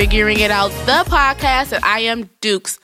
[0.00, 2.78] Figuring It Out, the podcast, and I am Dukes.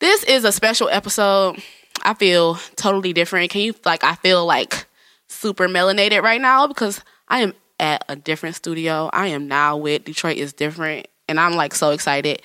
[0.00, 1.62] This is a special episode.
[2.02, 3.50] I feel totally different.
[3.50, 4.86] Can you, like, I feel like
[5.28, 9.10] super melanated right now because I am at a different studio.
[9.12, 12.40] I am now with Detroit is Different, and I'm like so excited.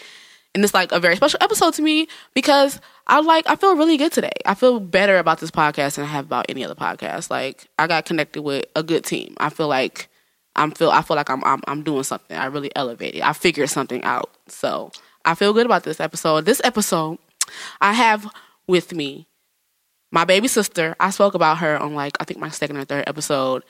[0.54, 3.96] And it's like a very special episode to me because I like I feel really
[3.96, 4.34] good today.
[4.46, 7.30] I feel better about this podcast than I have about any other podcast.
[7.30, 9.36] Like I got connected with a good team.
[9.38, 10.10] I feel like
[10.56, 12.36] I'm feel I feel like I'm I'm I'm doing something.
[12.36, 13.22] I really elevated.
[13.22, 14.32] I figured something out.
[14.48, 14.92] So
[15.26, 16.46] I feel good about this episode.
[16.46, 17.20] This episode,
[17.80, 18.28] I have
[18.68, 19.28] with me
[20.12, 20.96] my baby sister.
[21.00, 23.64] I spoke about her on like I think my second or third episode.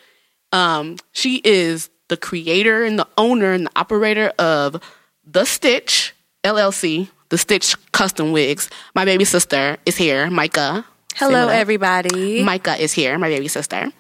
[0.52, 4.82] Um, she is the creator and the owner and the operator of
[5.24, 8.70] The Stitch LLC, The Stitch Custom Wigs.
[8.94, 10.86] My baby sister is here, Micah.
[11.16, 12.44] Hello, everybody.
[12.44, 13.92] Micah is here, my baby sister.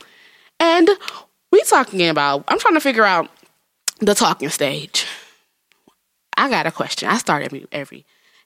[0.59, 0.89] And
[1.52, 3.30] we talking about I'm trying to figure out
[3.99, 5.05] the talking stage.
[6.38, 7.09] I got a question.
[7.09, 8.05] I start every every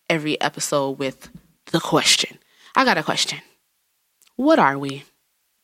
[0.10, 1.30] every episode with
[1.72, 2.38] the question.
[2.76, 3.40] I got a question.
[4.36, 5.04] What are we?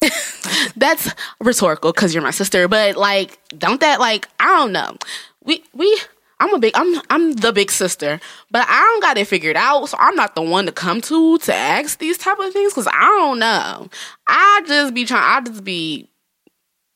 [0.76, 4.96] That's rhetorical because you're my sister, but like, don't that like I don't know.
[5.44, 6.00] We we
[6.40, 9.88] I'm a big I'm I'm the big sister, but I don't got it figured out,
[9.90, 12.88] so I'm not the one to come to to ask these type of things because
[12.88, 13.90] I don't know.
[14.28, 15.24] I just be trying.
[15.24, 16.10] I just be.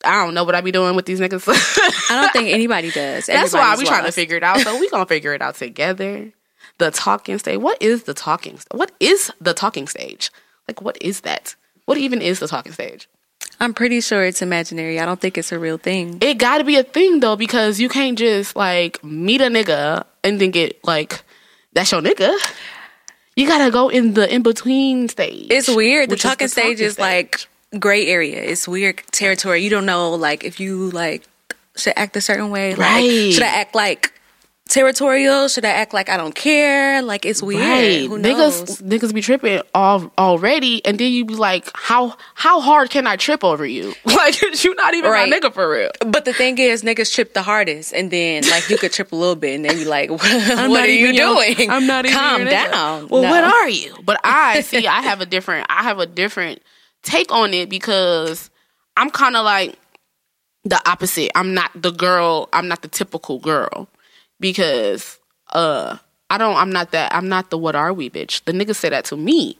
[0.06, 1.48] I don't know what I be doing with these niggas.
[2.10, 3.26] I don't think anybody does.
[3.26, 4.60] That's why Everybody's we trying to figure it out.
[4.60, 6.32] So we gonna figure it out together.
[6.78, 7.60] The talking stage.
[7.60, 8.60] What is the talking?
[8.72, 10.32] What is the talking stage?
[10.68, 11.56] Like, what is that?
[11.86, 13.08] What even is the talking stage?
[13.60, 15.00] I'm pretty sure it's imaginary.
[15.00, 16.18] I don't think it's a real thing.
[16.22, 20.06] It got to be a thing though, because you can't just like meet a nigga
[20.24, 21.24] and then get like
[21.74, 22.36] that's your nigga.
[23.36, 25.48] You gotta go in the in between stage.
[25.50, 26.10] It's weird.
[26.10, 27.48] The which is talking stage talking is like
[27.80, 28.42] gray area.
[28.42, 29.64] It's weird territory.
[29.64, 31.24] You don't know like if you like
[31.76, 32.72] should act a certain way.
[32.76, 33.32] Like Right.
[33.34, 34.12] should I act like
[34.68, 35.48] territorial?
[35.48, 37.02] Should I act like I don't care?
[37.02, 37.62] Like it's weird.
[37.62, 38.82] Right, Who niggas, knows?
[38.82, 43.16] niggas be tripping all already, and then you be like, how how hard can I
[43.16, 43.94] trip over you?
[44.06, 45.30] Like you not even Right.
[45.30, 45.92] my nigga for real.
[46.08, 49.16] But the thing is, niggas trip the hardest, and then like you could trip a
[49.16, 50.22] little bit, and then be like, "What,
[50.70, 51.70] what are you even your- doing?
[51.70, 53.30] I'm not even Calm down." Well, No.
[53.30, 53.96] what are you?
[54.04, 54.88] But I see.
[54.88, 55.68] I have a different.
[55.70, 56.64] I have a different
[57.06, 58.50] take on it because
[58.98, 59.78] I'm kind of like
[60.64, 61.32] the opposite.
[61.36, 62.50] I'm not the girl.
[62.52, 63.88] I'm not the typical girl
[64.40, 65.20] because
[65.54, 65.98] uh
[66.30, 66.56] I don't.
[66.58, 67.14] I'm not that.
[67.14, 68.44] I'm not the what are we bitch.
[68.46, 69.60] The niggas say that to me.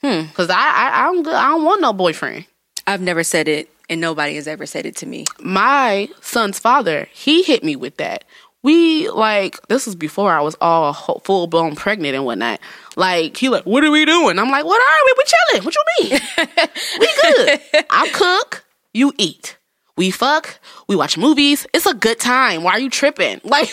[0.00, 0.22] Hmm.
[0.22, 1.34] Because I, I I don't good.
[1.34, 2.46] I don't want no boyfriend.
[2.86, 5.24] I've never said it, and nobody has ever said it to me.
[5.40, 8.24] my son's father, he hit me with that.
[8.62, 10.92] We like this was before I was all
[11.24, 12.60] full blown pregnant and whatnot.
[12.96, 14.38] Like he like, what are we doing?
[14.38, 15.14] I'm like, what are we?
[15.18, 15.64] We chilling.
[15.64, 16.20] What you mean?
[17.00, 17.84] we good.
[17.90, 18.64] I cook,
[18.94, 19.58] you eat.
[19.96, 20.58] We fuck,
[20.88, 21.66] we watch movies.
[21.74, 22.62] It's a good time.
[22.62, 23.40] Why are you tripping?
[23.44, 23.68] Like,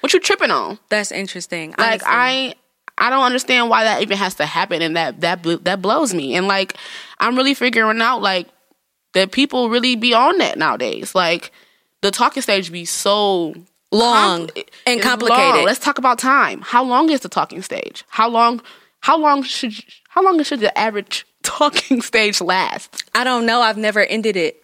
[0.00, 0.78] what you tripping on?
[0.88, 1.74] That's interesting.
[1.78, 2.02] Like.
[2.04, 2.54] I
[2.98, 6.34] I don't understand why that even has to happen and that that that blows me.
[6.34, 6.76] And like
[7.18, 8.48] I'm really figuring out like
[9.14, 11.14] that people really be on that nowadays.
[11.14, 11.52] Like
[12.02, 13.54] the talking stage be so
[13.92, 14.50] long
[14.86, 15.54] and complicated.
[15.56, 15.64] long.
[15.64, 16.60] Let's talk about time.
[16.62, 18.04] How long is the talking stage?
[18.08, 18.60] How long
[19.00, 19.72] how long should
[20.08, 23.04] how long should the average talking stage last?
[23.14, 23.60] I don't know.
[23.60, 24.58] I've never ended it.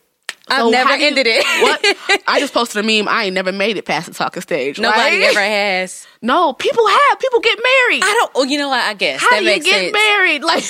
[0.50, 1.44] I've So never you- ended it.
[1.62, 2.22] What?
[2.26, 3.06] I just posted a meme.
[3.08, 4.78] I ain't never made it past the talking stage.
[4.80, 5.30] Nobody right?
[5.30, 6.06] ever has.
[6.22, 7.18] No, people have.
[7.20, 8.02] People get married.
[8.02, 8.30] I don't.
[8.34, 8.80] Oh, you know what?
[8.80, 9.92] I guess How that do you get sense.
[9.92, 10.42] married?
[10.44, 10.64] Like,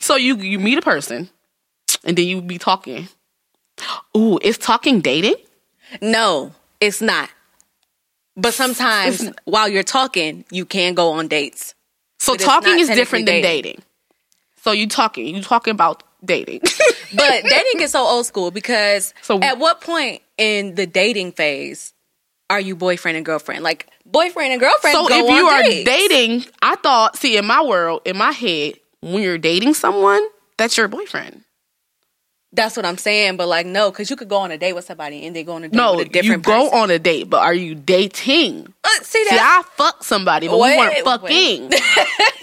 [0.00, 1.28] so you you meet a person,
[2.04, 3.08] and then you be talking.
[4.16, 5.36] Ooh, is talking dating?
[6.02, 7.30] No, it's not.
[8.36, 11.74] But sometimes while you're talking, you can go on dates.
[12.18, 13.82] So But talking is different than dating.
[14.62, 16.60] So you talking, you talking about dating.
[17.12, 21.92] But dating is so old school because So- at what point in the dating phase
[22.48, 23.62] are you boyfriend and girlfriend?
[23.64, 24.94] Like boyfriend and girlfriend.
[24.94, 25.88] so if you are dates.
[25.88, 30.24] dating, I thought, see, in my world, in my head, when you're dating someone,
[30.56, 31.44] that's your boyfriend.
[32.52, 33.36] That's what I'm saying.
[33.36, 35.52] But like, no, because you could go on a date with somebody and they go
[35.54, 36.14] on a date No, with a different.
[36.14, 36.78] No, you different go person.
[36.82, 38.66] on a date, but are you dating?
[38.82, 39.62] Uh, see See, that?
[39.70, 41.70] I fucked somebody, but Wait, we weren't fucking.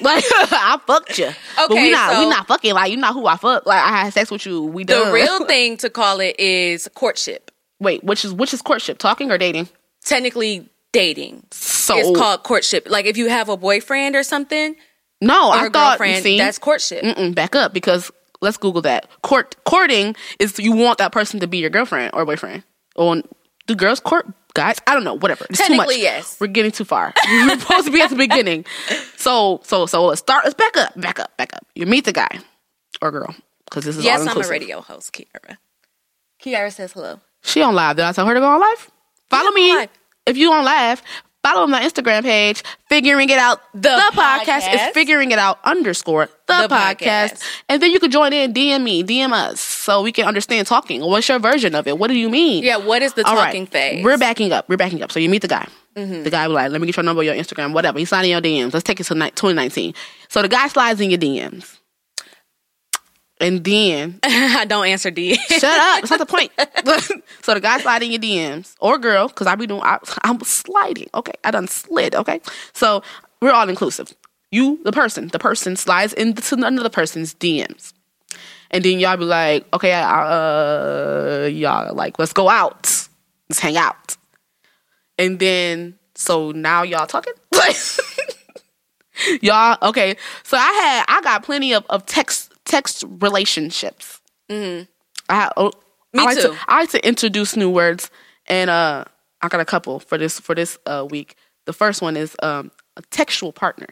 [0.02, 2.74] like I fucked you, but we Okay, not so- we not fucking.
[2.74, 3.66] Like you not who I fuck.
[3.66, 4.64] Like I had sex with you.
[4.64, 5.08] We done.
[5.08, 7.52] the real thing to call it is courtship.
[7.80, 8.98] Wait, which is which is courtship?
[9.00, 9.68] Talking or dating?
[10.06, 11.44] Technically, dating.
[11.52, 12.88] So It's called courtship.
[12.90, 14.76] Like if you have a boyfriend or something
[15.22, 15.50] no.
[15.50, 17.04] or I a thought girlfriend, see, that's courtship.
[17.36, 18.10] Back up because
[18.42, 19.10] let's Google that.
[19.22, 22.64] Court courting is you want that person to be your girlfriend or boyfriend.
[22.96, 23.22] Or
[23.68, 24.78] do girls court guys?
[24.88, 25.16] I don't know.
[25.16, 25.46] Whatever.
[25.50, 25.88] It's too much.
[25.88, 26.38] Technically, yes.
[26.40, 27.14] We're getting too far.
[27.28, 28.66] We're supposed to be at the beginning.
[29.16, 30.44] So so so let's start.
[30.46, 31.00] Let's back up.
[31.00, 31.36] Back up.
[31.38, 31.66] Back up.
[31.76, 32.40] You meet the guy
[33.02, 33.36] or girl
[33.66, 35.58] because this is Yes, I'm a radio host, Kiara.
[36.42, 37.20] Kiara says hello.
[37.44, 37.96] She on live.
[37.96, 38.92] Did I tell her to go on live?
[39.30, 39.76] Follow me.
[39.76, 39.90] live.
[40.26, 41.02] If you on live,
[41.54, 43.62] follow my Instagram page, figuring it out.
[43.74, 44.44] The, podcast.
[44.44, 44.76] podcast.
[44.88, 46.98] is figuring it out underscore the, The podcast.
[46.98, 47.44] podcast.
[47.70, 51.02] And then you can join in, DM me, DM us, so we can understand talking.
[51.02, 51.98] What's your version of it?
[51.98, 52.64] What do you mean?
[52.64, 53.46] Yeah, what is the All right.
[53.46, 54.04] talking phase?
[54.04, 54.68] We're backing up.
[54.70, 55.12] We're backing up.
[55.12, 55.68] So you meet the guy.
[55.96, 56.24] Mm-hmm.
[56.24, 57.98] The guy will like, let me get your number, your Instagram, whatever.
[57.98, 58.74] He's signing your DMs.
[58.74, 59.94] Let's take it to ni- 2019.
[60.30, 61.77] So the guy slides in your DMs.
[63.40, 65.36] And then I don't answer D.
[65.36, 66.02] Shut up.
[66.02, 66.52] That's not the point.
[67.42, 71.10] so the guy sliding your DMs or girl, because I be doing, I, I'm sliding.
[71.14, 71.34] Okay.
[71.44, 72.16] I done slid.
[72.16, 72.42] Okay.
[72.74, 73.04] So
[73.42, 74.14] we're all inclusive.
[74.52, 77.94] You, the person, the person slides into another person's DMs.
[78.72, 83.08] And then y'all be like, okay, uh, y'all like, let's go out.
[83.50, 84.18] Let's hang out.
[85.18, 87.34] And then, so now y'all talking?
[89.42, 90.16] y'all, okay.
[90.44, 94.22] So I had, I got plenty of, of text, text relationships.
[95.30, 95.72] I oh,
[96.14, 96.42] Me I like too.
[96.54, 98.10] To, I like to introduce new words,
[98.48, 99.06] and uh,
[99.42, 101.36] I got a couple for this for this uh, week.
[101.66, 103.88] The first one is um, a textual partner.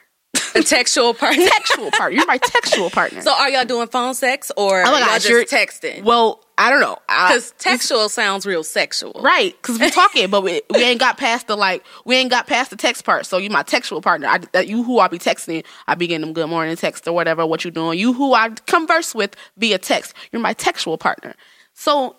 [0.55, 1.45] a textual partner.
[1.45, 2.17] Textual partner.
[2.17, 3.21] You're my textual partner.
[3.21, 6.03] So are y'all doing phone sex or Oh y'all just you're- texting?
[6.03, 6.97] well, I don't know.
[7.07, 9.19] Because textual sounds real sexual.
[9.21, 12.47] Right, because we're talking, but we, we ain't got past the like, we ain't got
[12.47, 13.25] past the text part.
[13.25, 14.27] So you my textual partner.
[14.27, 17.13] I, that you who I be texting, I be getting them good morning text or
[17.13, 17.45] whatever.
[17.45, 17.99] What you doing?
[17.99, 20.13] You who I converse with via text.
[20.31, 21.35] You're my textual partner.
[21.73, 22.15] So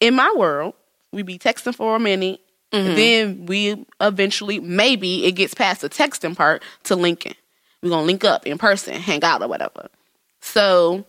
[0.00, 0.74] in my world,
[1.12, 2.40] we be texting for a minute.
[2.72, 2.96] Mm-hmm.
[2.96, 7.34] Then we eventually, maybe it gets past the texting part to linking.
[7.82, 9.88] We're gonna link up in person, hang out or whatever.
[10.40, 11.04] So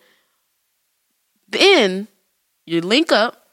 [1.49, 2.07] then
[2.65, 3.43] you link up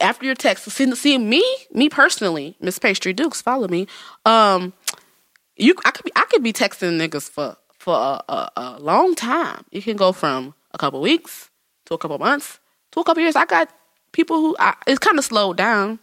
[0.00, 0.64] after your text.
[0.70, 3.86] See, see me, me personally, Miss Pastry Dukes, follow me.
[4.24, 4.72] Um,
[5.56, 9.14] you, I could be, I could be texting niggas for for a, a, a long
[9.14, 9.64] time.
[9.70, 11.50] You can go from a couple weeks
[11.86, 12.60] to a couple months
[12.92, 13.36] to a couple years.
[13.36, 13.70] I got
[14.12, 15.98] people who I, it's kind of slowed down.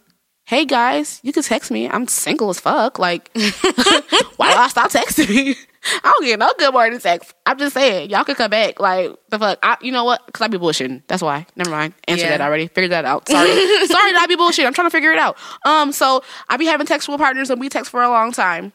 [0.46, 1.88] Hey guys, you can text me.
[1.88, 3.00] I'm single as fuck.
[3.00, 5.56] Like, why do I stop texting me?
[6.04, 7.34] I don't get no good morning text.
[7.44, 8.78] I'm just saying, y'all can come back.
[8.78, 9.58] Like, the fuck?
[9.64, 10.24] I, you know what?
[10.26, 11.02] Because I be bullshitting.
[11.08, 11.46] That's why.
[11.56, 11.94] Never mind.
[12.06, 12.38] Answer Yeah.
[12.38, 12.68] that already.
[12.68, 13.28] Figured that out.
[13.28, 13.48] Sorry.
[13.86, 14.66] Sorry that I be bullshitting.
[14.66, 15.36] I'm trying to figure it out.
[15.64, 18.72] Um, so I be having textual partners and we text for a long time.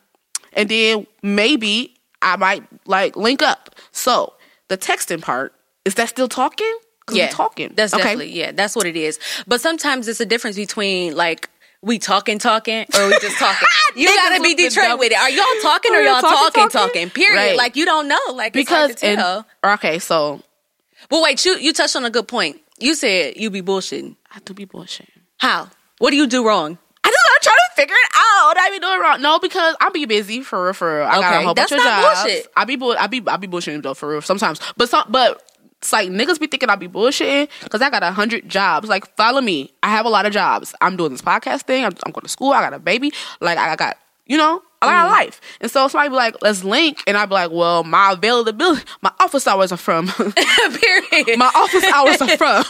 [0.52, 3.76] And then maybe I might like link up.
[3.94, 4.34] So
[4.68, 5.54] the texting part,
[5.86, 6.78] is that still talking?
[7.12, 7.74] Yeah, talking.
[7.76, 8.04] That's Okay.
[8.04, 8.52] definitely yeah.
[8.52, 9.20] That's what it is.
[9.48, 11.50] But sometimes it's a difference between like
[11.82, 13.68] we talking talking or we just talking.
[13.96, 15.18] you gotta be Detroit with it.
[15.18, 17.10] Are y'all talking oh, or Are y'all talking talking, talking?
[17.10, 17.38] Period.
[17.40, 17.58] Right.
[17.58, 18.20] Like you don't know.
[18.34, 19.46] Like Because it's hard to tell.
[19.64, 20.42] and, okay, so
[21.10, 21.44] Well, wait.
[21.44, 22.62] You you touched on a good point.
[22.80, 24.16] You said you be bullshitting.
[24.34, 25.08] I do be bullshitting.
[25.38, 25.70] How?
[25.98, 26.78] What do you do wrong?
[27.04, 28.48] I just I'm trying to figure it out.
[28.48, 29.22] What I be doing wrong?
[29.22, 30.74] No, because I be busy for real.
[30.74, 31.08] For real.
[31.08, 32.22] I got a Okay, whole bunch of jobs.
[32.24, 32.48] bullshit.
[32.56, 32.96] I be bull.
[33.00, 34.60] I be I be bullshitting though for real sometimes.
[34.78, 35.44] But some but
[35.82, 38.88] it's like niggas be thinking I be bullshitting because I got a hundred jobs.
[38.88, 39.72] Like follow me.
[39.82, 40.74] I have a lot of jobs.
[40.82, 41.84] I'm doing this podcast thing.
[41.84, 42.52] I'm, I'm going to school.
[42.52, 43.12] I got a baby.
[43.40, 43.98] Like I got
[44.28, 45.06] you know a lot Mm.
[45.06, 45.42] of life.
[45.62, 49.12] And so somebody be like, let's link, and I'd be like, well, my availability, my
[49.20, 50.08] office hours are from.
[50.58, 51.38] Period.
[51.38, 52.64] my office hours are from.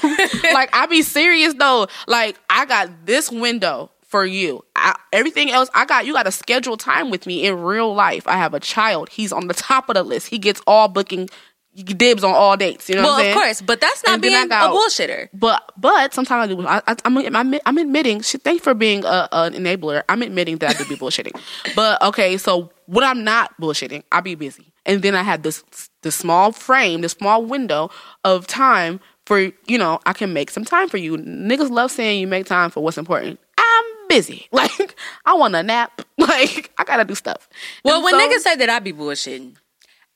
[0.54, 1.88] like I be serious though.
[2.08, 4.62] Like I got this window for you.
[4.76, 8.28] I, everything else I got, you got to schedule time with me in real life.
[8.28, 9.08] I have a child.
[9.10, 10.28] He's on the top of the list.
[10.28, 11.30] He gets all booking
[11.76, 12.90] dibs on all dates.
[12.90, 15.30] You know well, of course, but that's not And being got- a bullshitter.
[15.34, 16.68] But but sometimes I do.
[16.68, 18.22] I, I, I'm, I'm I'm admitting.
[18.22, 20.04] Shit, thank you for being a, an enabler.
[20.10, 21.40] I'm admitting that I do be bullshitting.
[21.76, 25.64] But okay, so when I'm not bullshitting, I be busy, and then I have this
[26.04, 27.90] this small frame, this small window
[28.24, 31.18] of time for you know I can make some time for you.
[31.18, 33.40] Niggas love saying you make time for what's important.
[33.58, 34.48] I'm busy.
[34.52, 36.02] Like I want a nap.
[36.18, 37.48] Like I gotta do stuff.
[37.86, 39.56] Well, And when so- niggas say that I be bullshitting,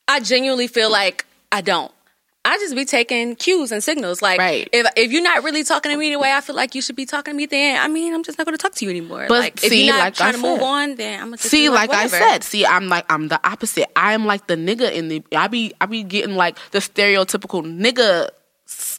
[0.07, 1.91] I genuinely feel like I don't.
[2.47, 4.21] I just be taking cues and signals.
[4.21, 4.69] Like Right.
[4.71, 6.95] if if you're not really talking to me the way I feel like you should
[6.95, 9.25] be talking to me, then I mean I'm just not gonna talk to you anymore.
[9.27, 11.27] But like if see, you're not like I trying to move said- on, then I'm
[11.27, 13.88] gonna See, like, like, I said, see, I'm like I'm the opposite.
[13.95, 17.63] I am like the nigga in the I be I be getting like the stereotypical
[17.63, 18.29] nigga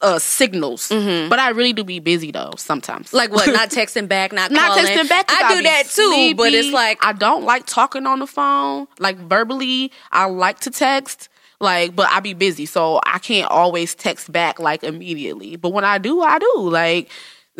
[0.01, 0.89] uh, signals.
[0.89, 3.13] But I really do be busy though sometimes.
[3.13, 3.47] Like what?
[3.47, 4.85] Not texting back, not not calling.
[4.85, 5.25] texting back.
[5.29, 9.17] I do that too, but it's like I don't like talking on the phone, like
[9.17, 9.91] verbally.
[10.11, 14.59] I like to text, like, but I be busy, so I can't always text back
[14.59, 15.55] like immediately.
[15.55, 16.53] But when I do, I do.
[16.57, 17.09] Like,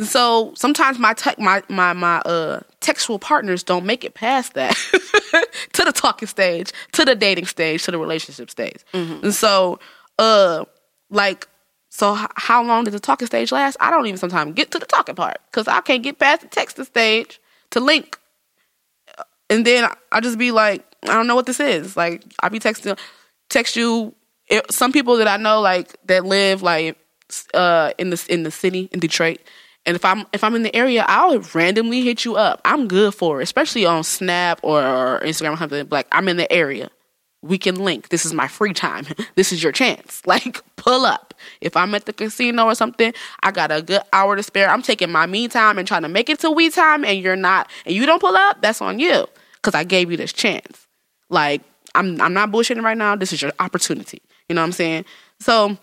[0.03, 4.75] so sometimes my te- my my my uh textual partners don't make it past that
[5.73, 8.83] to the talking stage, to the dating stage, to the relationship stage,
[9.23, 9.79] and so
[10.19, 10.65] uh
[11.09, 11.47] like.
[11.89, 13.75] So h- how long does the talking stage last?
[13.79, 16.47] I don't even sometimes get to the talking part because I can't get past the
[16.47, 17.39] texting stage
[17.71, 18.19] to link
[19.49, 21.95] and then I just be like, I don't know what this is.
[21.95, 22.97] Like I be texting,
[23.49, 24.13] text you.
[24.47, 26.97] It, some people that I know like that live like
[27.53, 29.39] uh in the in the city in Detroit,
[29.85, 32.61] and if I'm if I'm in the area, I'll randomly hit you up.
[32.65, 35.87] I'm good for it, especially on Snap or, or Instagram or something.
[35.89, 36.89] Like I'm in the area,
[37.41, 38.09] we can link.
[38.09, 39.05] This is my free time.
[39.35, 40.21] This is your chance.
[40.27, 41.33] Like pull up.
[41.61, 44.69] If I'm at the casino or something, I got a good hour to spare.
[44.69, 47.35] I'm taking my me time and trying to make it to we time, and you're
[47.35, 48.61] not, and you don't pull up.
[48.61, 49.25] That's on you
[49.55, 50.87] because I gave you this chance.
[51.29, 51.61] Like
[51.97, 53.15] I'm I'm not bullshitting right now.
[53.15, 54.21] This is your opportunity.
[54.47, 55.05] You know what I'm saying?
[55.39, 55.77] So.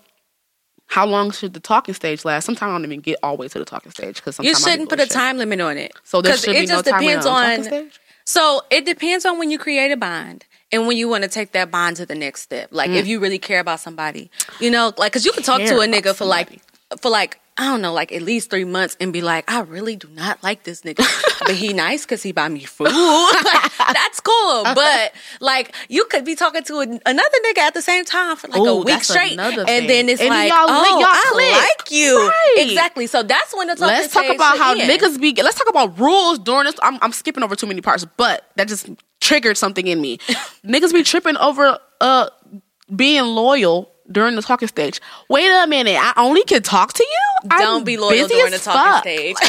[0.86, 2.44] How long should the talking stage last?
[2.44, 4.90] Sometimes I don't even get all the way to the talking stage because you shouldn't
[4.90, 5.92] put a time limit on it.
[6.04, 7.56] So there 'Cause should be it no just time limit depends on the on.
[7.56, 8.00] talking stage?
[8.26, 11.52] So it depends on when you create a bond and when you want to take
[11.52, 12.68] that bond to the next step.
[12.70, 13.08] Like if mm.
[13.08, 14.30] you really care about somebody,
[14.60, 16.60] you know, like because you can talk Care to a nigga for like
[17.00, 19.94] for like I don't know, like at least three months and be like, I really
[19.94, 21.06] do not like this nigga,
[21.46, 22.86] but he nice because he buy me food.
[22.88, 27.80] like, that's cool, but like you could be talking to an, another nigga at the
[27.82, 30.66] same time for like a week that's straight, another and then it's And like, y'all
[30.68, 31.52] oh, y'all I click.
[31.52, 32.54] like you, Right.
[32.68, 33.06] exactly.
[33.06, 35.32] So that's when the talking Let's talk about how niggas be.
[35.40, 36.74] Let's talk about rules during this.
[36.82, 38.88] I'm, I'm skipping over too many parts, but that just
[39.20, 40.18] triggered something in me.
[40.66, 42.30] niggas be tripping over uh
[42.94, 45.00] being loyal during the talking stage.
[45.28, 47.48] Wait a minute, I only can talk to you.
[47.50, 49.02] I'm Don't be loyal during the talking fuck.
[49.02, 49.36] stage.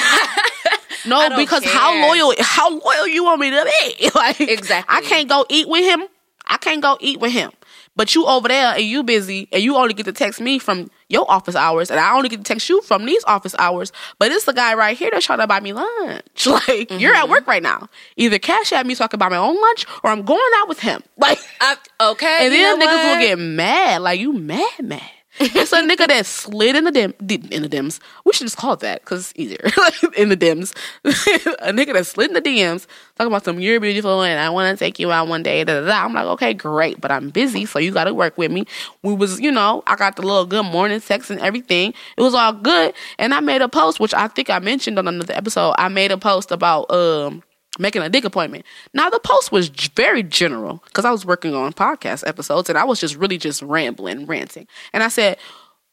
[1.08, 1.72] No, because care.
[1.72, 2.34] how loyal?
[2.40, 4.10] How loyal you want me to be?
[4.16, 4.96] like Exactly.
[4.96, 6.08] I can't go eat with him.
[6.48, 7.52] I can't go eat with him.
[7.96, 10.90] But you over there and you busy and you only get to text me from
[11.08, 13.92] your office hours and I only get to text you from these office hours.
[14.20, 16.46] But it's the guy right here that's trying to buy me lunch.
[16.46, 17.16] Like you're Mm-hmm.
[17.16, 17.88] at work right now.
[18.18, 20.68] Either cash at me so I can buy my own lunch or I'm going out
[20.68, 21.02] with him.
[21.18, 23.18] Like I, okay, and then niggas what?
[23.18, 24.02] will get mad.
[24.02, 25.02] Like you mad, mad.
[25.40, 27.14] it's a nigga that slid in the dim
[27.52, 28.00] in the dims.
[28.24, 29.70] We should just call it that because it's easier.
[30.18, 30.74] in the dims,
[31.04, 34.78] a nigga that slid in the DMs talking about some you're beautiful and I want
[34.78, 35.66] to take you out one day.
[35.66, 36.06] Da, da, da.
[36.06, 38.66] I'm like, okay, great, but I'm busy, so you got to work with me.
[39.04, 41.94] We was, you know, I got the little good morning text and everything.
[42.18, 45.08] It was all good, and I made a post, which I think I mentioned on
[45.08, 45.76] another episode.
[45.78, 47.44] I made a post about um
[47.80, 48.66] making a dick appointment.
[48.94, 52.84] Now the post was very general because I was working on podcast episodes and I
[52.84, 54.68] was just really just rambling, ranting.
[54.94, 55.38] And I said,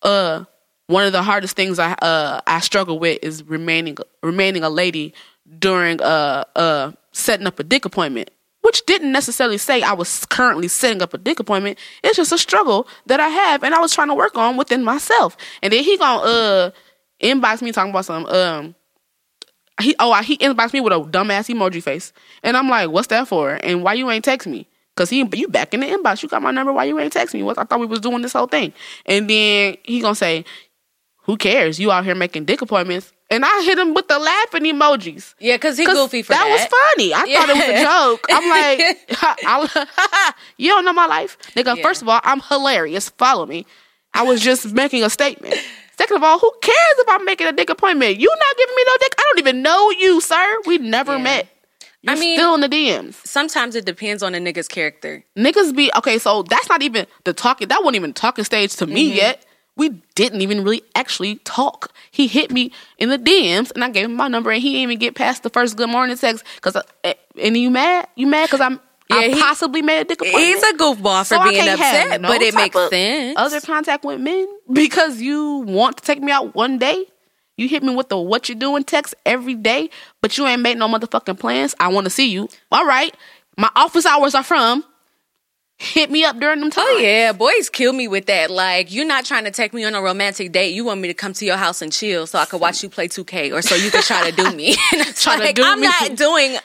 [0.03, 0.45] uh,
[0.87, 5.15] one of the hardest things I uh I struggle with is remaining remaining a lady
[5.59, 8.31] during uh uh setting up a dick appointment.
[8.61, 11.81] Which didn't necessarily say I was currently setting up a dick appointment.
[12.05, 14.85] It's just a struggle that I have and I was trying to work on within
[14.85, 15.37] myself.
[15.62, 16.71] And then he gonna uh
[17.21, 18.75] inbox me talking about some um
[19.81, 22.12] he oh he inboxed me with a dumbass emoji face,
[22.43, 23.50] and I'm like, what's that for?
[23.62, 24.67] And why you ain't text me?
[24.95, 26.73] Cause he you back in the inbox, you got my number.
[26.73, 27.43] Why you ain't text me?
[27.43, 28.73] What I thought we was doing this whole thing,
[29.07, 30.45] and then he gonna say,
[31.23, 31.79] who cares?
[31.81, 35.35] You out here making dick appointments, and I hit him with the laughing emojis.
[35.41, 36.45] Yeah, because he 'Cause goofy for that.
[36.45, 36.61] That was
[36.97, 37.14] funny.
[37.14, 38.26] I thought it was a joke.
[38.31, 38.99] I'm like,
[39.47, 41.76] I, you don't know my life, nigga.
[41.79, 41.83] Yeah.
[41.83, 43.09] First of all, I'm hilarious.
[43.11, 43.64] Follow me.
[44.12, 45.55] I was just making a statement.
[46.02, 48.18] Second of all, who cares if I'm making a dick appointment?
[48.18, 49.14] You not giving me no dick.
[49.16, 50.56] I don't even know you, sir.
[50.66, 51.23] We never Yeah.
[51.23, 51.49] met.
[52.02, 53.14] You're I mean- still in the DMs.
[53.25, 55.23] Sometimes it depends on the nigga's character.
[55.38, 56.18] Niggas be okay.
[56.18, 57.68] So that's not even the talking.
[57.68, 58.94] That wasn't even talking stage to Mm-hmm.
[58.94, 59.47] me yet.
[59.76, 61.92] We didn't even really actually talk.
[62.11, 64.82] He hit me in the DMs, and I gave him my number, and he didn't
[64.82, 66.42] even get past the first good morning text.
[66.62, 68.09] Cause I, and you mad?
[68.16, 68.50] You mad?
[68.50, 68.80] Cause I'm
[69.12, 70.45] I he- possibly made a dick appointment.
[70.45, 73.35] He's a goofball for So being upset, no but it makes sense.
[73.38, 77.07] Other contact with men because you want to take me out one day.
[77.57, 79.90] You hit me with the what you doing text every day,
[80.21, 81.75] but you ain't made no motherfucking plans.
[81.78, 82.49] I want to see you.
[82.71, 83.14] All right,
[83.59, 84.85] my office hours are from.
[85.83, 86.87] Hit me up during them times.
[86.91, 88.51] Oh yeah, boys kill me with that.
[88.51, 90.75] Like you're not trying to take me on a romantic date.
[90.75, 92.89] You want me to come to your house and chill so I can watch you
[92.89, 94.69] play 2K or so you can try to do me.
[94.93, 95.87] And it's Try to like, do I'm me.
[95.89, 96.57] not doing any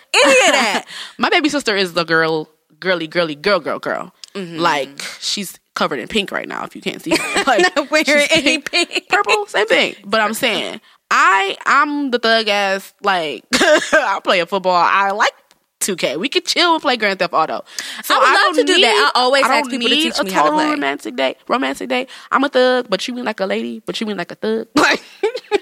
[0.48, 0.86] of that.
[1.18, 2.48] My baby sister is the girl,
[2.80, 4.14] girly, girly, girl, girl, girl.
[4.36, 4.58] Mm-hmm.
[4.60, 6.64] Like she's covered in pink right now.
[6.64, 9.08] If you can't see her, like Not wearing she's any pink.
[9.10, 9.96] purple, same thing.
[10.06, 12.94] But I'm saying I I'm the thug ass.
[13.02, 14.76] Like I play a football.
[14.76, 15.34] I like
[15.80, 16.18] 2K.
[16.20, 17.64] We could chill and play Grand Theft Auto.
[18.04, 19.12] So I would love to do that.
[19.16, 20.72] I always I ask people to need teach a me how to total play.
[20.72, 21.36] romantic day.
[21.48, 22.08] Romantic day.
[22.32, 24.68] I'm a thug, but you mean like a lady, but you mean like a thug.
[24.76, 25.02] Like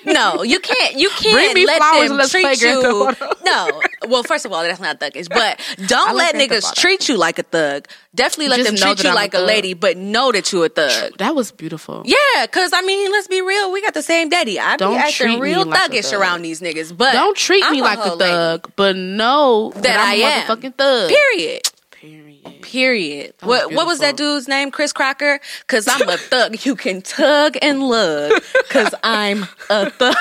[0.06, 0.96] No, you can't.
[0.96, 3.12] You can't Bring me let flowers them treat you.
[3.46, 5.30] No, well, first of all, that's not thuggish.
[5.30, 7.88] But don't let niggas treat you like a thug.
[8.16, 9.48] Definitely let Just them know treat that you I'm a like a thug.
[9.48, 11.18] lady, but know that you a thug.
[11.20, 12.02] that was beautiful.
[12.06, 13.72] Yeah, cause I mean, let's be real.
[13.72, 14.60] We got the same daddy.
[14.60, 16.20] I Don't be acting real like thuggish thug.
[16.22, 18.32] around these niggas, but Don't treat I'm me like a hoe lady.
[18.32, 20.48] thug, but know that, That I'm I a am.
[20.48, 21.10] motherfucking thug.
[21.10, 21.62] Period.
[22.06, 22.62] Period.
[22.62, 23.34] Period.
[23.40, 24.70] That What what was that dude's name?
[24.70, 25.40] Chris Crocker?
[25.68, 26.64] Cause I'm a thug.
[26.66, 28.32] You can tug and lug.
[28.70, 30.16] Cause I'm a thug.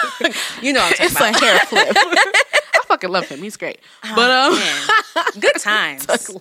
[0.63, 1.89] You know what I'm It's talking a hair flip.
[1.97, 3.41] I fucking love him.
[3.41, 3.81] He's great.
[4.15, 4.59] But um
[5.41, 6.07] good times.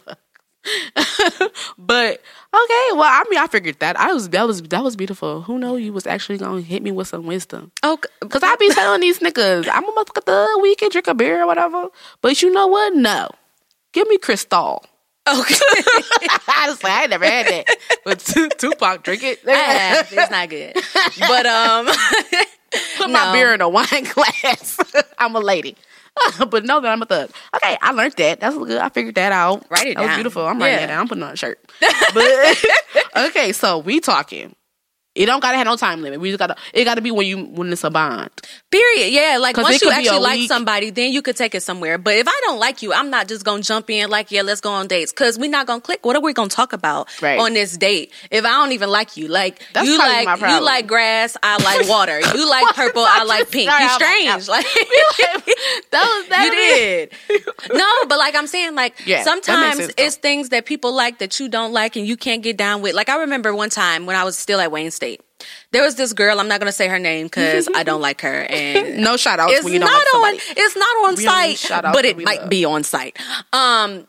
[1.78, 2.22] but
[2.54, 4.00] okay, well I mean I figured that.
[4.00, 5.42] I was that was that was beautiful.
[5.42, 7.72] Who know you was actually gonna hit me with some wisdom.
[7.84, 7.98] Oh,
[8.30, 11.44] Cause I be telling these niggas, I'm a motherfucker thug, we can drink a beer
[11.44, 11.88] or whatever.
[12.22, 12.96] But you know what?
[12.96, 13.30] No.
[13.92, 14.86] Give me Cristal.
[15.28, 15.56] Okay.
[16.48, 17.78] I was like, I never had that.
[18.04, 19.40] But Tu- Tupac drink it.
[19.48, 20.06] I.
[20.12, 20.74] It's not good.
[21.20, 21.86] But um,
[22.98, 23.34] Put my No.
[23.34, 24.78] beer in a wine glass.
[25.18, 25.76] I'm a lady.
[26.50, 27.32] but know that I'm a thug.
[27.56, 28.40] Okay, I learned that.
[28.40, 28.78] That's good.
[28.80, 29.66] I figured that out.
[29.70, 30.46] Write it that was beautiful.
[30.46, 30.84] I'm writing Yeah.
[30.84, 31.00] it down.
[31.02, 31.60] I'm putting on a shirt.
[32.14, 32.64] But
[33.28, 34.56] okay, so we talking.
[35.16, 36.20] It don't gotta have no time limit.
[36.20, 36.56] We just gotta.
[36.74, 38.32] It gotta be when you when it's a bond.
[38.72, 39.14] period.
[39.14, 40.48] Yeah, Like once you actually like week.
[40.48, 42.00] somebody, then you could take it somewhere.
[42.00, 44.60] But if I don't like you, I'm not just gonna jump in like, yeah, let's
[44.60, 46.04] go on dates because we're not gonna click.
[46.04, 47.40] What are we gonna talk about Right.
[47.40, 49.28] on this date if I don't even like you?
[49.28, 52.20] Like That's you like you like grass, I like water.
[52.20, 53.70] You like purple, I like pink.
[53.70, 54.48] Sorry, You strange.
[54.48, 54.66] Like
[55.92, 57.78] That was that you did.
[57.78, 61.40] no, but like I'm saying, like Yeah, sometimes sense, it's things that people like that
[61.40, 62.96] you don't like and you can't get down with.
[62.96, 65.03] Like I remember one time when I was still at Wayne State.
[65.72, 68.42] There was this girl, I'm not gonna say her name because I don't like her
[68.50, 71.24] and No shout outs it's when you don't not like on it's not on We
[71.26, 72.50] site, but it might love.
[72.50, 73.18] be on site.
[73.52, 74.08] Um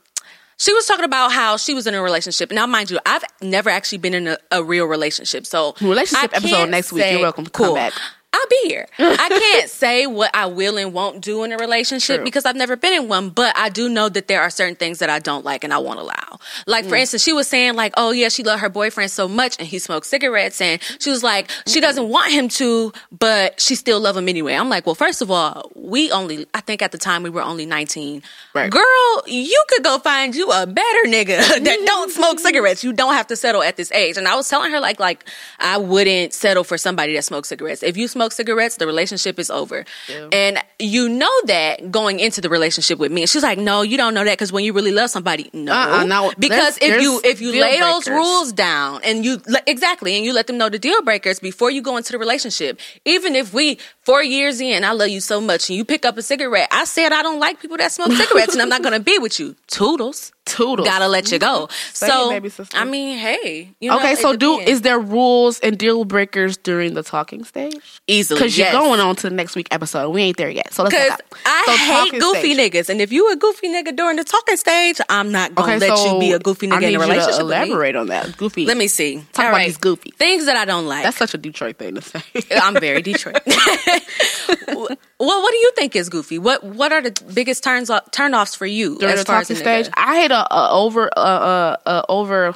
[0.57, 2.53] she was talking about how she was in a relationship.
[2.53, 5.47] Now, mind you, I've never actually been in a, a real relationship.
[5.47, 7.05] So, Relationship episode next week.
[7.11, 7.93] You're welcome to come back.
[8.35, 8.87] I'll be here.
[8.99, 12.25] I can't say what I will and won't do in a relationship True.
[12.25, 14.99] because I've never been in one, but I do know that there are certain things
[14.99, 16.39] that I don't like and I won't allow.
[16.67, 16.89] Like, Mm.
[16.89, 19.69] for instance, she was saying, like, oh, yeah, she loved her boyfriend so much and
[19.69, 20.61] he smoked cigarettes.
[20.61, 24.55] And she was like, she doesn't want him to, but she still love him anyway.
[24.55, 27.43] I'm like, well, first of all, we only, I think at the time we were
[27.43, 28.23] only 19.
[28.55, 28.71] Right.
[28.71, 32.83] Girl, you could go find you a better nigga that don't smoke cigarettes.
[32.83, 34.17] You don't have to settle at this age.
[34.17, 35.25] And I was telling her, like, like,
[35.61, 37.83] I wouldn't settle for somebody that smokes cigarettes.
[37.83, 39.85] If you smoke cigarettes, the relationship is over.
[40.09, 40.29] Yeah.
[40.33, 43.23] And you know that going into the relationship with me.
[43.23, 45.73] And she's like, no, you don't know that because when you really love somebody, no.
[45.73, 50.25] Uh-uh, no, because if you if you lay those rules down and you exactly and
[50.25, 53.55] you let them know the deal breakers before you go into the relationship, even if
[53.55, 56.69] we four years in, I love you so much, and you pick up a cigarette,
[56.71, 59.41] I said I don't like people that smoke cigarettes, and I'm not gonna be with
[59.41, 59.57] you.
[59.69, 60.34] Toodles.
[60.47, 60.87] Toodles.
[60.87, 61.67] Gotta let you go.
[61.67, 61.93] Mm-hmm.
[61.95, 62.77] Say so, it, baby sister.
[62.77, 66.95] I mean, hey, you know, Okay, so do is there rules and deal breakers during
[66.95, 68.01] the talking stage?
[68.07, 68.73] easily Because yes.
[68.73, 70.11] you're going on to the next week episode.
[70.11, 70.73] We ain't there yet.
[70.75, 71.19] So let's Because.
[71.47, 72.73] I So hate goofy stage.
[72.73, 75.89] niggas, and if you a goofy nigga during the talking stage, I'm not gonna Okay,
[75.89, 77.41] let so you be a goofy nigga in a you to relationship.
[77.41, 78.37] elaborate on that.
[78.37, 78.67] Goofy.
[78.67, 79.17] Let me see.
[79.33, 79.67] Talk All about right.
[79.67, 80.11] these goofy.
[80.19, 81.05] things that I don't like.
[81.05, 82.21] That's such a Detroit thing to say.
[82.55, 83.39] I'm very Detroit.
[85.19, 86.39] well, what do you think is goofy?
[86.39, 89.41] What What are the biggest turns off, turn offs for you during as the far
[89.41, 89.89] as talking stage.
[89.95, 92.55] I hate a, a over uh, uh, uh over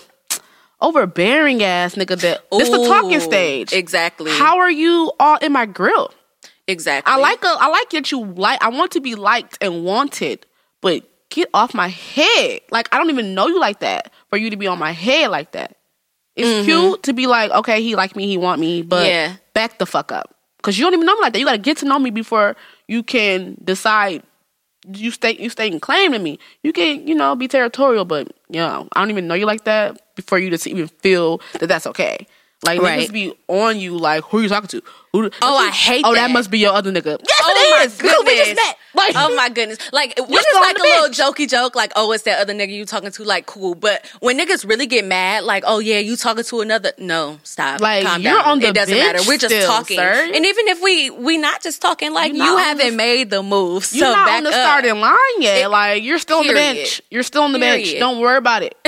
[0.81, 3.73] overbearing ass nigga that it's the talking stage.
[3.73, 4.31] Exactly.
[4.31, 6.13] How are you all in my grill?
[6.67, 7.13] exactly?
[7.13, 10.47] I like a I like that you like I want to be liked and wanted,
[10.81, 12.61] but get off my head.
[12.71, 15.31] Like I don't even know you like that for you to be on my head
[15.31, 15.77] like that.
[16.37, 19.09] It's cute to be like, okay, he like me, he want me, but Mm-hmm.
[19.09, 19.37] Yeah.
[19.55, 20.37] back the fuck up.
[20.63, 21.39] Cause you don't even know me like that.
[21.39, 22.57] You gotta get to know me before
[22.89, 24.23] you can decide
[24.93, 26.39] you stay you stay and claim to me.
[26.63, 29.65] You can, you know, be territorial, but you know, I don't even know you like
[29.65, 32.27] that before you to even feel that that's okay.
[32.65, 33.09] Like Right.
[33.09, 34.83] niggas be on you like who are you talking to?
[35.13, 36.05] Who, Oh, I hate.
[36.05, 36.27] Oh, that.
[36.29, 37.19] that must be your other nigga.
[37.27, 37.99] Yes, Oh it my is.
[37.99, 38.75] Just goodness.
[38.95, 39.79] Like, oh my goodness.
[39.93, 42.85] Like You're it's like a little jokey joke, like, oh, it's that other nigga you
[42.85, 43.75] talking to, like, cool.
[43.75, 47.81] But when niggas really get mad, like, oh yeah, you talking to another no, stop.
[47.81, 48.45] Like, Calm you're down.
[48.45, 49.21] on the it doesn't matter.
[49.27, 49.97] We're just still, talking.
[49.97, 50.31] sir.
[50.35, 53.89] And even if we we not just talking, like you haven't the- made the move.
[53.93, 54.55] you're not on the up.
[54.55, 55.63] starting line yet.
[55.65, 57.01] It- like you're still on the bench.
[57.11, 57.95] You're still on the bench.
[57.99, 58.75] Don't worry about it.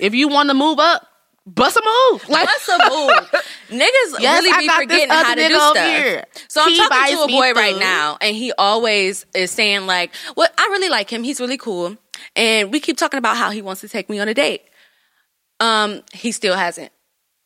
[0.00, 1.06] if you want to move up,
[1.46, 2.28] bust a move.
[2.28, 3.42] Like What's a move?
[3.80, 5.76] Niggas Yes, really be forgetting how to do stuff.
[5.76, 6.24] here.
[6.48, 10.48] So I'm talking to a boy right now, and he always is saying like, "Well,
[10.58, 11.22] I really like him.
[11.22, 11.96] He's really cool."
[12.36, 14.62] And we keep talking about how he wants to take me on a date.
[15.60, 16.92] Um, he still hasn't.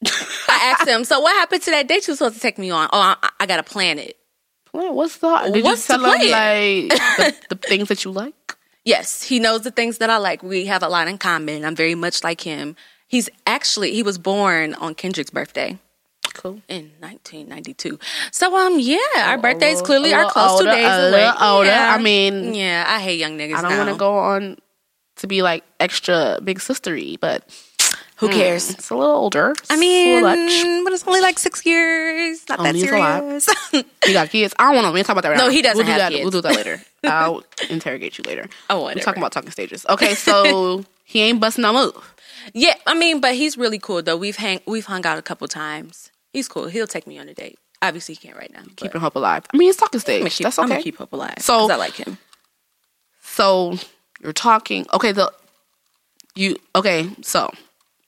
[0.04, 2.70] I asked him, "So what happened to that date you were supposed to take me
[2.70, 4.16] on?" Oh, I, I gotta plan it.
[4.70, 5.50] Plan, what's the?
[5.52, 8.34] Did What's you tell him like the, the things that you like?
[8.84, 10.42] Yes, he knows the things that I like.
[10.42, 11.64] We have a lot in common.
[11.64, 12.76] I'm very much like him.
[13.08, 15.78] He's actually he was born on Kendrick's birthday
[16.34, 16.60] Cool.
[16.68, 17.98] in 1992.
[18.32, 21.10] So um yeah, our birthdays little- clearly are close older, two days a away.
[21.24, 21.68] little older.
[21.70, 21.94] Yeah.
[21.94, 23.54] I mean- yeah, I hate young niggas.
[23.56, 24.58] I don't want to go on
[25.16, 27.48] to be like extra big sistery, but
[28.16, 28.70] Who cares?
[28.70, 29.54] it's a little older.
[29.70, 30.22] I mean,
[30.84, 32.44] but it's only like six years.
[32.48, 33.42] Not that Only lot.
[33.42, 33.48] serious.
[34.06, 34.54] You got kids.
[34.58, 34.92] I don't want to.
[34.92, 35.50] We ain't talk about that right No, now.
[35.50, 36.12] he doesn't we'll do have that.
[36.12, 36.22] kids.
[36.22, 36.80] We'll do that later.
[37.04, 38.48] I'll interrogate you later.
[38.70, 38.98] Oh, whatever.
[39.00, 39.84] We're talking about talking stages.
[39.88, 42.14] Okay, so he ain't busting no move.
[42.54, 44.16] Yeah, I mean, but he's really cool though.
[44.16, 46.10] We've hang we've hung out a couple times.
[46.32, 46.66] He's cool.
[46.66, 47.58] He'll take me on a date.
[47.82, 48.62] Obviously, he can't right now.
[48.64, 49.44] but Keeping hope alive.
[49.52, 50.22] I mean, it's talking I'm stage.
[50.36, 51.34] keep, That's I'ma keep hope alive.
[51.38, 52.18] So- So I like him.
[53.22, 53.76] So
[54.22, 54.86] you're talking.
[54.94, 55.32] Okay, the
[56.34, 57.10] you okay.
[57.22, 57.50] So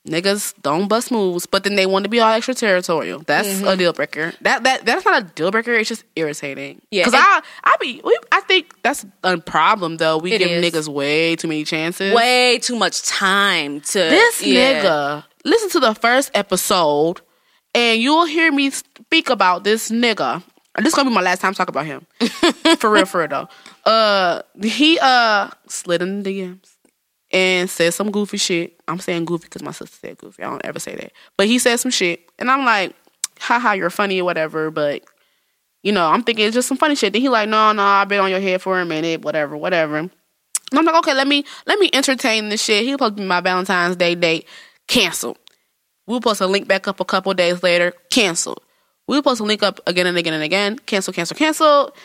[0.07, 3.19] niggas don't bust moves, but then they want to be all extraterritorial.
[3.25, 3.67] That's Mm-hmm.
[3.67, 4.33] a deal breaker.
[4.41, 5.73] That that that's not a deal breaker.
[5.73, 6.81] It's just irritating.
[6.91, 10.17] Yeah, because I I be we, I think that's a problem though.
[10.17, 10.63] We give is.
[10.73, 12.13] niggas way too many chances.
[12.13, 14.83] Way too much time to This yeah.
[14.83, 17.21] nigga, listen to the first episode,
[17.75, 20.41] and you'll hear me speak about this nigga.
[20.77, 22.05] This is gonna be my last time talking about him.
[22.77, 23.49] for real, for real though.
[23.91, 26.75] Uh, he uh slid in the DMs
[27.31, 28.79] and said some goofy shit.
[28.87, 30.43] I'm saying goofy because my sister said goofy.
[30.43, 32.95] I don't ever say that, but he said some shit, and I'm like,
[33.39, 34.71] haha, you're funny or whatever.
[34.71, 35.03] But
[35.83, 37.13] you know, I'm thinking it's just some funny shit.
[37.13, 39.97] Then he like, no, no, I've been on your head for a minute, whatever, whatever.
[39.97, 40.11] And
[40.73, 42.83] I'm like, okay, let me let me entertain this shit.
[42.83, 44.47] He supposed to be my Valentine's Day date.
[44.87, 45.37] Canceled.
[46.07, 47.93] We were supposed to link back up a couple days later.
[48.09, 48.61] Canceled.
[49.07, 50.79] We were supposed to link up again and again and again.
[50.79, 51.95] Cancel, cancel, cancel.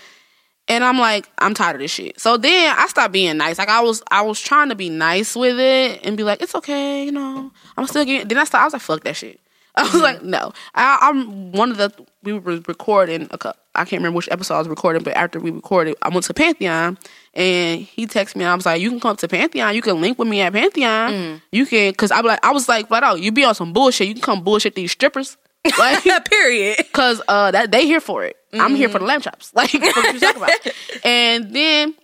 [0.66, 2.18] And I'm like, I'm tired of this shit.
[2.18, 3.58] So then I stopped being nice.
[3.58, 6.54] Like I was, I was trying to be nice with it and be like, it's
[6.54, 7.50] okay, you know.
[7.76, 8.28] I'm still getting.
[8.28, 8.62] Then I started.
[8.62, 9.40] I was like, fuck that shit.
[9.76, 10.52] I was like, no.
[10.74, 11.92] I, I'm one of the.
[12.22, 13.28] We were recording.
[13.32, 16.08] A, cou- I can't remember which episode I was recording, but after we recorded, I
[16.08, 16.96] went to Pantheon
[17.34, 18.44] and he texted me.
[18.44, 19.74] and I was like, you can come to Pantheon.
[19.74, 21.12] You can link with me at Pantheon.
[21.12, 21.42] Mm.
[21.50, 23.72] You can, cause I be like, I was like, flat out, you be on some
[23.72, 24.06] bullshit.
[24.06, 25.36] You can come bullshit these strippers.
[25.78, 26.84] Like, Period.
[26.92, 28.36] Cause uh that they here for it.
[28.52, 29.50] I'm here for the lamb chops.
[29.54, 30.50] Like what you talking about.
[31.04, 31.94] And then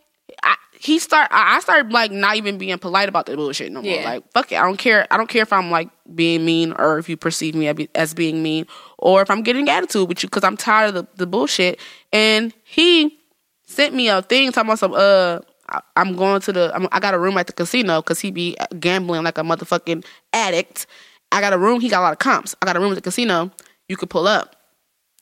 [0.43, 3.91] I, he start I started like not even being polite about the bullshit no more.
[3.93, 4.05] Yeah.
[4.05, 4.57] Like fuck it.
[4.57, 5.07] I don't care.
[5.11, 8.15] I don't care if I'm like being mean or if you perceive me as as
[8.15, 8.67] being mean
[8.99, 11.79] or if I'm getting attitude with you because I'm tired of the, the bullshit.
[12.13, 13.19] And he
[13.67, 16.99] sent me a thing talking about some uh I- I'm going to the I'm, I
[16.99, 20.87] got a room at the casino because he be gambling like a motherfucking addict.
[21.33, 21.81] I got a room.
[21.81, 22.55] He got a lot of comps.
[22.61, 23.51] I got a room at the casino.
[23.89, 24.57] You could pull up.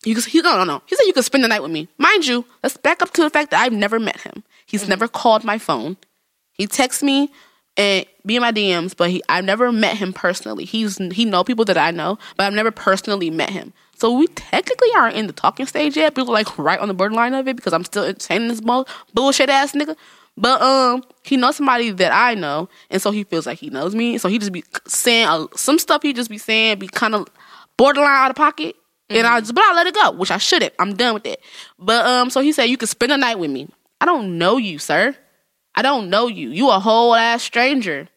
[0.04, 0.82] You could, he, no, no, no.
[0.86, 1.88] He said you could spend the night with me.
[1.98, 4.44] Mind you, let's back up to the fact that I've never met him.
[4.66, 4.90] He's mm-hmm.
[4.90, 5.96] never called my phone.
[6.52, 7.30] He texts me
[7.76, 10.64] and be in my DMs, but he I've never met him personally.
[10.64, 13.72] He's he know people that I know, but I've never personally met him.
[13.96, 16.14] So we technically aren't in the talking stage yet.
[16.14, 19.48] People are like right on the borderline of it because I'm still entertaining this bullshit
[19.48, 19.96] ass nigga.
[20.40, 23.94] But um, he knows somebody that I know, and so he feels like he knows
[23.94, 24.18] me.
[24.18, 26.02] So he just be saying uh, some stuff.
[26.02, 27.26] He just be saying be kind of
[27.76, 28.76] borderline out of pocket.
[29.10, 30.74] And I just, but I let it go, which I shouldn't.
[30.78, 31.40] I'm done with it.
[31.78, 33.68] But um, so he said you could spend the night with me.
[34.00, 35.16] I don't know you, sir.
[35.74, 36.50] I don't know you.
[36.50, 38.08] You a whole ass stranger.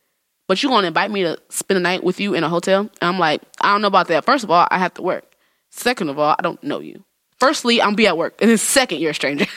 [0.47, 2.81] But you gonna invite me to spend the night with you in a hotel?
[2.81, 4.25] And I'm like, I don't know about that.
[4.25, 5.23] First of all, I have to work.
[5.69, 7.03] Second of all, I don't know you.
[7.41, 8.35] Firstly, I'm be at work.
[8.39, 9.47] And then second, you're a stranger.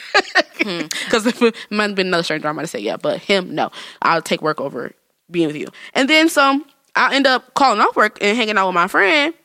[0.65, 0.87] Hmm.
[0.87, 2.97] Because if it might have been another stranger, I might have said yeah.
[2.97, 3.69] But him, no.
[4.01, 4.93] I'll take work over
[5.29, 5.67] being with you.
[5.93, 6.59] And then so
[6.95, 9.35] I end up calling off work and hanging out with my friend.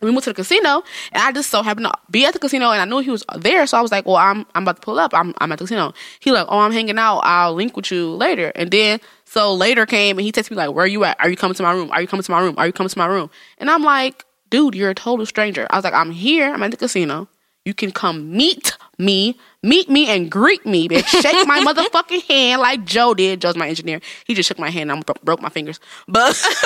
[0.00, 2.70] We moved to the casino, and I just so happened to be at the casino,
[2.70, 4.82] and I knew he was there, so I was like, "Well, I'm I'm about to
[4.82, 5.12] pull up.
[5.12, 7.18] I'm I'm at the casino." He like, "Oh, I'm hanging out.
[7.18, 10.72] I'll link with you later." And then so later came, and he texted me like,
[10.72, 11.20] "Where are you at?
[11.20, 11.90] Are you coming to my room?
[11.90, 12.54] Are you coming to my room?
[12.56, 15.76] Are you coming to my room?" And I'm like, "Dude, you're a total stranger." I
[15.76, 16.50] was like, "I'm here.
[16.50, 17.28] I'm at the casino.
[17.66, 21.06] You can come meet me, meet me, and greet me, bitch.
[21.08, 23.40] Shake my motherfucking hand like Joe did.
[23.40, 24.00] Joe's my engineer.
[24.24, 24.90] He just shook my hand.
[24.90, 26.40] and I bro- broke my fingers, but."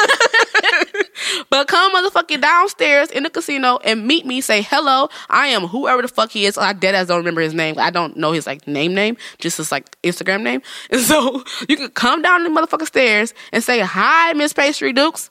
[1.49, 4.41] But come motherfucking downstairs in the casino and meet me.
[4.41, 5.09] Say hello.
[5.29, 6.57] I am whoever the fuck he is.
[6.57, 7.77] I dead ass don't remember his name.
[7.79, 10.63] I don't know his like name name, just his like Instagram name.
[10.91, 15.31] And so you can come down the motherfucking stairs and say hi, Miss Pastry Dukes.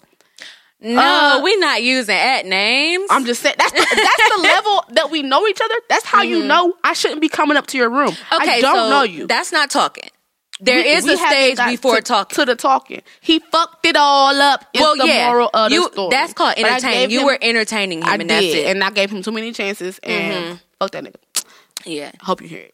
[0.81, 3.05] No, Uh, we're not using at names.
[3.09, 5.75] I'm just saying that's the, that's the level that we know each other.
[5.89, 8.09] That's how you know I shouldn't be coming up to your room.
[8.33, 9.27] okay, I don't so know you.
[9.27, 10.09] That's not talking.
[10.61, 12.35] There We- is we a stage before to, talking.
[12.35, 13.01] to the talking.
[13.21, 14.65] He fucked it all up.
[14.73, 16.09] Is well, the yeah, moral of you, story.
[16.11, 17.11] that's called entertaining.
[17.11, 18.55] You him- were entertaining him, I and did, that's it.
[18.57, 18.69] Mm-hmm.
[18.71, 21.15] and I gave him too many chances, and fuck that nigga.
[21.85, 22.73] yeah, Hope you hear it.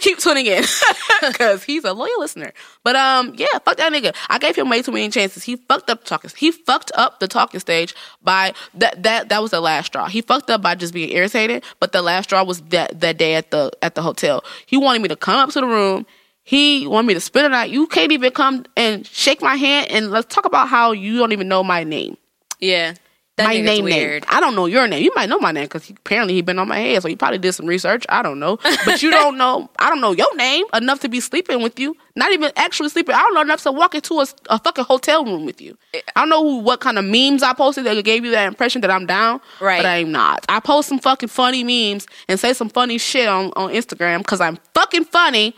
[0.00, 0.64] Keep tuning in
[1.26, 2.52] because he's a loyal listener.
[2.84, 4.14] But um, yeah, fuck that nigga.
[4.28, 5.42] I gave him way too many chances.
[5.42, 6.30] He fucked up talking.
[6.36, 9.02] He fucked up the talking stage by that.
[9.02, 10.06] That that was the last straw.
[10.08, 11.64] He fucked up by just being irritated.
[11.80, 14.44] But the last straw was that that day at the at the hotel.
[14.66, 16.06] He wanted me to come up to the room
[16.44, 17.70] He wanted me to spend the night.
[17.70, 21.32] You can't even come and shake my hand and let's talk about how you don't
[21.32, 22.16] even know my name.
[22.60, 22.94] Yeah.
[23.38, 24.24] That my name weird.
[24.24, 24.30] name.
[24.30, 25.02] I don't know your name.
[25.02, 27.38] You might know my name because apparently he been on my head, so he probably
[27.38, 28.04] did some research.
[28.10, 29.70] I don't know, but you don't know.
[29.78, 31.96] I don't know your name enough to be sleeping with you.
[32.14, 33.14] Not even actually sleeping.
[33.14, 35.78] I don't know enough to walk into a, a fucking hotel room with you.
[35.94, 38.82] I don't know who, what kind of memes I posted that gave you that impression
[38.82, 39.40] that I'm down.
[39.60, 39.78] Right.
[39.78, 40.44] but I'm not.
[40.50, 44.42] I post some fucking funny memes and say some funny shit on on Instagram because
[44.42, 45.56] I'm fucking funny.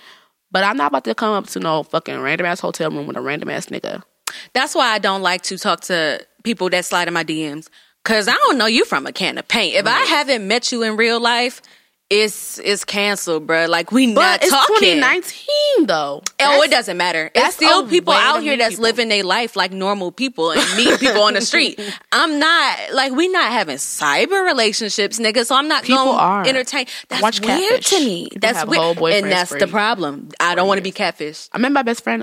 [0.53, 3.17] But I'm not about to come up to no fucking random ass hotel room with
[3.17, 4.05] a random ass nigga.
[4.53, 7.69] That's why I don't like to talk to people that slide in my DMs.
[8.05, 9.77] Cause I don't know you from a can of paint.
[9.77, 11.63] If I haven't met you in real life,
[12.11, 13.67] it's it's canceled, bruh.
[13.67, 14.77] Like we But not it's talking.
[15.01, 16.23] 2019 though.
[16.39, 17.31] Oh, it doesn't matter.
[17.35, 18.83] It's that's still people out here that's people.
[18.83, 21.81] living their life like normal people and meeting people on the street.
[22.13, 25.47] I'm not like we not having cyber relationships, nigga.
[25.47, 26.47] So I'm not People going are.
[26.47, 26.85] entertain.
[27.09, 27.89] That's Watch weird Catfish.
[27.91, 28.29] to me.
[28.31, 28.67] People That's
[29.01, 30.29] weird, and that's the problem.
[30.39, 31.49] I don't want to be catfish.
[31.55, 32.23] I met my best friend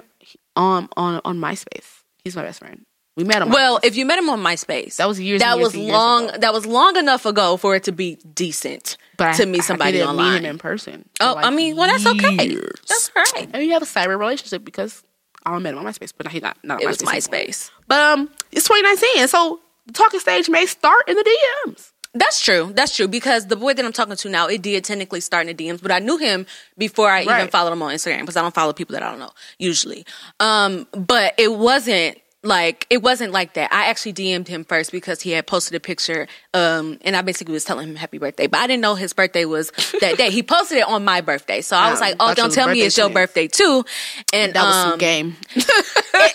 [0.55, 2.00] on on on MySpace.
[2.23, 2.83] He's my best friend.
[3.17, 3.49] We met him.
[3.49, 5.91] Well, if you met him on MySpace, That was years That and years was years
[5.91, 6.29] long.
[6.29, 6.37] ago.
[6.37, 9.89] That was long enough ago for it to be decent but to I- meet somebody
[9.89, 10.33] I didn't online.
[10.33, 11.09] Meet him in person.
[11.19, 12.47] oh, like, I mean, well, that's okay.
[12.47, 12.79] years.
[12.87, 13.49] That's all right.
[13.53, 15.03] And you have a cyber relationship because
[15.45, 17.27] I met him on MySpace, but he's not not on It was MySpace.
[17.33, 17.47] anymore.
[17.49, 17.71] MySpace.
[17.87, 21.90] But um, it's 2019, so the talking stage may start in the DMs.
[22.13, 22.71] That's true.
[22.73, 25.55] That's true because the boy that I'm talking to now, it did technically start in
[25.55, 26.45] the DMs, but I knew him
[26.77, 29.19] before I even followed him on Instagram because I don't follow people that I don't
[29.19, 30.05] know usually.
[30.39, 33.71] Um, but it wasn't like it wasn't like that.
[33.71, 37.53] I actually DM'd him first because he had posted a picture, um, and I basically
[37.53, 40.31] was telling him happy birthday, but I didn't know his birthday was that day.
[40.31, 42.81] He posted it on my birthday, so I was Yeah, like, "Oh, don't tell me
[42.81, 43.85] it's your birthday too."
[44.33, 45.35] And That was um, some game.
[45.55, 45.63] no,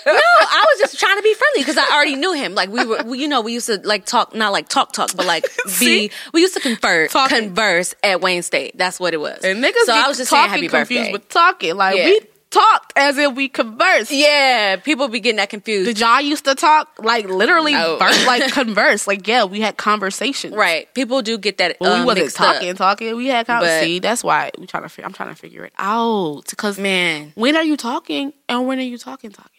[0.07, 2.55] I was just trying to be friendly because I already knew him.
[2.55, 5.11] Like we were, we, you know, we used to like talk, not like talk talk,
[5.17, 5.45] but like
[5.81, 6.11] be.
[6.33, 7.39] We used to confer, Talking.
[7.49, 8.77] converse at Wayne State.
[8.79, 9.43] That's what it was.
[9.45, 11.13] And niggas so I was just saying talking happy confused birthday.
[11.13, 11.75] with talking.
[11.77, 12.05] Like Yeah.
[12.07, 14.11] we talked as if we conversed.
[14.11, 15.87] yeah, people be getting that confused.
[15.87, 17.97] Did y'all used to talk like literally No.
[18.27, 19.07] like converse?
[19.07, 20.55] Like yeah, we had conversations.
[20.55, 21.77] right, people do get that.
[21.81, 22.55] Well, uh, we wasn't mixed up.
[22.55, 23.17] talking, talking.
[23.17, 23.87] We had conversations.
[23.87, 25.05] See, that's why we trying to.
[25.05, 28.83] I'm trying to figure it out because Man, when are you talking and when are
[28.83, 29.51] you talking talking?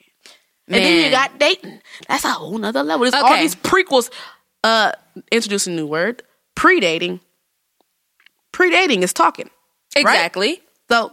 [0.69, 1.79] And then you got dating.
[2.09, 3.03] That's a whole nother level.
[3.09, 3.41] There's all Okay.
[3.41, 4.09] these prequels.
[4.63, 4.91] Uh,
[5.31, 6.23] introducing a new word:
[6.55, 7.19] predating.
[8.53, 9.49] Predating is talking.
[9.95, 10.61] exactly.
[10.89, 11.11] So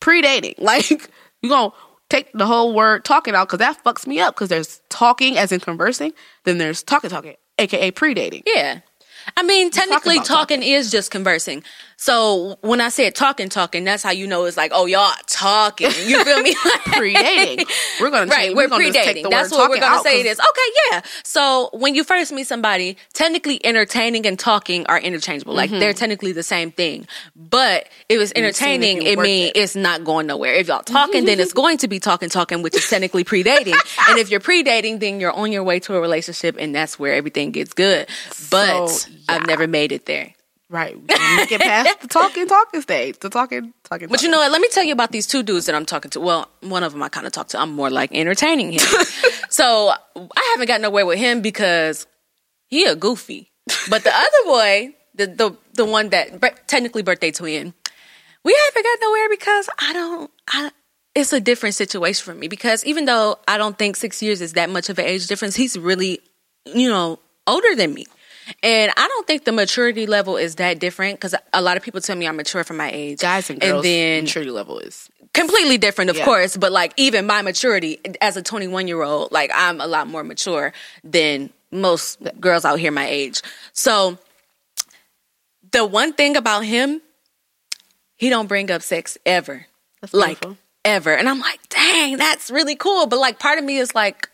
[0.00, 1.72] predating, like you gonna
[2.08, 4.34] take the whole word talking out because that fucks me up.
[4.34, 6.12] Because there's talking as in conversing,
[6.44, 8.42] then there's talking talking, aka predating.
[8.46, 8.80] Yeah.
[9.36, 11.62] I mean, technically, about talking, is just conversing.
[12.02, 15.90] So when I said talking, talking, that's how you know it's like, oh, y'all talking.
[16.06, 16.54] You feel me?
[16.86, 17.70] Predating.
[18.00, 18.46] We're gonna right.
[18.46, 19.28] change, We're take predating.
[19.30, 20.20] That's what we're gonna say.
[20.20, 20.80] It is okay.
[20.92, 21.02] Yeah.
[21.24, 25.52] So when you first meet somebody, technically entertaining and talking are interchangeable.
[25.52, 27.06] Like they're technically the same thing.
[27.36, 28.44] But if it's Mm-hmm.
[28.44, 29.56] entertaining, it means it.
[29.60, 30.54] it's not going nowhere.
[30.54, 33.76] If y'all talking, then it's going to be talking, talking, which is technically predating.
[34.08, 37.12] and if you're predating, then you're on your way to a relationship, and that's where
[37.12, 38.08] everything gets good.
[38.50, 40.32] But So, I've never made it there.
[40.70, 41.04] Right.
[41.48, 43.18] Get past the talking, talking stage.
[43.18, 44.06] The talking, talking.
[44.06, 44.52] But you know what?
[44.52, 46.20] Let me tell you about these two dudes that I'm talking to.
[46.20, 47.58] Well, one of them I kind of talk to.
[47.58, 48.78] I'm more like entertaining him.
[49.50, 52.06] so I haven't gotten nowhere with him because
[52.68, 53.50] he a goofy.
[53.88, 57.74] But the other boy, the the the one that technically birthday twin,
[58.44, 60.30] we haven't got nowhere because I don't.
[60.48, 60.70] I
[61.16, 64.52] it's a different situation for me because even though I don't think six years is
[64.52, 66.20] that much of an age difference, he's really,
[66.64, 68.06] you know, older than me.
[68.62, 72.00] And I don't think the maturity level is that different because a lot of people
[72.00, 73.20] tell me I'm mature for my age.
[73.20, 76.24] guys and girls, and then maturity level is completely different, of Yeah.
[76.24, 76.56] course.
[76.56, 80.24] But like even my maturity as a 21 year old, like I'm a lot more
[80.24, 80.72] mature
[81.04, 83.42] than most girls out here my age.
[83.72, 84.18] So
[85.72, 87.00] the one thing about him,
[88.16, 89.66] he don't bring up sex ever,
[90.12, 90.44] like
[90.84, 91.14] ever.
[91.14, 93.06] And I'm like, dang, that's really cool.
[93.06, 94.28] But like part of me is like.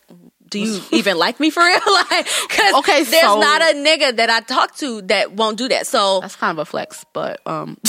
[0.49, 1.79] Do you even like me for real?
[1.85, 5.67] like, cause Okay, there's so- not a nigga that I talk to that won't do
[5.69, 5.87] that.
[5.87, 7.77] So that's kind of a flex, but um,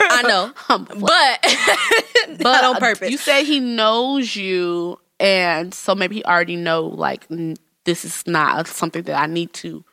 [0.00, 3.10] I know, but but on purpose.
[3.10, 8.26] You said he knows you, and so maybe he already know like n- this is
[8.26, 9.84] not something that I need to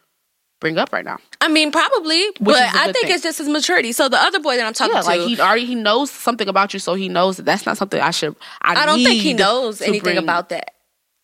[0.59, 1.17] bring up right now.
[1.41, 3.11] I mean, probably, but is a I think thing.
[3.15, 3.91] it's just his maturity.
[3.91, 6.47] So the other boy that I'm talking Yeah, to, like he already he knows something
[6.47, 8.35] about you, so he knows that that's not something I should.
[8.61, 10.71] I, I don't think he knows anything bring- about that.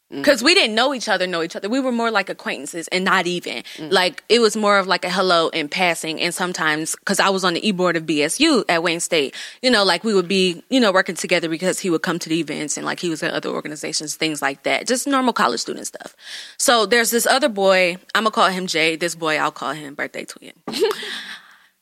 [0.09, 1.69] Because we didn't know each other, know each other.
[1.69, 3.63] We were more like acquaintances and not even.
[3.77, 3.91] Mm.
[3.91, 6.19] Like, it was more of like a hello in passing.
[6.19, 9.69] And sometimes, because I was on the e board of BSU at Wayne State, you
[9.69, 12.39] know, like we would be, you know, working together because he would come to the
[12.39, 14.87] events and like he was at other organizations, things like that.
[14.87, 16.15] Just normal college student stuff.
[16.57, 18.95] So there's this other boy, I'm to call him Jay.
[18.95, 20.53] This boy, I'll call him birthday twin.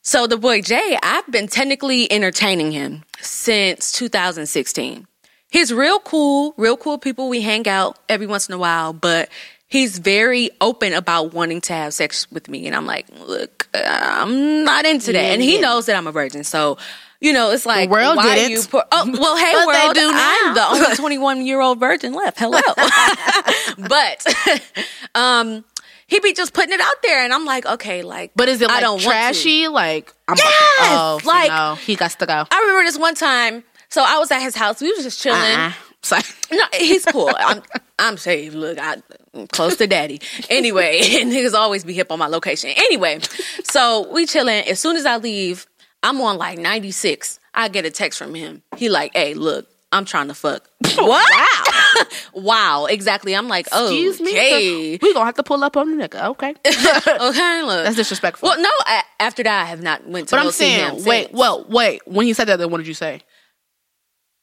[0.08, 5.06] So the boy Jay, I've been technically entertaining him since 2016.
[5.50, 7.28] He's real cool, real cool people.
[7.28, 9.30] We hang out every once in a while, but
[9.66, 12.66] he's very open about wanting to have sex with me.
[12.66, 15.18] And I'm like, look, I'm not into that.
[15.18, 16.44] And he knows that I'm a virgin.
[16.44, 16.76] So,
[17.20, 18.50] you know, it's like, world why didn't.
[18.50, 22.12] you pour- oh, well, hey, But world, do I'm the only 21 year old virgin
[22.12, 22.38] left.
[22.38, 22.60] Hello.
[23.88, 24.26] but,
[25.14, 25.64] um,
[26.06, 27.22] he be just putting it out there.
[27.22, 29.68] And I'm like, okay, like, But is it like I like don't trashy?
[29.68, 30.46] Like I'm Yes!
[30.80, 32.46] oh, Like- no, he got to go.
[32.50, 33.64] I remember this one time.
[33.90, 34.80] So I was at his house.
[34.80, 35.40] We was just chilling.
[35.40, 35.72] Uh-uh.
[36.02, 36.22] Sorry.
[36.50, 37.30] No, he's cool.
[37.38, 37.62] I'm
[37.98, 38.54] I'm safe.
[38.54, 38.96] Look, I,
[39.34, 40.20] I'm close to daddy.
[40.48, 42.70] Anyway, and niggas always be hip on my location.
[42.74, 43.18] Anyway,
[43.64, 44.64] so we chilling.
[44.66, 45.66] As soon as I leave,
[46.02, 47.38] I'm on like 96.
[47.54, 48.62] I get a text from him.
[48.78, 50.70] He like, hey, look, I'm trying to fuck.
[50.96, 51.30] what?
[51.30, 52.04] Wow.
[52.32, 52.84] wow.
[52.86, 53.36] Exactly.
[53.36, 54.30] I'm like, oh, Excuse me.
[54.30, 54.98] okay.
[55.02, 56.28] We gonna have to pull up on the nigga.
[56.28, 56.50] Okay.
[56.56, 57.84] okay, look.
[57.84, 58.48] That's disrespectful.
[58.48, 58.70] well, no.
[58.86, 60.36] I, after that, I have not went to.
[60.36, 61.38] but I'm see him saying, wait, since.
[61.38, 62.00] well, wait.
[62.06, 63.20] When he said that, then what did you say?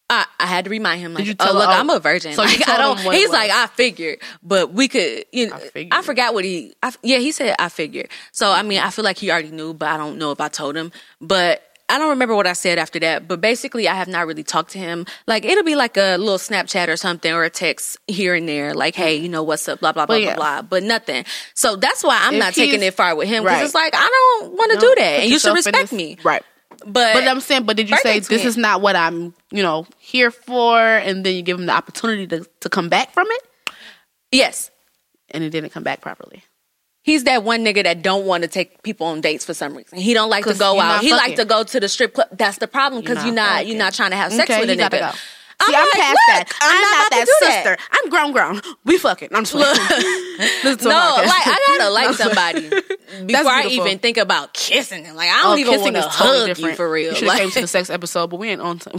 [0.09, 2.33] I, I had to remind him, like, oh look, I'm a virgin.
[2.33, 2.99] so like, I don't.
[2.99, 6.35] him what it He's like, I figured, but we could, you know, I I, forgot
[6.35, 6.75] what he.
[6.83, 8.09] I, yeah, he said I figured.
[8.31, 10.47] So I mean, I feel like he already knew, but I don't know if I
[10.47, 10.91] told him.
[11.21, 13.27] But I don't remember what I said after that.
[13.27, 15.07] But basically, I have not really talked to him.
[15.25, 18.75] Like it'll be like a little Snapchat or something, or a text here and there,
[18.75, 20.35] like, hey, you know what's up, blah blah blah But blah yeah.
[20.35, 20.61] blah.
[20.61, 21.25] But nothing.
[21.55, 23.65] So that's why I'm If not taking it far with him because right.
[23.65, 26.17] it's like I don't want to do that, and you should respect this- me.
[26.23, 26.43] Right.
[26.79, 29.87] But But I'm saying, but did you say this is not what I'm, you know,
[29.99, 30.79] here for?
[30.79, 33.43] And then you give him the opportunity to, to come back from it,
[34.31, 34.71] yes,
[35.31, 36.43] and it didn't come back properly.
[37.05, 39.99] He's that one nigga that don't want to take people on dates for some reason.
[39.99, 41.03] He don't like to go out.
[41.03, 42.29] He like to go to the strip club.
[42.31, 44.59] That's the problem because You're you're not not you're not trying to have sex okay,
[44.59, 45.15] with a nigga.
[45.59, 46.43] I'm See, I'm like, past look, that.
[46.61, 47.63] I'm, I'm not, not that do that.
[47.63, 47.77] sister.
[47.91, 48.61] I'm grown, grown.
[48.83, 49.29] We fucking.
[49.33, 49.55] I'm just.
[50.63, 52.69] Listen No, like I gotta like somebody
[53.25, 55.15] before I even think about kissing them.
[55.15, 57.09] Like I Oh, don't even kissing want to totally hug different you for real.
[57.11, 58.79] You should have Like- came to the sex episode, but we ain't on.
[58.79, 58.95] Time.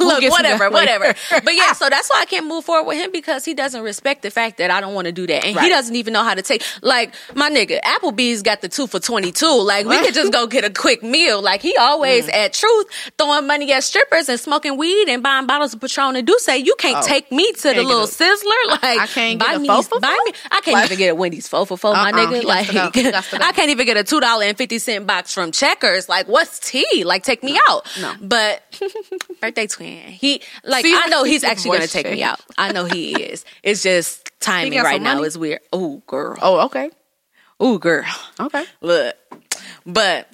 [0.00, 1.14] Look, whatever, whatever.
[1.30, 4.22] But yeah, so that's why I can't move forward with him because he doesn't respect
[4.22, 6.34] the fact that I don't want to do that, and he doesn't even know how
[6.34, 6.62] to take.
[6.82, 9.46] Like my nigga, Applebee's got the two for twenty two.
[9.62, 11.40] Like we could just go get a quick meal.
[11.40, 12.34] Like he always Mm.
[12.34, 12.86] at Truth
[13.18, 16.74] throwing money at strippers and smoking weed and buying bottles of Patron and say, You
[16.78, 17.06] can't Oh.
[17.06, 18.42] take me to the little a- Sizzler.
[18.68, 20.32] Like I can't buy get a me, buy me.
[20.50, 22.42] I can't Like- even get a Wendy's four for my Uh-uh, nigga.
[22.44, 23.02] Like got to go.
[23.04, 23.44] He got to go.
[23.44, 26.08] I can't even get a two dollar and fifty cent box from Checkers.
[26.08, 27.04] Like what's tea?
[27.04, 27.86] Like take me out.
[28.00, 28.14] no.
[28.20, 28.62] But
[29.40, 29.98] birthday twin.
[30.08, 32.40] He like See, I know he's actually gonna take me out.
[32.58, 33.44] I know he is.
[33.62, 35.26] It's just timing right now money?
[35.26, 35.60] is weird.
[35.72, 36.36] Oh girl.
[36.42, 36.90] Oh, okay,
[37.60, 38.04] Oh girl.
[38.40, 38.64] okay.
[38.80, 39.14] Look.
[39.86, 40.26] But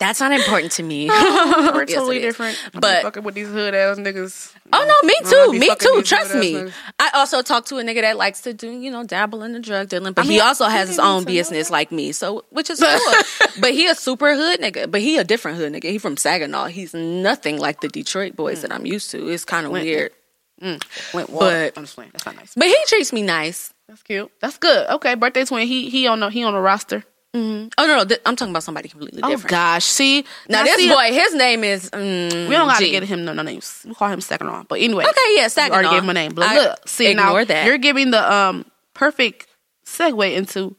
[0.00, 1.08] that's, not important to me.
[1.08, 2.22] We're totally is.
[2.22, 2.58] different.
[2.72, 4.52] But- fucking with these hood ass niggas.
[4.72, 5.58] Oh no, me too.
[5.58, 6.02] Me too.
[6.02, 6.54] Trust me.
[6.54, 6.72] niggas.
[6.98, 9.60] I also talk to a nigga that likes to do, you know, dabble in the
[9.60, 12.12] drug dealing, but I he also has his own business like me.
[12.12, 13.50] So, which is cool.
[13.60, 14.90] but he a super hood nigga.
[14.90, 15.90] But he a different hood nigga.
[15.90, 16.66] He from Saginaw.
[16.66, 18.62] He's nothing like the Detroit boys mm.
[18.62, 19.28] that I'm used to.
[19.28, 20.12] It's kind of weird.
[20.60, 21.12] Went mm.
[21.12, 22.10] But- but I'm just playing.
[22.12, 22.54] That's not nice.
[22.54, 23.72] But he treats me nice.
[23.90, 24.30] That's cute.
[24.40, 24.88] That's good.
[24.88, 25.66] Okay, birthday twin.
[25.66, 27.04] He he on the he on the roster.
[27.32, 29.50] Oh no, no, th- I'm talking about somebody completely Oh different.
[29.50, 31.88] gosh, see Now this see, boy, his name is.
[31.90, 32.90] Mm, We don't gotta G.
[32.90, 33.82] get him no no names.
[33.86, 34.66] We call him second on.
[34.68, 35.74] But anyway, Okay, yeah, Saginaw.
[35.76, 36.32] already gave him a name.
[36.34, 37.66] But I look, see now that.
[37.66, 38.64] you're giving the um
[38.94, 39.46] perfect
[39.86, 40.74] segue into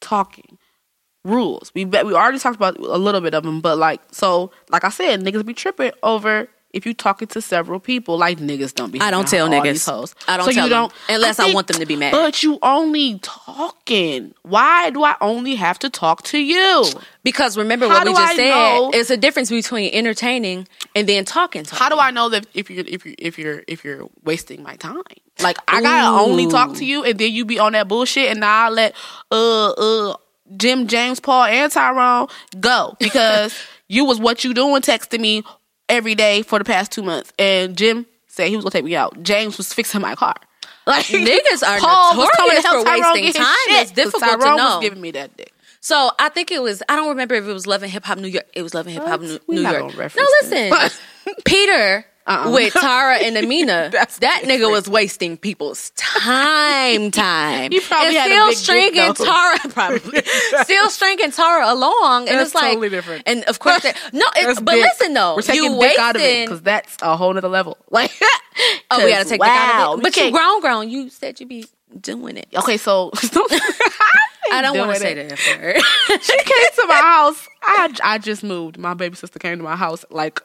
[0.00, 0.56] talking
[1.24, 1.70] rules.
[1.74, 4.88] We we already talked about a little bit of them, but like so, like I
[4.90, 6.48] said, niggas be tripping over.
[6.72, 9.00] If you talking to several people, like niggas don't be.
[9.00, 10.14] I don't tell out with all niggas.
[10.28, 12.12] I don't So tell you them, don't unless I want them to be mad.
[12.12, 14.34] But you only talking.
[14.42, 16.84] Why do I only have to talk to you?
[17.24, 18.50] Because remember How what we just I said.
[18.50, 18.90] know?
[18.94, 21.64] It's a difference between entertaining and then talking.
[21.64, 21.78] talking.
[21.78, 24.76] How do I know that if you're if you if you're if you're wasting my
[24.76, 25.02] time?
[25.40, 28.40] Like I gotta only talk to you, and then you be on that bullshit, and
[28.40, 28.94] now I let
[29.30, 30.14] uh uh
[30.56, 32.26] Jim, James, Paul, and Tyrone
[32.58, 33.56] go because
[33.88, 35.42] you was what you doing texting me
[35.90, 38.96] every day for the past two months, and Jim said he was gonna take me
[38.96, 39.22] out.
[39.22, 40.34] James was fixing my car.
[40.86, 43.54] Like Niggas are Paul notorious for Tyrone wasting time.
[43.68, 44.56] shit, It's difficult to know.
[44.56, 45.52] Was giving me that dick.
[45.80, 46.82] So I think it was.
[46.88, 48.46] I don't remember if it was Love and Hip Hop New York.
[48.54, 49.20] It was Love and Hip Hop?
[49.20, 49.94] New, New York.
[50.16, 50.72] No, listen.
[51.44, 52.52] Peter Uh-uh.
[52.52, 53.90] with Tara and Amina.
[54.20, 57.10] That nigga was wasting people's time.
[57.10, 57.70] Time.
[57.70, 59.24] He probably and had a still big dick, stringing though.
[59.24, 59.58] Tara.
[59.70, 60.22] Probably
[60.62, 63.22] still stringing Tara along, and That's it's like totally different.
[63.26, 64.24] And of course, that, no.
[64.36, 64.82] It, but dick.
[64.82, 66.04] listen though, we're taking you dick wasting.
[66.04, 67.78] out of it because that's a whole nother level.
[67.90, 68.12] Like,
[68.90, 70.02] oh, we gotta take dick out of it.
[70.02, 70.88] But you grown, grown.
[70.90, 71.66] You said you be
[71.98, 72.48] doing it.
[72.54, 73.10] Okay, so
[74.52, 75.38] I don't want to say that.
[76.22, 77.48] She came to my house.
[77.62, 78.78] I I just moved.
[78.78, 80.40] My baby sister came to my house like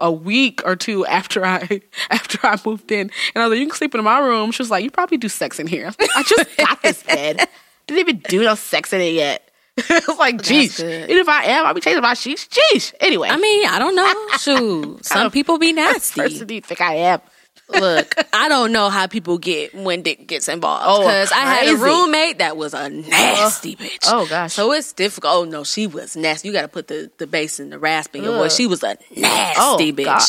[0.00, 1.80] a week or two after I
[2.10, 4.62] after I moved in, and I was like, "You can sleep in my room." She
[4.62, 7.48] was like, "You probably do sex in here." I just got this bed.
[7.86, 9.50] Didn't even do no sex in it yet.
[9.76, 10.78] it's like, jeez.
[10.78, 12.46] Even if I am, I'll be changing my sheets.
[12.46, 12.94] Jeez.
[13.00, 14.38] Anyway, I mean, I don't know.
[14.38, 16.20] Shoot, some people be nasty.
[16.20, 17.20] person do you think I am?
[17.68, 20.84] Look, I don't know how people get when dick gets involved.
[20.86, 24.04] Oh, because I had a roommate that was a nasty bitch.
[24.06, 24.52] oh, gosh.
[24.52, 25.32] So it's difficult.
[25.34, 26.48] Oh no, she was nasty.
[26.48, 28.54] You got to put the the bass and the rasp in your voice.
[28.54, 30.04] She was a oh, nasty Oh, bitch.
[30.04, 30.24] God.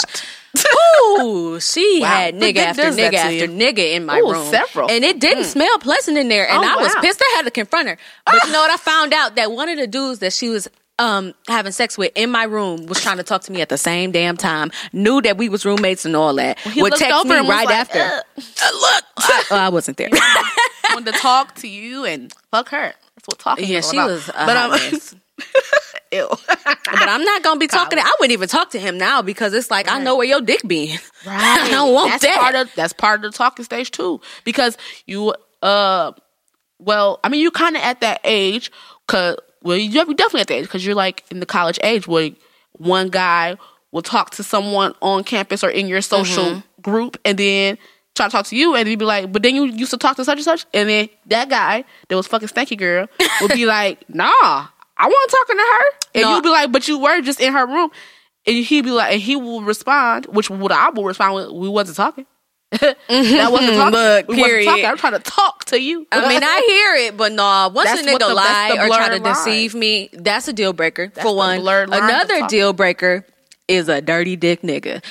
[1.22, 2.08] Ooh, she Wow.
[2.08, 4.50] had nigga after nigga after nigga in my Ooh, room.
[4.50, 4.90] several.
[4.90, 5.50] And it didn't hmm.
[5.50, 6.48] smell pleasant in there.
[6.50, 7.02] And Oh, I was wow.
[7.02, 7.22] pissed.
[7.22, 7.98] I had to confront her.
[8.26, 8.72] But you know what?
[8.72, 12.12] I found out that one of the dudes that she was um having sex with
[12.16, 14.72] in my room was trying to talk to me at the same damn time.
[14.94, 16.60] Knew that we was roommates and all that.
[16.60, 18.00] he Would text me right like, after.
[18.00, 20.10] Uh, look, I, oh, I wasn't there.
[20.94, 22.94] wanted to talk to you and fuck her.
[23.16, 24.10] That's what talking Yeah, she about.
[24.10, 25.16] was But um, mess.
[26.14, 26.28] ew.
[26.48, 26.78] but
[27.10, 27.98] I'm not gonna be talking.
[28.00, 30.40] To, I wouldn't even talk to him now because it's like I know where your
[30.42, 30.98] dick be.
[31.28, 32.40] I don't want that's that.
[32.40, 34.78] Part of, that's part of the talking stage too, because
[35.08, 36.14] you, uh,
[36.80, 38.72] well, I mean, you kind of at that age,
[39.08, 39.36] cause
[39.66, 42.30] well, you're definitely at that age because you're like in the college age where
[42.74, 43.58] one guy
[43.92, 46.82] will talk to someone on campus or in your social Mm-hmm.
[46.82, 47.78] group, and then
[48.16, 50.16] try to talk to you, and he'd be like, but then you used to talk
[50.18, 53.08] to such and such, and then that guy that was fucking stanky girl
[53.42, 55.84] would be like, nah, I wasn't talking to her,
[56.16, 56.36] and No.
[56.36, 57.90] you'd be like, but you were just in her room.
[58.48, 61.68] And he'd be like, and he will respond, which what I will respond with, we
[61.68, 62.26] wasn't talking.
[62.76, 63.38] Mm-hmm.
[63.38, 63.78] that wasn't mm-hmm.
[63.78, 63.94] talking.
[63.94, 64.66] Look, we wasn't period.
[64.66, 64.86] talking.
[64.86, 66.08] I'm trying to talk to you.
[66.12, 67.72] I mean, I hear it, but no.
[67.74, 69.34] Once That's a nigga the- lie or try to line.
[69.34, 71.60] deceive me, that's a deal breaker That's for one.
[71.60, 73.26] blurred line to Another deal breaker
[73.68, 75.02] is a dirty dick nigga.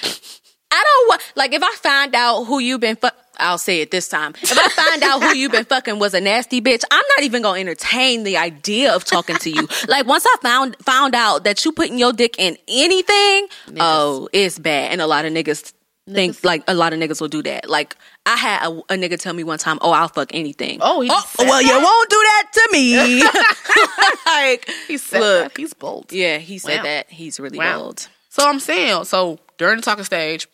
[0.70, 3.14] I don't want like if I find out who you been fuck.
[3.36, 4.32] I'll say it this time.
[4.42, 7.42] If I find out who you been fucking was a nasty bitch, I'm not even
[7.42, 9.68] gonna entertain the idea of talking to you.
[9.88, 13.48] Like once I found found out that you putting your dick in anything,
[13.78, 14.92] oh, it's bad.
[14.92, 15.72] And a lot of niggas
[16.10, 17.68] think like a lot of niggas will do that.
[17.68, 17.96] Like
[18.26, 21.46] I had a, a nigga tell me one time, "Oh, I'll fuck anything." Oh, said
[21.48, 23.22] well, you won't do that to me.
[24.26, 25.58] like, he said look, that.
[25.58, 26.12] He's bold.
[26.12, 26.82] yeah, he said Wow.
[26.84, 27.10] that.
[27.10, 27.78] He's really Wow.
[27.80, 28.08] bold.
[28.28, 30.48] So I'm saying, so during the talking stage,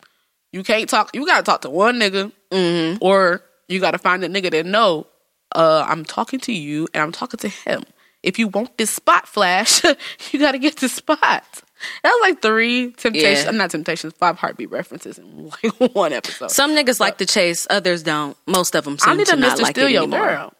[0.53, 1.11] you can't talk.
[1.15, 2.99] You gotta talk to one nigga, Mm-hmm.
[3.05, 5.07] or you gotta find a nigga that know.
[5.55, 7.83] Uh, I'm talking to you, and I'm talking to him.
[8.23, 9.83] If you want this spot flash,
[10.33, 11.45] you gotta get the spot.
[12.03, 13.45] That was like three temptations.
[13.45, 13.49] Yeah.
[13.51, 14.13] I'm not temptations.
[14.19, 16.51] Five heartbeat references in like one episode.
[16.51, 18.37] Some niggas like to chase, others don't.
[18.47, 19.63] Most of them seem I need to a not Mr.
[19.63, 20.27] like Steal it Your anymore.
[20.27, 20.53] Girl.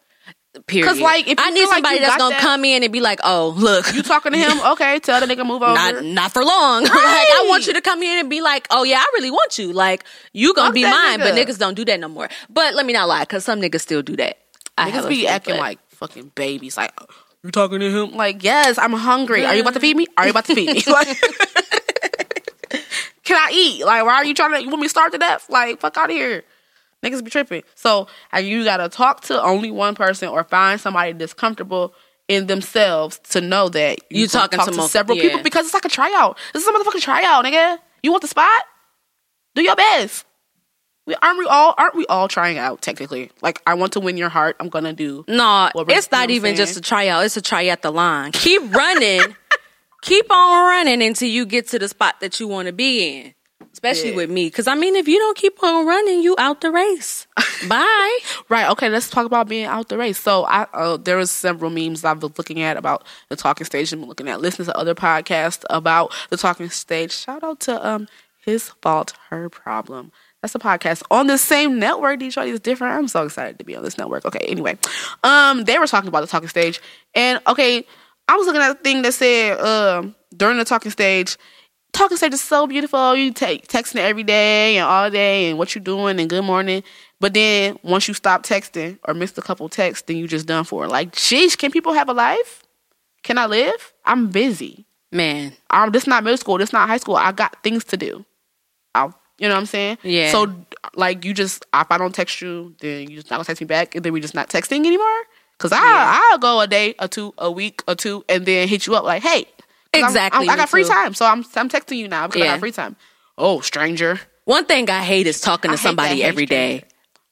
[0.67, 0.85] Period.
[0.89, 2.91] 'Cause, like, if you I need like somebody you that's gonna that- come in and
[2.91, 4.59] be like, "Oh, look, You talking to him?
[4.73, 5.73] Okay, tell the nigga move over.
[5.73, 6.83] not not for long.
[6.83, 9.57] like I want you to come in and be like, "Oh yeah, I really want
[9.57, 9.71] you.
[9.71, 10.03] Like
[10.33, 12.27] you gonna Fuck be mine." But niggas don't do that no more.
[12.49, 14.39] But let me not lie, because some niggas still do that.
[14.77, 16.75] I Niggas be acting but- like fucking babies.
[16.75, 16.91] Like,
[17.43, 18.11] you talking to him?
[18.15, 19.45] Like, yes, I'm hungry.
[19.45, 20.07] Are you about to feed me?
[20.17, 20.83] Are you about to feed me?
[20.91, 21.07] Like,
[23.23, 23.85] can I eat?
[23.85, 24.61] Like, why are you trying to?
[24.61, 25.49] You want me to starve to death?
[25.49, 26.43] Like, fuck out of here.
[27.03, 27.63] Niggas be tripping.
[27.75, 28.07] So,
[28.39, 31.95] you gotta talk to only one person or find somebody that's comfortable
[32.27, 35.23] in themselves to know that You gonna talking talk to to several yeah.
[35.23, 36.37] people because it's like a tryout.
[36.53, 37.77] This is a motherfucking tryout, nigga.
[38.03, 38.63] You want the spot?
[39.55, 40.25] Do your best.
[41.07, 41.73] We, aren't we all?
[41.77, 43.31] Aren't we all trying out technically?
[43.41, 44.55] Like, I want to win your heart.
[44.59, 45.25] I'm gonna do.
[45.27, 47.25] No, it's not even just a tryout.
[47.25, 48.31] It's a try at the line.
[48.33, 49.35] Keep running.
[50.03, 53.33] Keep on running until you get to the spot that you want to be in.
[53.71, 54.15] Especially Yeah.
[54.15, 54.47] with me.
[54.47, 57.25] Because, I mean, if you don't keep on running, you out the race.
[57.69, 58.19] Bye.
[58.49, 58.69] Right.
[58.71, 58.89] Okay.
[58.89, 60.17] Let's talk about being out the race.
[60.19, 63.93] So I uh, there was several memes I've been looking at about the talking stage
[63.93, 67.11] and been looking at listening to other podcasts about the talking stage.
[67.13, 68.07] Shout out to um
[68.43, 70.11] his fault, her problem.
[70.41, 72.19] That's a podcast on the same network.
[72.19, 72.95] Detroit is different.
[72.95, 74.25] I'm so excited to be on this network.
[74.25, 74.39] Okay.
[74.47, 74.77] Anyway,
[75.23, 76.81] um, they were talking about the talking stage,
[77.13, 77.85] and okay,
[78.27, 81.37] I was looking at a thing that said um during the talking stage.
[81.93, 83.15] Talking stage is so beautiful.
[83.17, 86.83] You take texting every day and all day and what you doing and good morning.
[87.19, 90.63] But then once you stop texting or missed a couple texts, then you just done
[90.63, 90.87] for.
[90.87, 92.63] Like, sheesh, can people have a life?
[93.23, 93.93] Can I live?
[94.05, 94.85] I'm busy.
[95.11, 95.51] Man.
[95.69, 96.57] Um, this not middle school.
[96.57, 97.17] This not high school.
[97.17, 98.25] I got things to do.
[99.41, 99.97] You know what I'm saying?
[100.03, 100.31] Yeah.
[100.31, 100.53] So
[100.95, 103.65] like, you just if I don't text you, then you just not gonna text me
[103.65, 105.21] back, and then we just not texting anymore.
[105.57, 108.87] Cause I I'll go a day or two, a week or two, and then hit
[108.87, 109.51] you up like, hey, 'cause
[109.93, 110.89] I'm- Exactly, I'm- I got free too.
[110.89, 112.95] time, so I'm I'm texting you now because I got free time.
[113.37, 114.19] Oh, stranger.
[114.45, 116.83] One thing I hate is talking to hate somebody every day.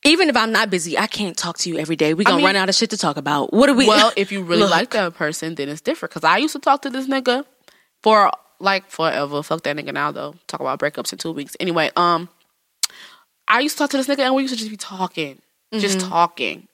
[0.06, 2.14] Even if I'm not busy, I can't talk to you every day.
[2.14, 3.52] We gonna mean- run out of shit to talk about.
[3.54, 3.88] What are we?
[3.88, 6.12] Well, if you really like that person, then it's different.
[6.14, 7.46] Because I used to talk to this nigga
[8.04, 9.42] for like forever.
[9.44, 10.36] Fuck that nigga now though.
[10.48, 11.56] Talk about breakups in two weeks.
[11.60, 12.30] Anyway, um,
[13.48, 15.42] I used to talk to this nigga and we used to just be talking,
[15.74, 16.10] just Mm-hmm.
[16.10, 16.68] talking,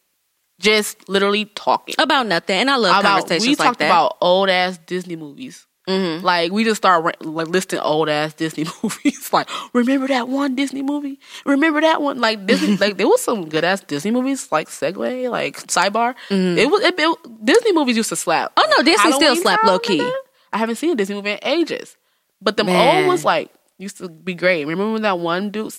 [0.60, 3.22] just literally talking about nothing, and I love about.
[3.22, 3.86] conversations We like talked that.
[3.88, 5.66] about old ass Disney movies.
[5.88, 9.32] Like we just start like listing old ass Disney movies.
[9.32, 11.20] like remember that one Disney movie?
[11.46, 12.20] Remember that one?
[12.20, 16.16] Like Disney, like there was some good ass Disney movies like segue, like Sidebar.
[16.32, 18.52] It was it, it- Disney movies used to slap.
[18.58, 20.00] Oh, no, Disney still slap low-key.
[20.00, 20.12] nigga?
[20.54, 21.98] I haven't seen a Disney movie in ages,
[22.42, 24.66] but the old ones like used to be great.
[24.66, 25.74] Remember when that one dude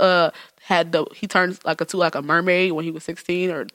[0.00, 0.30] uh
[0.62, 3.66] had the he turned like a to like a mermaid when he was sixteen or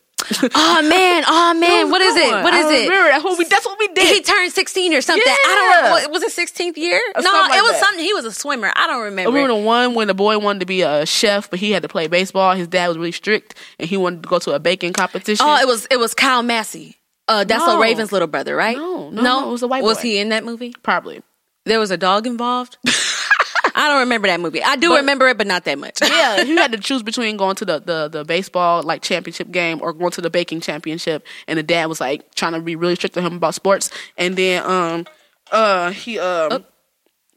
[0.55, 2.31] Oh man, oh man, what is it?
[2.31, 2.89] What is I it?
[2.89, 4.15] Remember that's what we that's what we did.
[4.15, 5.23] He turned 16 or something.
[5.27, 6.05] I don't remember.
[6.05, 6.99] It was it 16th year?
[7.15, 7.83] Or no, like it was that.
[7.85, 8.03] something.
[8.03, 8.71] He was a swimmer.
[8.75, 9.31] I don't I remember.
[9.31, 11.87] remember the one when the boy wanted to be a chef, but he had to
[11.87, 12.55] play baseball.
[12.55, 15.45] His dad was really strict, and he wanted to go to a baking competition.
[15.47, 16.96] Oh, it was it was Kyle Massey.
[17.27, 17.77] Uh, that's No.
[17.77, 18.77] a Raven's little brother, right?
[18.77, 20.01] No, no, no, it was a white Was boy.
[20.03, 20.73] he in that movie?
[20.83, 21.21] probably.
[21.65, 22.77] There was a dog involved.
[23.75, 24.63] I don't remember that movie.
[24.63, 25.99] I do But- remember it, but not that much.
[26.01, 29.79] Yeah, he had to choose between going to the, the, the baseball like championship game
[29.81, 32.95] or going to the baking championship, and the dad was like trying to be really
[32.95, 35.05] strict to him about sports, and then um
[35.51, 36.65] uh he um.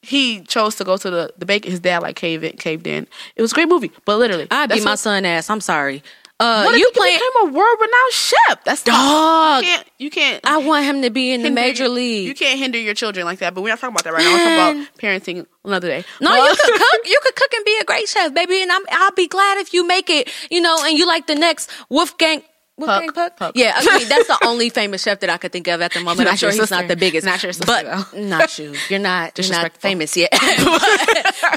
[0.03, 1.66] He chose to go to the the bake.
[1.66, 3.07] His dad like caved in, caved in.
[3.36, 5.51] It was a great movie, but literally, I beat my what- son ass.
[5.51, 6.03] I'm sorry.
[6.41, 7.18] Uh, What if you playing?
[7.18, 8.64] became a world renowned chef?
[8.64, 9.62] That's Dog.
[9.62, 9.86] You can't.
[9.99, 10.41] You can't.
[10.47, 12.26] I want him to be in the major your- league.
[12.26, 13.53] You can't hinder your children like that.
[13.55, 14.32] But we're not talking about that right now.
[14.32, 16.05] We're talking about parenting another day.
[16.20, 17.01] No, But- you could cook.
[17.05, 18.62] You could cook and be a great chef, baby.
[18.62, 20.30] And I'm, I'll be glad if you make it.
[20.51, 22.43] You know, and you like the next Wolfgang.
[22.81, 23.37] Wolfgang Puck.
[23.37, 23.53] Puck.
[23.55, 26.01] Yeah, I mean that's the only famous chef that I could think of at the
[26.01, 26.28] moment.
[26.28, 26.74] I'm sure he's sister.
[26.74, 28.20] not the biggest, Not your sister, but though.
[28.20, 28.74] not you.
[28.89, 29.39] You're not.
[29.39, 30.31] You're not famous yet.
[30.41, 30.41] but,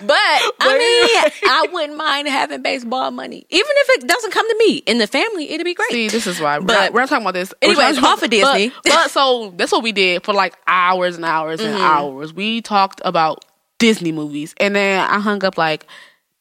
[0.04, 0.18] but
[0.60, 4.78] I mean, I wouldn't mind having baseball money, even if it doesn't come to me
[4.78, 5.50] in the family.
[5.52, 5.92] It'd be great.
[5.92, 6.60] See, this is why.
[6.60, 7.54] But we're not talking about this.
[7.62, 8.70] Anyways, We're off of Disney.
[8.70, 11.82] But, but so that's what we did for like hours and hours and Mm-hmm.
[11.82, 12.34] hours.
[12.34, 13.46] We talked about
[13.80, 15.86] Disney movies, and then I hung up like,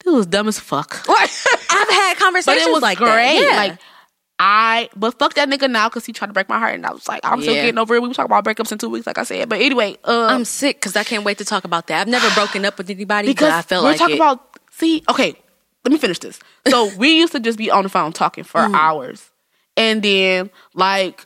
[0.05, 3.09] "This was dumb as fuck." I've had conversations but it was like great.
[3.09, 3.49] that.
[3.51, 3.57] Yeah.
[3.57, 3.79] Like
[4.45, 6.91] I, but fuck that nigga now because he tried to break my heart, and I
[6.93, 7.63] was like, I'm still Yeah.
[7.63, 8.03] getting over it.
[8.03, 9.49] We were talking about breakups in two weeks, like I said.
[9.49, 12.01] But anyway, um, I'm sick because I can't wait to talk about that.
[12.01, 14.19] I've never broken up with anybody, because I felt we're like talking it.
[14.19, 14.59] about.
[14.73, 15.37] See, okay,
[15.85, 16.41] let me finish this.
[16.69, 18.75] So we used to just be on the phone talking for Mm.
[18.75, 19.31] hours,
[19.77, 21.25] and then like,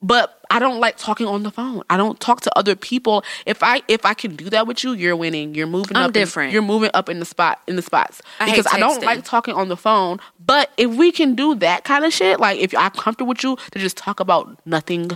[0.00, 1.82] but I don't like talking on the phone.
[1.90, 3.24] I don't talk to other people.
[3.46, 5.54] If I if I can do that with you, you're winning.
[5.56, 6.08] You're moving I'm up.
[6.10, 6.52] in- different.
[6.52, 9.54] you're moving up in the spot in the spots I because I don't like talking
[9.54, 10.20] on the phone.
[10.48, 13.56] But if we can do that kind of shit, like if I'm comfortable with you
[13.72, 15.10] to just talk about nothing,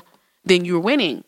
[0.45, 1.25] then you're winning.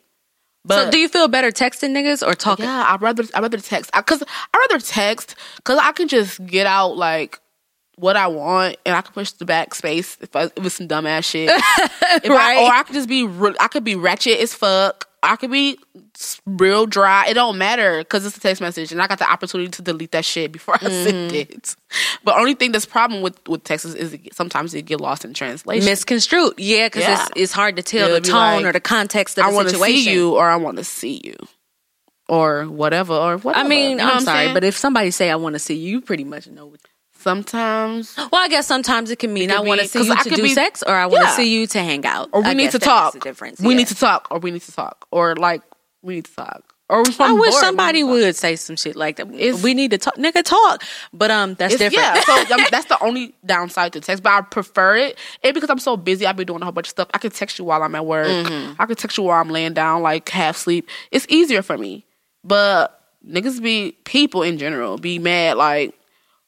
[0.63, 2.65] But so, do you feel better texting niggas or talking?
[2.65, 6.65] yeah, I'd rather I rather text because I rather text because I can just get
[6.67, 7.39] out like
[7.97, 11.23] what I want and I can push the backspace if, I, if it's some dumbass
[11.25, 11.49] shit.
[12.23, 12.57] If Right.
[12.57, 13.27] I, or I could just be
[13.59, 15.07] I could be ratchet as fuck.
[15.25, 15.77] I could be
[16.45, 17.27] real dry.
[17.27, 20.11] It don't matter because it's a text message and I got the opportunity to delete
[20.11, 21.35] that shit before I send Mm-hmm.
[21.53, 21.75] it.
[22.23, 25.33] But only thing that's problem with with texts is, it, sometimes it get lost in
[25.33, 25.85] translation.
[25.85, 26.53] Misconstrued.
[26.57, 27.21] Yeah, because Yeah.
[27.21, 29.55] it's, it's hard to tell It'll the tone like, or the context of I the
[29.55, 30.03] want to situation.
[30.03, 31.35] see you or I want to see you
[32.27, 33.65] or whatever or whatever.
[33.65, 35.75] I mean, You know I'm what sorry, but if somebody say I want to see
[35.75, 36.65] you, you pretty much know.
[36.67, 36.79] What,
[37.25, 40.21] sometimes well, I guess sometimes it can mean could I want to see you I
[40.23, 41.35] to could do be- sex, or I want to Yeah.
[41.35, 43.15] see you to hang out, or we I need to talk.
[43.15, 43.59] makes difference.
[43.59, 43.77] We yeah.
[43.79, 45.61] need to talk, or we need to talk, or like
[46.01, 46.63] we need to talk.
[46.87, 48.27] Or if I I'm wish bored, somebody we need to talk.
[48.27, 49.27] would say some shit like that.
[49.33, 50.83] It's- we need to talk, nigga, talk.
[51.13, 51.93] But um, that's different.
[51.95, 54.21] Yeah, so I mean, that's the only downside to text.
[54.21, 56.85] But I prefer it, and because I'm so busy, I've been doing a whole bunch
[56.87, 57.07] of stuff.
[57.13, 58.27] I can text you while I'm at work.
[58.27, 58.79] Mm-hmm.
[58.79, 60.87] I can text you while I'm laying down, like half sleep.
[61.11, 62.05] It's easier for me.
[62.43, 65.95] But niggas be people in general be mad like,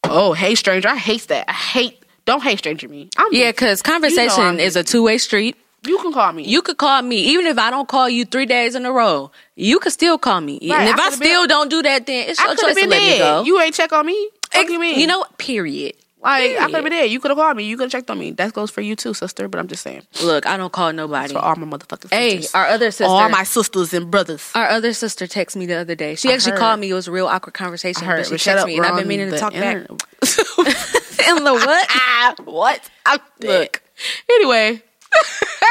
[0.10, 1.46] oh hey stranger, I hate that.
[1.50, 2.04] I hate.
[2.26, 3.10] Don't hate stranger me.
[3.18, 5.56] I'm yeah, because conversation I'm is a two way street.
[5.86, 6.44] You can call me.
[6.44, 9.32] You could call me even if I don't call you three days in a row.
[9.56, 12.06] You could still call me, Right, and if I I, still been- don't do that,
[12.06, 13.44] then it's your choice to let me go.
[13.46, 14.30] You ain't check on me.
[14.54, 15.00] What you mean?
[15.00, 15.38] You know what?
[15.38, 15.94] Period.
[16.28, 17.06] Like I could have been there.
[17.06, 17.64] You could have called me.
[17.64, 18.32] You could have checked on me.
[18.32, 19.48] That goes for you too, sister.
[19.48, 21.34] But I'm just saying Look, I don't call nobody.
[21.34, 24.52] for all my motherfucking Hey, our other sister, all my sisters and brothers.
[24.54, 26.16] our other sister texted me the other day.
[26.16, 26.60] She I actually heard.
[26.60, 26.90] called me.
[26.90, 28.04] It was a real awkward conversation.
[28.04, 28.28] I heard.
[28.30, 29.88] but she texted me, and I've been meaning to talk internet.
[29.88, 30.00] back.
[31.30, 31.88] In the what?
[31.92, 32.90] ah, what?
[33.06, 33.82] I'm Look.
[34.30, 34.82] Anyway,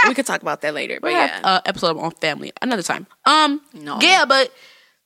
[0.09, 0.99] we could talk about that later.
[1.01, 3.07] But we yeah, have uh, episode on family another time.
[3.25, 3.99] Um, No.
[4.01, 4.53] yeah, but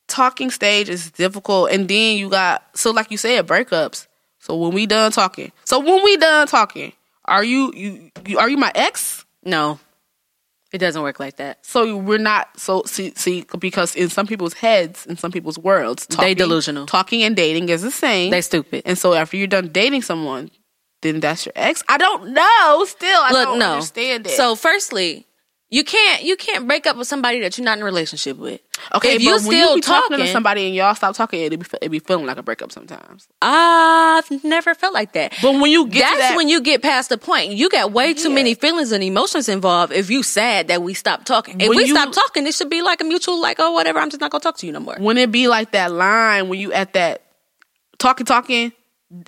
[0.09, 4.07] talking stage is difficult, and then you got so like you said breakups.
[4.41, 6.93] So when we done talking, so when we done talking,
[7.25, 9.25] are you you, you are you my ex?
[9.45, 9.79] no,
[10.73, 11.65] it doesn't work like that.
[11.65, 16.07] So we're not so see see because in some people's heads, in some people's worlds,
[16.07, 16.87] talking, delusional.
[16.87, 18.31] Talking and dating is the same.
[18.31, 18.83] They stupid.
[18.87, 20.51] and so after you're done dating someone,
[21.03, 21.83] then that's your ex.
[21.89, 22.85] I don't know.
[22.87, 23.73] Still, I Look, don't no.
[23.73, 24.31] understand it.
[24.37, 25.27] So, firstly,
[25.73, 28.61] You can't you can't break up with somebody that you're not in a relationship with.
[28.93, 31.15] Okay, if but you when still you be talking, talking to somebody and y'all stop
[31.15, 33.29] talking, it be it be feeling like a breakup sometimes.
[33.41, 35.33] I've never felt like that.
[35.41, 37.53] But when you get that's that- when you get past the point.
[37.53, 38.35] You got way too Yeah.
[38.35, 39.93] many feelings and emotions involved.
[39.93, 42.69] If you sad that we stop talking, if When we you- stop talking, it should
[42.71, 44.01] be like a mutual, like oh whatever.
[44.01, 44.97] I'm just not gonna talk to you no more.
[44.99, 47.23] When it be like that line when you at that
[47.99, 48.73] talking talking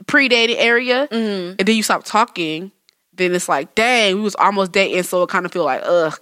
[0.09, 1.55] pre-dated area, Mm-hmm.
[1.59, 2.73] and then you stop talking,
[3.15, 6.19] then it's like, dang, we was almost dating, so it kind of feel like, ugh.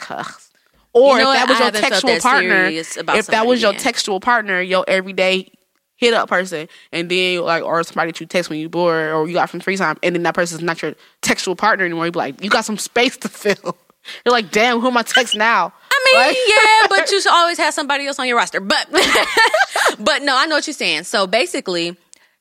[0.93, 1.51] Or You know if that what?
[1.51, 5.53] was I your textual partner, if that was your textual partner, your everyday
[5.97, 9.28] hit up person, and then like or somebody that you text when you bored or
[9.28, 12.12] you got some free time, and then that person's not your textual partner anymore, you
[12.12, 13.76] be like, you got some space to fill.
[14.24, 15.74] You're like, damn, who am I text now?
[15.93, 18.59] I mean, Like- yeah, but you should always have somebody else on your roster.
[18.59, 18.88] But,
[19.99, 21.05] but no, I know what you're saying.
[21.05, 21.97] So basically,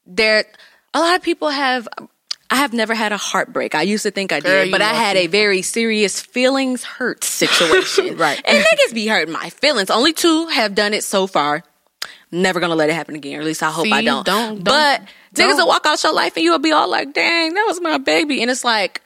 [0.05, 0.45] there,
[0.93, 1.87] a lot of people have.
[2.51, 3.75] I have never had a heartbreak.
[3.75, 7.23] I used to think I Girl, did, but I had a very serious feelings hurt
[7.23, 8.17] situation.
[8.17, 8.41] Right.
[8.43, 9.89] And niggas be hurting my feelings.
[9.89, 11.63] Only two have done it so far.
[12.31, 13.37] Never gonna let it happen again.
[13.37, 14.25] Or at least I hope I See, don't.
[14.25, 15.01] don't- but
[15.33, 17.79] don't- niggas will walk out your life and you'll be all like, dang, that was
[17.81, 18.41] my baby.
[18.41, 19.01] And it's like,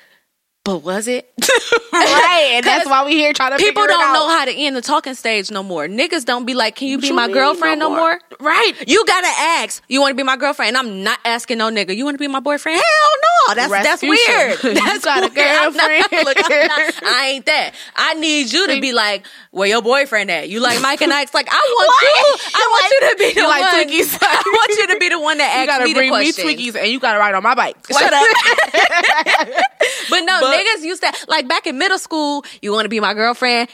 [0.63, 1.29] but was it?
[1.93, 4.81] right, and that's why we here trying to People don't know how to end the
[4.81, 5.87] talking stage no more.
[5.87, 7.99] Niggas don't be like, "Can you What be you my girlfriend no no more?
[8.11, 8.73] more?" Right.
[8.87, 9.83] You gotta ask.
[9.89, 10.69] You want to be my girlfriend?
[10.69, 11.95] And I'm not asking no nigga.
[11.95, 12.77] You want to be my boyfriend?
[12.77, 13.11] Hell
[13.49, 13.55] no.
[13.55, 14.63] That's that's weird.
[14.63, 15.31] You That's got a.
[15.41, 17.73] I'm not- look, not- I ain't that.
[17.95, 21.33] I need you to be like, "Where your boyfriend at?" You like Mike and Ike's?
[21.33, 22.51] Like, I want you.
[22.55, 23.87] I want like- you to be the you like one.
[23.87, 24.17] Twinkies?
[24.21, 26.31] I want you to be the one that You gotta me the bring me.
[26.31, 27.75] Twinkies and you gotta ride on my bike.
[27.91, 28.27] Shut up.
[30.09, 32.43] but no, But- niggas used to like back in middle school.
[32.61, 33.69] You want to be my girlfriend?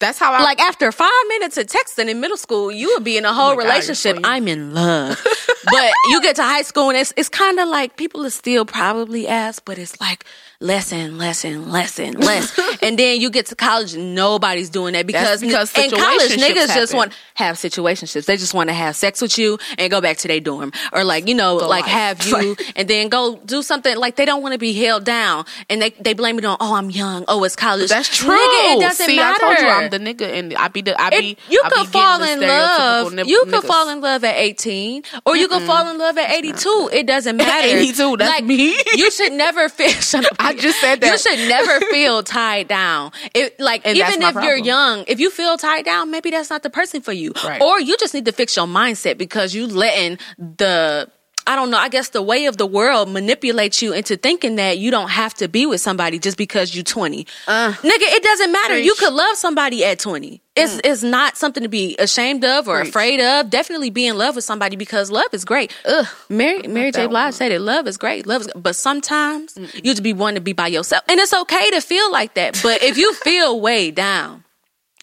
[0.00, 3.16] That's how I like after five minutes of texting in middle school, you would be
[3.16, 4.18] in a whole Oh my God, relationship.
[4.22, 5.20] I'm in love,
[5.64, 8.64] but you get to high school and it's it's kind of like people are still
[8.64, 10.24] probably ask, but it's like
[10.60, 12.64] less lesson, lesson, lesson.
[12.82, 16.54] and then you get to college and nobody's doing that because, because in college niggas
[16.54, 16.96] just happen.
[16.96, 18.26] want have situationships.
[18.26, 21.04] They just want to have sex with you and go back to their dorm or
[21.04, 24.52] like you know like have you and then go do something like they don't want
[24.54, 27.54] to be held down and they they blame it on oh I'm young oh it's
[27.54, 27.90] college.
[27.90, 28.30] That's true.
[28.30, 29.44] Nigga, it doesn't See, matter.
[29.44, 31.30] I told you I'm the nigga, and I be the I be.
[31.32, 33.12] It- you I could be fall in love.
[33.12, 36.30] nip- you could fall in love at 18, or you could fall in love at
[36.30, 36.90] 82.
[36.92, 37.68] It doesn't matter.
[37.68, 38.76] 82, that's me.
[38.94, 39.88] you should never feel.
[40.00, 40.47] shut up.
[40.48, 41.10] I just said that.
[41.10, 43.12] You should never feel tied down.
[43.34, 46.62] It like And even if you're young, if you feel tied down, maybe that's not
[46.62, 47.32] the person for you.
[47.44, 47.60] Right.
[47.60, 51.10] Or you just need to fix your mindset because you letting the
[51.48, 51.78] I don't know.
[51.78, 55.32] I guess the way of the world manipulates you into thinking that you don't have
[55.34, 57.26] to be with somebody just because you're 20.
[57.46, 57.82] Uh, Nigga,
[58.16, 58.78] it doesn't matter.
[58.78, 60.42] You could love somebody at 20.
[60.54, 62.80] It's it's not something to be ashamed of or Mm.
[62.82, 62.88] Preach.
[62.90, 63.48] afraid of.
[63.48, 65.72] Definitely be in love with somebody because love is great.
[65.86, 66.06] Ugh.
[66.28, 67.06] Mary Mary J.
[67.06, 67.60] Blige said it.
[67.60, 68.26] Love is great.
[68.26, 71.02] Love is but sometimes you just be wanting to be by yourself.
[71.08, 72.60] And it's okay to feel like that.
[72.62, 74.44] But if you feel way down,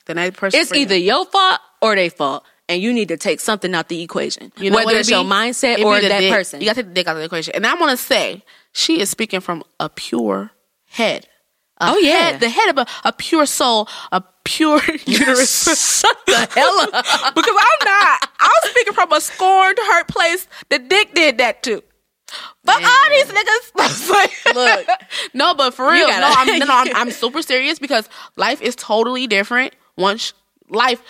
[0.05, 0.59] Then that person.
[0.59, 2.43] it's either your fault or their fault.
[2.67, 4.51] And you need to take something out the equation.
[4.57, 6.33] You know Whether it's your mindset or that dick.
[6.33, 6.61] person.
[6.61, 7.53] You got to take the dick out of the equation.
[7.55, 8.43] And I want to say,
[8.73, 10.51] she is speaking from a pure
[10.87, 11.27] head.
[11.79, 12.31] A Oh, yeah.
[12.31, 15.99] head- the head of a, a pure soul, a pure uterus.
[16.01, 17.05] Shut the hell up.
[17.35, 18.29] because I'm not.
[18.39, 20.47] I'm speaking from a scorned, hurt place.
[20.69, 21.83] The dick did that too.
[22.65, 24.09] Fuck all these niggas.
[24.09, 24.87] Like, Look.
[25.35, 28.61] no, but for real, gotta- no, I'm, no, no, I'm, I'm super serious because life
[28.63, 30.33] is totally different once
[30.67, 31.03] life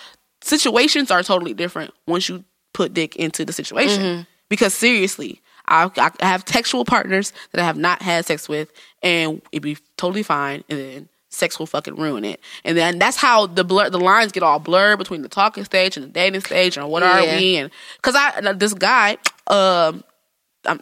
[0.46, 4.02] situations are totally different once you put dick into the situation.
[4.02, 4.22] Mm-hmm.
[4.48, 8.70] Because seriously, I, I have textual partners that I have not had sex with,
[9.02, 12.40] and it'd be totally fine, and then sex will fucking ruin it.
[12.64, 15.96] And then that's how the blur, the lines get all blurred between the talking stage
[15.96, 17.36] and the dating stage, and what are Yeah.
[17.36, 17.56] we?
[17.56, 19.16] And because I this guy,
[19.48, 20.04] um,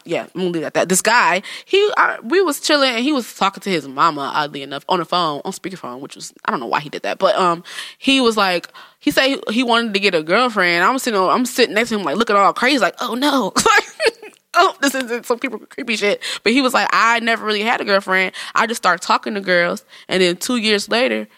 [0.05, 0.89] yeah, I'm gonna leave it at that.
[0.89, 4.33] This guy, he, I, we was chilling, and he was talking to his mama.
[4.35, 7.03] Oddly enough, on the phone, on speakerphone, which was I don't know why he did
[7.03, 7.65] that, but um,
[7.99, 8.69] he was like,
[8.99, 10.85] he said he, he wanted to get a girlfriend.
[10.85, 13.53] I'm sitting, I'm sitting next to him, like looking all crazy, like, oh no,
[14.55, 16.23] oh, this is some people creepy shit.
[16.43, 18.35] But he was like, I never really had a girlfriend.
[18.55, 21.29] I just started talking to girls, and then two years later,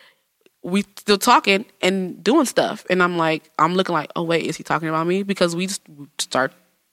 [0.62, 2.84] we still talking and doing stuff.
[2.90, 5.22] And I'm like, I'm looking like, oh wait, is he talking about me?
[5.22, 5.82] Because we just
[6.18, 6.53] start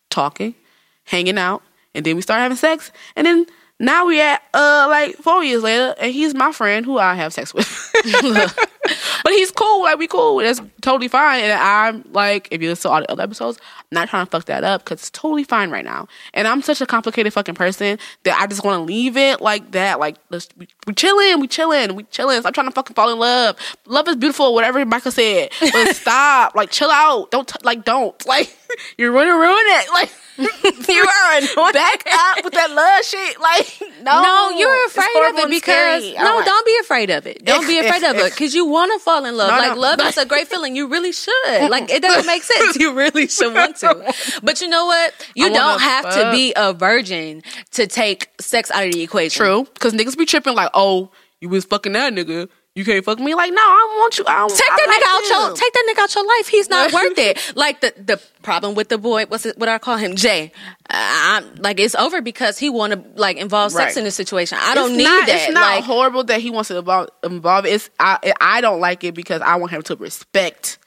[0.10, 0.56] talking,
[1.04, 1.62] hanging out,
[1.94, 3.46] and then we start having sex, and then
[3.80, 7.34] now we at uh like four years later, and he's my friend who I have
[7.34, 7.68] sex with.
[9.24, 10.38] but he's cool, like we cool.
[10.38, 11.44] That's totally fine.
[11.44, 14.30] And I'm like, if you listen to all the other episodes, I'm not trying to
[14.30, 16.08] fuck that up because it's totally fine right now.
[16.34, 19.72] And I'm such a complicated fucking person that I just want to leave it like
[19.72, 20.00] that.
[20.00, 22.40] Like let's we, we chilling, we chilling, we chilling.
[22.42, 23.58] Stop trying to fucking fall in love.
[23.86, 25.50] Love is beautiful, whatever Michael said.
[25.60, 27.32] But stop, like chill out.
[27.32, 28.56] Don't t- like don't like
[28.98, 29.90] you're gonna ruin it.
[29.94, 31.74] Like you are annoying.
[31.74, 33.40] Back up with that love shit.
[33.40, 34.22] Like, no.
[34.22, 37.46] No, you're afraid of it because no, I'm don't be afraid of it.
[37.46, 39.52] Don't be afraid of it because you want to fall in love.
[39.52, 39.82] No, like no.
[39.82, 40.76] love is a great feeling.
[40.76, 41.70] You really should.
[41.70, 42.78] Like it doesn't make sense.
[42.78, 44.14] You really should want to.
[44.42, 45.14] But you know what?
[45.36, 49.44] You don't have to be a virgin to take sex out of the equation.
[49.44, 49.68] True.
[49.74, 52.50] Because niggas be tripping like, oh, you was fucking that nigga.
[52.76, 53.36] You can't fuck me.
[53.36, 54.24] Like, no, I don't want you.
[54.28, 55.48] I don't, Take that like nigga out him.
[55.50, 56.48] your take that nigga out your life.
[56.48, 57.54] He's not worth it.
[57.56, 60.52] Like the the problem with the boy, what's it, what I call him, Jay.
[60.90, 63.98] I'm like it's over because he want to like involve sex Right.
[63.98, 64.58] in this situation.
[64.60, 65.36] I don't It's need not, that.
[65.50, 67.66] It's not like horrible that he wants to involve, involve.
[67.68, 70.80] It's I, I don't like it because I want him to respect.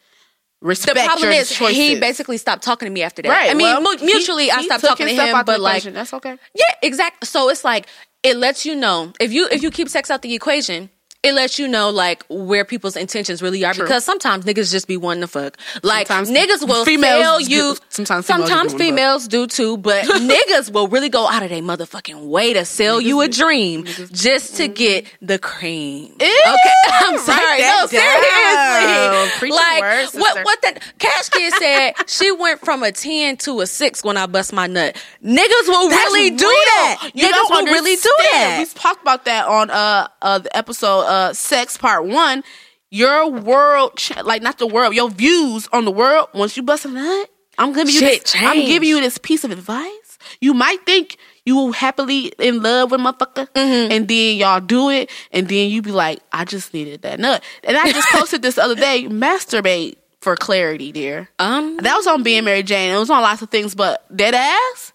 [0.60, 1.76] the Respect problem is choices.
[1.76, 3.28] he basically stopped talking to me after that.
[3.28, 3.50] Right.
[3.50, 5.94] I mean, well, mu- he- mutually I stopped talking to him, the but like equation.
[5.94, 6.36] that's okay.
[6.54, 7.26] yeah, exactly.
[7.26, 7.86] So it's like
[8.24, 10.90] it lets you know if you if you keep sex out the equation.
[11.22, 13.84] It lets you know like where people's intentions really are True.
[13.84, 15.56] because sometimes niggas just be wanting to fuck.
[15.82, 17.76] Like Sometimes niggas will females fail do- you.
[17.88, 22.28] sometimes females do females do too, but niggas will really go out of their motherfucking
[22.28, 26.14] way to sell you a dream just to get the cream.
[26.20, 27.60] Ew, okay, I'm sorry.
[27.62, 29.50] No, seriously.
[29.50, 30.44] Like words, what?
[30.44, 31.92] What the Cash Kidd said?
[32.06, 34.94] She went from a ten to a six when I bust my nut.
[35.24, 37.10] Niggas will That's really do that.
[37.14, 38.56] You Niggas will really do that.
[38.58, 42.42] We talked about that on uh uh the episode uh sex part one.
[42.90, 46.28] Your world, ch- like not the world, your views on the world.
[46.34, 47.28] Once you bust a nut,
[47.58, 48.34] I'm giving you Shit this.
[48.38, 50.18] I'm giving you this piece of advice.
[50.40, 53.92] You might think you happily in love with a motherfucker, Mm-hmm.
[53.92, 57.42] and then y'all do it, and then you be like, I just needed that nut.
[57.64, 59.06] And I just posted this other day.
[59.08, 61.28] Masturbate for clarity, dear.
[61.38, 62.94] Um, That was on being Mary Jane.
[62.94, 64.92] It was on lots of things, but dead ass.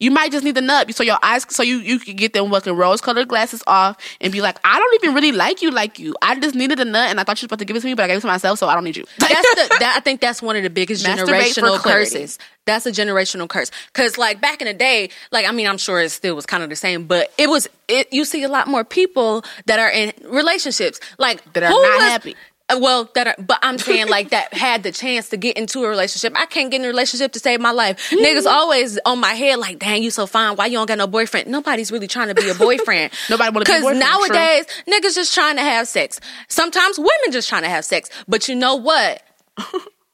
[0.00, 2.50] You might just need the nut so your eyes, so you you can get them
[2.50, 5.98] fucking rose colored glasses off and be like, I don't even really like you like
[5.98, 6.14] you.
[6.22, 7.86] I just needed a nut and I thought you were supposed to give it to
[7.86, 9.04] me, but I gave it to myself, so I don't need you.
[9.18, 12.38] that's the that, I think that's one of the biggest Masturbate generational curses.
[12.66, 13.70] That's a generational curse.
[13.92, 16.62] Cause like back in the day, like I mean, I'm sure it still was kind
[16.62, 18.12] of the same, but it was it.
[18.12, 22.02] You see a lot more people that are in relationships, like That are not was-
[22.02, 22.36] happy.
[22.70, 25.84] Uh, Well, that are, but I'm saying like that had the chance to get into
[25.84, 26.32] a relationship.
[26.36, 28.10] I can't get in a relationship to save my life.
[28.10, 30.56] Niggas always on my head like, dang, you so fine.
[30.56, 31.48] Why you don't got no boyfriend?
[31.48, 33.12] Nobody's really trying to be a boyfriend.
[33.30, 34.10] Nobody wanna be a Because boyfriend, true.
[34.10, 36.20] nowadays, niggas just trying to have sex.
[36.48, 38.10] Sometimes women just trying to have sex.
[38.28, 39.22] But you know what?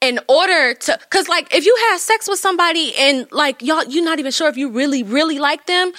[0.03, 4.05] in order to because like if you have sex with somebody and like y'all you're
[4.05, 5.91] not even sure if you really really like them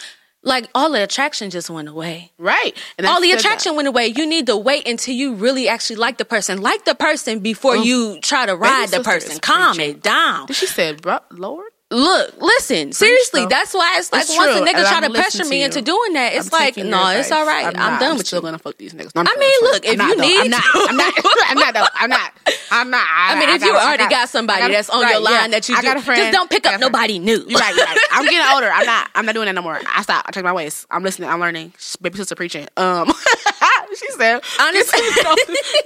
[0.44, 2.76] like all the attraction just went away Right.
[3.04, 3.40] All the said that.
[3.40, 6.86] attraction went away you need to wait until you really actually like the person like
[6.86, 7.84] the person before oh.
[7.84, 9.96] you try to ride the person calm preaching.
[9.96, 11.72] it down She said, Lord.
[11.90, 13.48] Look listen seriously though.
[13.48, 15.60] that's why it's like It's once a nigga and try I'm to pressure listening me
[15.60, 18.00] to into doing that it's I'm like no your it's all right i'm, not.
[18.02, 19.16] done I'm with still you gonna fuck these niggas.
[19.16, 19.74] No, I'm I mean, playing.
[19.74, 20.28] look, if I'm not, you though.
[20.28, 20.64] need I'm not.
[20.90, 21.14] I'm not,
[21.48, 21.86] I'm not, though.
[21.94, 22.32] I'm not,
[22.72, 23.08] I'm not.
[23.10, 25.48] I mean, if you got- already got somebody got- that's on right, your line yeah.
[25.48, 26.20] that you do, got a friend.
[26.22, 26.92] just don't pick up got a friend.
[26.94, 27.46] nobody new.
[27.48, 27.98] You're right, you're right.
[28.12, 28.70] I'm getting older.
[28.70, 29.10] I'm not.
[29.16, 29.80] I'm not doing that no more.
[29.88, 30.28] I stopped.
[30.28, 30.86] I checked my ways.
[30.92, 31.30] I'm listening.
[31.30, 31.72] I'm learning.
[32.02, 32.68] Baby sister preaching.
[32.76, 33.14] Um,
[33.98, 35.00] she said, Honestly.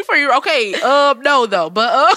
[0.08, 0.32] for you.
[0.38, 0.74] Okay.
[0.82, 2.16] Um, no though, but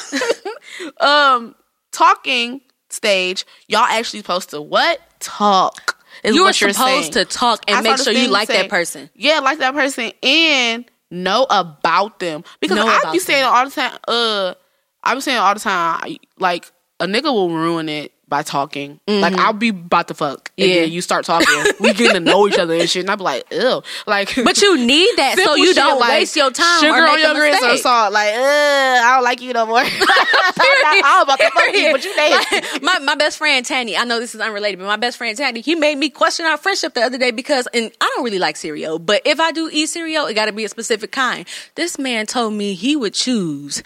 [1.00, 1.54] uh, um,
[1.92, 2.62] talking
[2.94, 3.44] stage.
[3.68, 6.02] Y'all actually supposed to what talk?
[6.22, 7.26] Is You what you're supposed saying.
[7.26, 9.10] to talk and I make sure you like say- that person.
[9.14, 13.52] Yeah, like that person and know about them because Know I be saying them.
[13.52, 13.98] all the time.
[14.08, 14.54] Uh,
[15.02, 16.16] I be saying all the time.
[16.38, 18.98] Like a nigga will ruin it by talking.
[19.06, 20.74] Like I'll be about to fuck, and Mm-hmm.
[20.74, 20.80] Yeah.
[20.82, 21.46] then you start talking.
[21.80, 24.34] we getting to know each other and shit, and I be like, ew, like.
[24.44, 27.18] But you need that so you shit don't like waste your time Sugar or on
[27.20, 28.12] your grits or salt.
[28.12, 29.78] Like, uh, I don't like you no more.
[29.84, 32.16] I'm about to fuck you, but you.
[32.16, 35.36] Like, my my best friend Tanny, I know this is unrelated, but my best friend
[35.36, 38.38] Tanny, he made me question our friendship the other day because, and I don't really
[38.38, 41.46] like cereal, but if I do eat cereal, it got to be a specific kind.
[41.74, 43.82] This man told me he would choose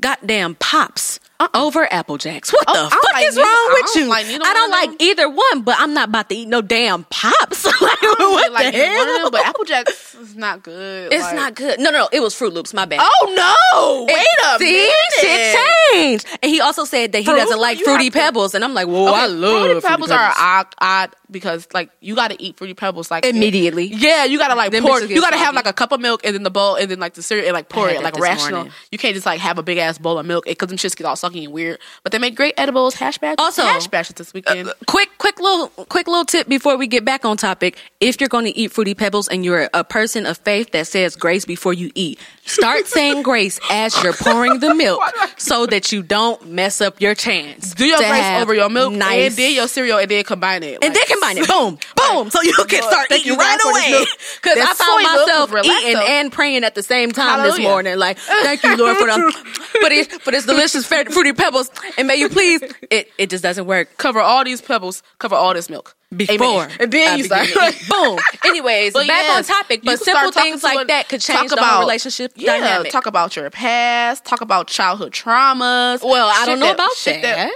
[0.00, 1.20] goddamn pops
[1.54, 2.52] over Apple Jacks.
[2.52, 4.08] What Oh, the I fuck like is neither- wrong with don't you?
[4.08, 7.64] like I don't like either one, but I'm not about to eat no damn pops.
[7.64, 9.22] like, I don't what like the hell?
[9.24, 11.12] them, but Apple Jacks is not good.
[11.12, 11.78] it's Like- not good.
[11.78, 12.74] No, no, no, it was Froot Loops.
[12.74, 13.00] My bad.
[13.02, 14.04] Oh no!
[14.12, 14.94] Wait a See, minute.
[15.20, 15.56] shit
[15.92, 16.26] changed.
[16.42, 18.74] And he also said that he Fruit- doesn't like fruity have to- pebbles, and I'm
[18.74, 20.36] like, whoa, I love fruity pebbles are pebbles.
[20.40, 23.86] odd, odd because like you got to eat fruity pebbles like Immediately.
[23.86, 25.00] Yeah, you got to like Them pour.
[25.00, 26.98] You got to have like a cup of milk and then the bowl and then
[26.98, 28.68] like the cereal and like pour it like rational.
[28.90, 31.04] You can't just like have a big ass bowl of milk because them shits get
[31.06, 31.78] all sucky and weird.
[32.02, 32.94] But they make great edibles.
[32.94, 33.36] Hash browns.
[33.38, 34.68] Also- hash browns this weekend.
[34.68, 37.76] Uh, quick, quick little, quick little tip before we get back on topic.
[38.00, 41.16] If you're going to eat fruity pebbles and you're a person of faith that says
[41.16, 45.26] grace before you eat, start saying grace as you're pouring the milk, Why do I
[45.26, 47.74] keep so that you don't mess up your chance.
[47.74, 50.78] Do your grace over your milk nice, and then your cereal and then combine it.
[50.82, 51.48] and then combine it.
[51.48, 52.30] Boom, boom.
[52.30, 54.04] So you can start eating right away.
[54.42, 57.98] Because I found myself eating and praying at the same time this morning.
[57.98, 59.32] Like, thank you, Lord, for the
[59.80, 63.66] for these for this delicious fruity pebbles, and may you please, it it just doesn't
[63.66, 63.96] work.
[63.98, 65.02] Cover all these pebbles.
[65.18, 65.94] Cover all this milk.
[66.16, 66.76] Before Amen.
[66.80, 67.48] and then you start.
[67.90, 68.18] boom.
[68.42, 69.82] Anyways, But back yes, on topic.
[69.84, 72.90] But simple things like that could change the whole relationship yeah, dynamic.
[72.92, 74.24] Talk about your past.
[74.24, 76.02] Talk about childhood traumas.
[76.02, 77.50] well, I don't know about shit that.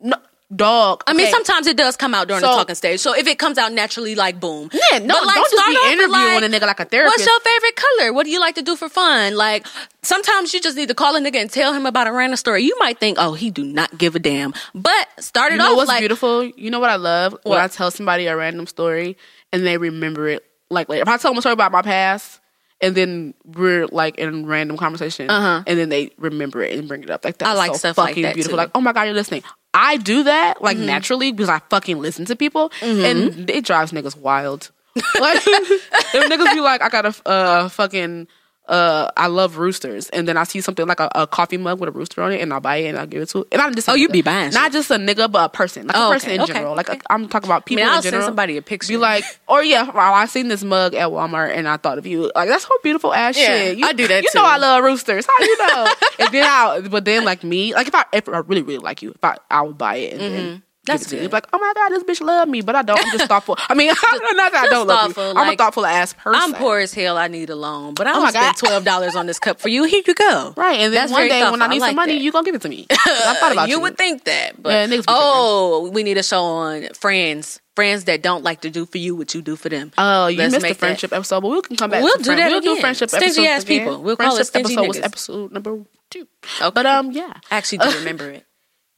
[0.00, 0.16] no,
[0.54, 1.02] dog.
[1.06, 1.30] I mean, okay.
[1.32, 3.00] sometimes it does come out during the So- talking stage.
[3.00, 4.68] So if it comes out naturally, like boom.
[4.72, 7.18] Yeah, no, But, like, don't just be interviewing like, a nigga like a therapist.
[7.18, 8.12] What's your favorite color?
[8.12, 9.36] What do you like to do for fun?
[9.36, 9.66] Like
[10.02, 12.62] sometimes you just need to call a nigga and tell him about a random story.
[12.64, 14.52] You might think, oh, he do not give a damn.
[14.74, 16.44] But start it You know off what's like beautiful?
[16.44, 17.36] You know what I love?
[17.44, 19.16] When I tell somebody a random story
[19.52, 21.02] and they remember it like later.
[21.02, 22.40] If I tell them a story about my past
[22.80, 25.62] and then we're like in random conversation Uh-huh.
[25.66, 27.24] and then they remember it and bring it up.
[27.24, 28.54] Like that's I like so stuff like fucking that, beautiful.
[28.54, 28.56] too.
[28.56, 29.42] Like, oh my god, you're listening.
[29.72, 30.86] I do that like Mm-hmm.
[30.86, 34.70] naturally because I fucking listen to people and it drives niggas wild.
[35.20, 38.26] like them niggas be like, I got a uh, fucking
[38.70, 41.88] uh, I love roosters, and then I see something like a, a coffee mug with
[41.88, 43.46] a rooster on it, and I'll buy it and I'll give it to.
[43.52, 45.96] And I'm just Oh, you be buying not just a nigga, but a person, like
[45.96, 46.74] Oh, a person okay, in okay, general.
[46.76, 47.00] Like okay.
[47.10, 48.28] I'm talking about I people mean, I'll in send general.
[48.28, 48.92] somebody a picture.
[48.92, 52.06] Be like, or yeah, well, I seen this mug at Walmart and I thought of
[52.06, 52.30] you.
[52.34, 53.78] Like that's so beautiful ass Yeah, shit.
[53.78, 54.38] You, I do that You too.
[54.38, 55.26] know I love roosters.
[55.26, 55.92] How you know?
[56.20, 59.02] and then I, but then like me, like if I if I really really like
[59.02, 60.62] you, if I I would buy it and then.
[60.86, 61.28] That's give it you.
[61.28, 61.32] good.
[61.34, 62.98] Like, oh my god, this bitch love me, but I don't.
[62.98, 63.56] I'm just thoughtful.
[63.68, 63.88] I mean,
[64.32, 65.14] not that I don't love you.
[65.14, 66.40] thoughtful, I'm a thoughtful ass person.
[66.42, 67.18] I'm poor as hell.
[67.18, 69.68] I need a loan, but I'm Oh gonna spend twelve dollars on this cup for
[69.68, 69.84] you.
[69.84, 70.54] Here you go.
[70.56, 72.22] Right, and then That's one day when I need I some money, that.
[72.22, 72.86] you gonna give it to me.
[72.90, 73.76] I thought about you.
[73.76, 78.22] You would think that, but Yeah, oh, we need a show on friends, friends that
[78.22, 79.92] don't like to do for you what you do for them.
[79.98, 82.02] Oh, you Let's missed the make that- friendship episode, but we can come back.
[82.02, 82.80] We'll to do friend- that We'll do again.
[82.80, 84.02] friendship Stingy episodes ass people.
[84.02, 86.26] We'll call it friendship stingy episode was episode number two.
[86.62, 86.70] Okay.
[86.72, 88.46] But um, yeah, I actually do remember it.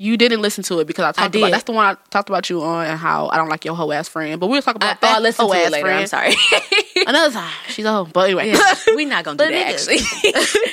[0.03, 1.39] You didn't listen to it because I talked did.
[1.39, 3.77] about that's the one I talked about you on and how I don't like your
[3.77, 4.41] hoe ass friend.
[4.41, 5.87] But we'll talk I, about oh, that I'll listen to it later.
[5.87, 6.35] friend I'm sorry.
[7.07, 7.53] another time.
[7.69, 8.49] She's a hoe, but anyway.
[8.49, 9.75] Yeah, we're not gonna do that.
[9.75, 9.99] Actually,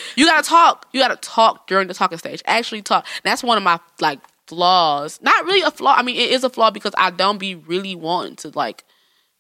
[0.16, 0.88] you gotta talk.
[0.94, 2.42] You gotta talk during the talking stage.
[2.46, 3.06] Actually talk.
[3.24, 5.20] That's one of my like flaws.
[5.22, 5.94] Not really a flaw.
[5.96, 8.84] I mean, it is a flaw because I don't be really wanting to like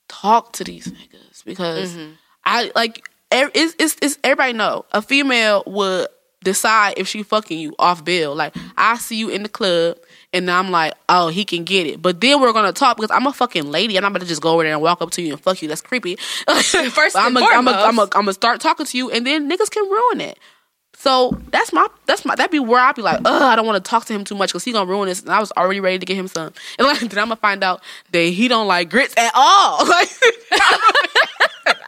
[0.08, 2.12] talk to these niggas because Mm-hmm.
[2.46, 6.08] I like it's, it's, it's everybody know a female would
[6.44, 8.36] decide if she fucking you off bill.
[8.36, 9.98] Like I see you in the club
[10.32, 12.02] and I'm like, oh, he can get it.
[12.02, 14.42] But then we're gonna talk because I'm a fucking lady and I'm about to just
[14.42, 15.68] go over there and walk up to you and fuck you.
[15.68, 16.16] That's creepy.
[16.48, 18.16] First I'm gonna I'm foremost.
[18.16, 20.40] I'm start talking to you and then niggas can ruin it.
[20.96, 23.82] So that's my that's my that'd be where I'd be like, ugh, I don't want
[23.84, 25.22] to talk to him too much because he gonna ruin this.
[25.22, 26.54] And I was already ready to get him some.
[26.78, 27.82] And like then I'm gonna find out
[28.12, 29.86] that he don't like grits at all.
[29.88, 30.10] Like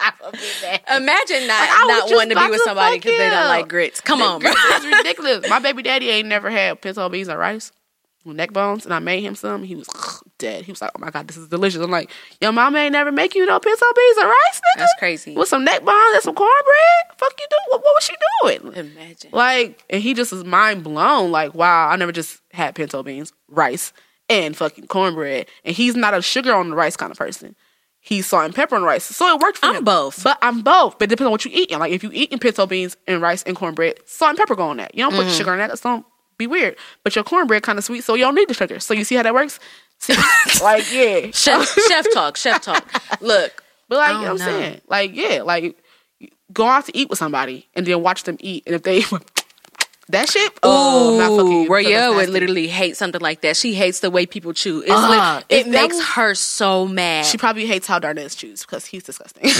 [0.95, 4.02] imagine not was not wanting to be with somebody because they don't like grits.
[4.02, 4.52] Come on, bro.
[4.52, 5.49] Is ridiculous.
[5.49, 7.72] My baby daddy ain't never had pinto beans and rice
[8.26, 9.64] with neck bones, and I made him some.
[9.64, 9.88] He was
[10.38, 10.66] dead.
[10.66, 13.12] He was like, "Oh my god, this is delicious." I'm like, "Your mama ain't never
[13.12, 15.36] make you no pinto beans and rice, nigga." That's crazy.
[15.36, 17.18] With some neck bones and some cornbread.
[17.18, 17.58] Fuck you do?
[17.68, 18.74] What, what was she doing?
[18.76, 19.32] Imagine.
[19.34, 21.32] Like, and he just was mind blown.
[21.32, 23.93] Like, wow, I never just had pinto beans, rice,
[24.30, 25.47] and fucking cornbread.
[25.64, 27.56] And he's not a sugar on the rice kind of person.
[28.04, 29.04] He's salt and pepper on rice.
[29.04, 29.70] So it worked for me.
[29.70, 29.84] I'm him.
[29.84, 30.24] both.
[30.24, 30.97] But I'm both.
[30.97, 31.78] But it depends on what you eating.
[31.78, 34.78] Like, if you eating pinto beans and rice and cornbread, salt and pepper go on
[34.78, 34.95] that.
[34.95, 35.38] You don't put Mm-hmm.
[35.38, 35.68] sugar on that.
[35.68, 36.04] That's don't
[36.38, 36.78] be weird.
[37.04, 38.80] But your cornbread kind of sweet, so you don't need the sugar.
[38.80, 39.60] So you see how that works?
[39.99, 40.16] See,
[40.64, 41.28] like, yeah.
[41.32, 42.84] Chef, chef talk, chef talk.
[43.22, 44.82] Look, But like, you know don't what I'm saying?
[44.88, 45.78] Like, yeah, like
[46.52, 48.64] go out to eat with somebody and then watch them eat.
[48.66, 49.02] And if they
[50.10, 53.56] that shit, oh, I'm not fucking you Ooh, it's would literally hate something like that.
[53.56, 54.82] She hates the way people chew.
[54.82, 57.26] It's Uh, lit- it makes was- her so mad.
[57.26, 59.43] She probably hates how Darnez chews because he's disgusting.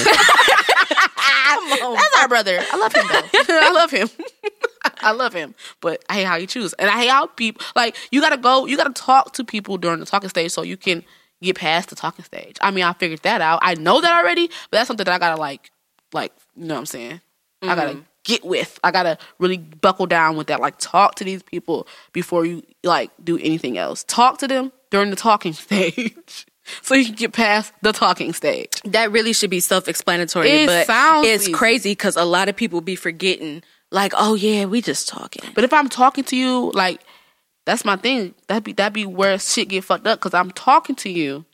[0.94, 2.60] That's our brother.
[2.72, 3.28] I love him though.
[3.50, 4.10] I love him.
[5.04, 7.96] I love him, but I hate how he chews, and I hate how people like
[8.12, 8.66] you gotta go.
[8.66, 11.04] You gotta talk to people during the talking stage so you can
[11.42, 12.58] get past the talking stage.
[12.62, 13.60] I mean, I figured that out.
[13.62, 15.72] I know that already, but that's something that I gotta like,
[16.14, 17.22] like you know what I'm saying.
[17.62, 18.80] I gotta get with.
[18.84, 20.60] I gotta really buckle down with that.
[20.60, 24.04] Like, talk to these people before you like do anything else.
[24.04, 26.46] Talk to them during the talking stage.
[26.84, 28.70] So you can get past the talking stage.
[28.86, 31.52] that really should be self-explanatory, It but sounds it's easy.
[31.54, 33.64] crazy because a lot of people be forgetting.
[33.92, 35.50] Like, oh yeah, we just talking.
[35.56, 37.02] But if I'm talking to you, like
[37.66, 38.36] that's my thing.
[38.48, 41.46] That be that be where shit get fucked up because I'm talking to you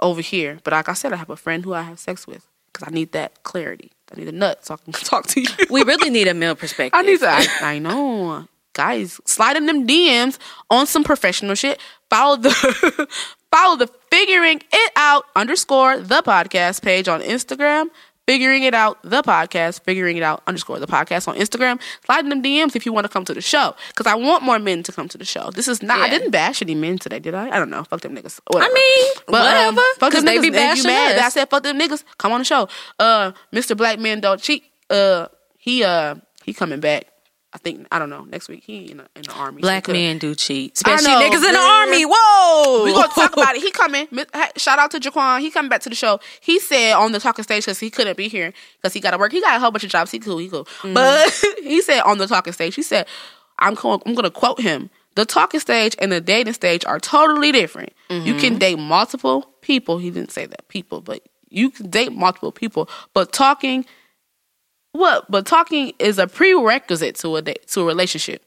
[0.00, 0.58] over here.
[0.62, 2.92] But like I said, I have a friend who I have sex with because I
[2.94, 3.90] need that clarity.
[4.12, 5.48] I need a nut so I can talk to you.
[5.70, 6.98] We really need a male perspective.
[6.98, 7.28] I need to.
[7.28, 9.20] I, I know, guys.
[9.24, 10.38] Slide in them DMs
[10.70, 11.80] on some professional shit.
[12.08, 13.08] Follow the
[13.52, 17.86] follow the figuring it out underscore the podcast page on Instagram.
[18.26, 19.82] Figuring it out the podcast.
[19.84, 21.80] Figuring it out underscore the podcast on Instagram.
[22.04, 24.42] Slide in them DMs if you want to come to the show because I want
[24.42, 25.50] more men to come to the show.
[25.52, 26.00] This is not.
[26.00, 27.48] I didn't bash any men today, did I?
[27.50, 27.84] I don't know.
[27.84, 28.40] Fuck them niggas.
[28.48, 28.72] Whatever.
[28.72, 30.42] I mean, whatever, fuck 'cause them they niggas.
[30.42, 32.02] be If you bashing mad that I said fuck them niggas.
[32.18, 32.68] Come on the show.
[32.98, 33.76] Uh, Mr.
[33.76, 34.64] Black Men Don't Cheat.
[34.90, 37.06] Uh, he uh he coming back.
[37.56, 38.24] I think I don't know.
[38.24, 39.62] Next week he in, the- in the army.
[39.62, 42.04] Black could've- men do cheat, especially know, niggas in the army.
[42.06, 43.62] Whoa, We gonna talk about it.
[43.62, 44.06] He coming.
[44.58, 45.40] Shout out to Jaquan.
[45.40, 46.20] He coming back to the show.
[46.42, 49.18] He said on the talking stage because he couldn't be here because he got to
[49.18, 49.32] work.
[49.32, 50.10] He got a whole bunch of jobs.
[50.10, 50.36] He cool.
[50.38, 50.66] He cool.
[50.82, 50.92] Mm-hmm.
[50.92, 51.30] But
[51.64, 52.74] he said on the talking stage.
[52.74, 53.06] He said,
[53.58, 54.02] "I'm going.
[54.04, 54.90] I'm gonna quote him.
[55.14, 57.94] The talking stage and the dating stage are totally different.
[58.10, 58.38] You Mm-hmm.
[58.38, 59.96] can date multiple people.
[59.96, 62.90] He didn't say that people, but you can date multiple people.
[63.14, 63.86] But talking,
[64.96, 65.30] what?
[65.30, 68.42] But talking is a prerequisite to a date to a relationship."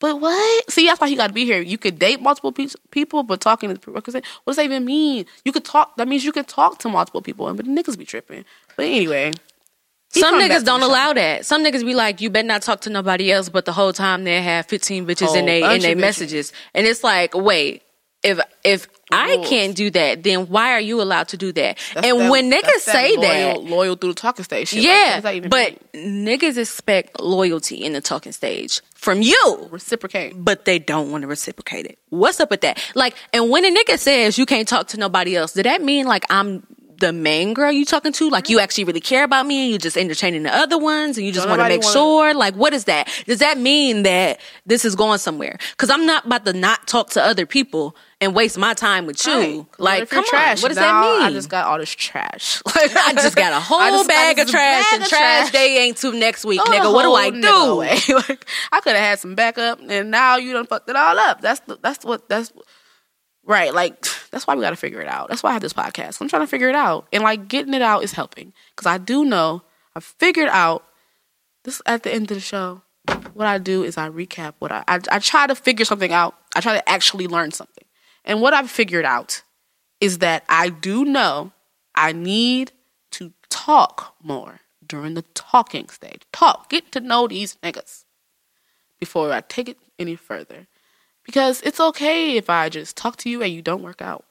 [0.00, 0.70] But what?
[0.70, 1.60] See, that's why he got to be here.
[1.60, 4.24] You could date multiple pe- people, but talking is prerequisite.
[4.44, 5.26] What does that even mean?
[5.44, 5.96] You could talk.
[5.96, 8.44] That means you could talk to multiple people, and but niggas be tripping.
[8.76, 9.32] But anyway,
[10.10, 11.44] Some niggas don't allow that.
[11.44, 14.22] Some niggas be like, you better not talk to nobody else, but the whole time
[14.24, 16.00] they have 15 bitches Whole in they in bunch their of bitches.
[16.00, 16.52] messages.
[16.74, 17.82] And it's like, wait,
[18.22, 21.78] if if I can't do that, then why are you allowed to do that?
[21.94, 24.68] That's and that- when niggas that's that say loyal, that, loyal through the talking stage,
[24.68, 24.82] shit.
[24.82, 26.26] Yeah, even but mean?
[26.26, 29.68] niggas expect loyalty in the talking stage from you.
[29.70, 30.34] reciprocate.
[30.36, 31.98] But they don't want to reciprocate it.
[32.10, 32.78] What's up with that?
[32.94, 36.06] Like, and when a nigga says you can't talk to nobody else, did that mean
[36.06, 36.66] like I'm
[36.98, 38.28] the main girl you talking to?
[38.28, 38.64] Like you mm-hmm.
[38.64, 41.48] actually really care about me and you just entertaining the other ones and you just
[41.48, 42.34] want to make wanna- sure?
[42.34, 43.08] Like, what is that?
[43.26, 45.58] Does that mean that this is going somewhere?
[45.72, 49.24] Because I'm not about to not talk to other people and waste my time with
[49.26, 49.32] you.
[49.32, 49.66] Right.
[49.70, 51.22] 'Cause Like, come on, what does that mean?
[51.22, 52.62] I just got all this trash.
[52.78, 55.78] Like, I just got a whole just bag of trash bag and of trash day
[55.78, 56.92] ain't too next week, the nigga.
[56.92, 58.14] What do I do?
[58.14, 61.40] like, I could have had some backup, and now you done fucked it all up.
[61.40, 62.52] That's the, that's what that's
[63.44, 63.72] right.
[63.74, 65.28] Like that's why we got to figure it out.
[65.28, 66.20] That's why I have this podcast.
[66.20, 68.98] I'm trying to figure it out, and like getting it out is helping because I
[68.98, 69.62] do know
[69.94, 70.84] I figured out
[71.64, 72.82] this at the end of the show.
[73.34, 76.34] What I do is I recap what I, I I try to figure something out.
[76.54, 77.84] I try to actually learn something,
[78.24, 79.42] and what I've figured out
[80.00, 81.52] is that I do know
[81.94, 82.72] I need
[83.12, 86.22] to talk more during the talking stage.
[86.32, 88.04] Talk, get to know these niggas
[88.98, 90.66] before I take it any further.
[91.28, 94.24] Because it's okay if I just talk to you and you don't work out.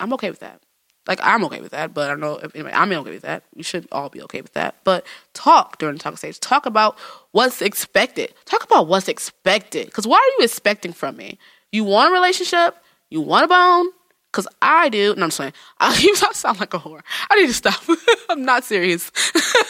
[0.00, 0.62] I'm okay with that.
[1.06, 3.42] Like I'm okay with that, but I don't know if anyway, I'm okay with that.
[3.54, 4.76] We should all be okay with that.
[4.82, 6.40] But talk during the talking stage.
[6.40, 6.96] Talk about
[7.32, 8.32] what's expected.
[8.46, 9.88] Talk about what's expected.
[9.88, 11.38] Because what are you expecting from me?
[11.70, 12.78] You want a relationship?
[13.10, 13.88] You want a bone?
[14.32, 15.14] Cause I do.
[15.16, 15.52] No, I'm saying.
[15.80, 17.02] I, I sound like a whore.
[17.30, 17.82] I need to stop.
[18.30, 19.12] I'm not serious.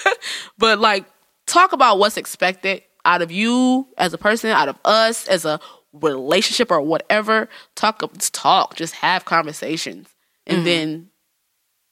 [0.59, 1.07] but like,
[1.47, 5.59] talk about what's expected out of you as a person, out of us as a
[6.01, 7.49] relationship or whatever.
[7.75, 8.13] Talk.
[8.15, 8.77] Just talk.
[8.77, 10.09] Just have conversations,
[10.47, 11.11] and then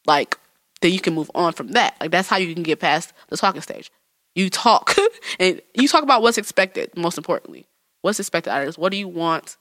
[0.06, 0.38] like
[0.80, 1.96] then you can move on from that.
[2.00, 3.90] Like that's how you can get past the talking stage.
[4.34, 4.94] You talk
[5.40, 6.96] and you talk about what's expected.
[6.96, 7.66] Most importantly,
[8.02, 8.78] what's expected out of this.
[8.78, 9.56] What do you want?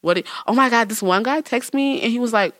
[0.00, 0.14] What?
[0.14, 0.88] Do, oh my god!
[0.88, 2.54] This one guy texted me and he was like,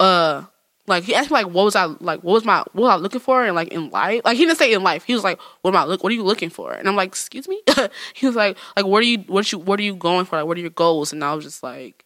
[0.00, 0.44] uh.
[0.86, 2.96] Like he asked me like what was I like what was my what was I
[2.96, 4.22] looking for and like in life?
[4.24, 5.04] Like he didn't say in life.
[5.04, 6.72] He was like what am I look what are you looking for?
[6.72, 7.62] And I'm like excuse me?
[8.14, 10.36] He was like like what are you what you what are you going for?
[10.36, 11.12] Like what are your goals?
[11.12, 12.04] And I was just like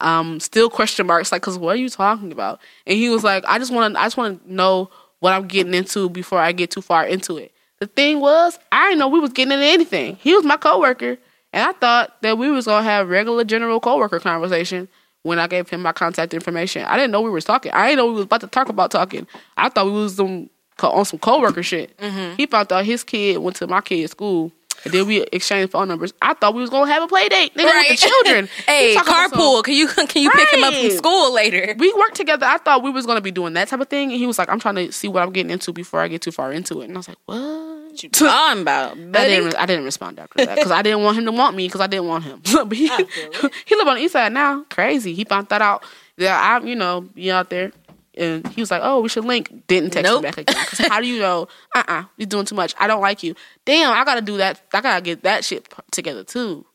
[0.00, 2.60] um still question marks like because what are you talking about?
[2.86, 5.46] And he was like i just want to i just want to know what i'm
[5.46, 7.52] getting into before i get too far into it.
[7.80, 10.16] The thing was i didn't know we was getting into anything.
[10.16, 11.18] He was my coworker
[11.52, 14.88] and i thought that we was gonna have regular general coworker conversation
[15.22, 17.98] when i gave him my contact information i didn't know we was talking i didn't
[17.98, 21.04] know we was about to talk about talking i thought we was some, co- on
[21.04, 22.34] some coworker shit mm-hmm.
[22.36, 24.52] he found out his kid went to my kid's school
[24.84, 26.14] and then we exchanged phone numbers.
[26.22, 28.48] I thought we was gonna have a play date, nigga, with the children.
[28.66, 29.62] hey, We talking about some- carpool.
[29.64, 31.74] Can you can you pick him up from school later?
[31.78, 32.46] we worked together.
[32.46, 34.48] I thought we was gonna be doing that type of thing, and he was like,
[34.48, 36.86] "I'm trying to see what I'm getting into before I get too far into it."
[36.86, 37.69] And I was like, "What?"
[38.02, 38.92] You talking about?
[38.92, 38.96] I
[39.26, 39.54] didn't.
[39.56, 41.86] I didn't respond after that because I didn't want him to want me because I
[41.86, 42.40] didn't want him.
[42.52, 42.86] but he,
[43.66, 44.64] he live on the east side now.
[44.70, 45.14] Crazy.
[45.14, 45.84] He found that out.
[46.16, 46.66] Yeah, I'm.
[46.66, 47.72] you know be out there,
[48.16, 50.22] and he was like, "Oh, we should link." Didn't text Nope.
[50.22, 50.66] me back again.
[50.66, 51.48] 'Cause how do you know?
[51.74, 52.74] Uh uh-uh, uh, you are doing too much.
[52.78, 53.34] I don't like you.
[53.64, 54.60] Damn, I gotta do that.
[54.74, 56.66] I gotta get that shit together too.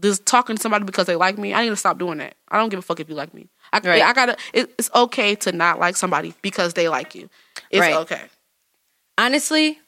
[0.00, 1.52] Just talking to somebody because they like me.
[1.52, 2.34] I need to stop doing that.
[2.48, 3.48] I don't give a fuck if you like me.
[3.74, 4.02] I, Right.
[4.02, 4.36] I gotta.
[4.52, 7.28] It, it's okay to not like somebody because they like you.
[7.70, 7.94] It's Right.
[7.96, 8.22] okay.
[9.18, 9.78] Honestly,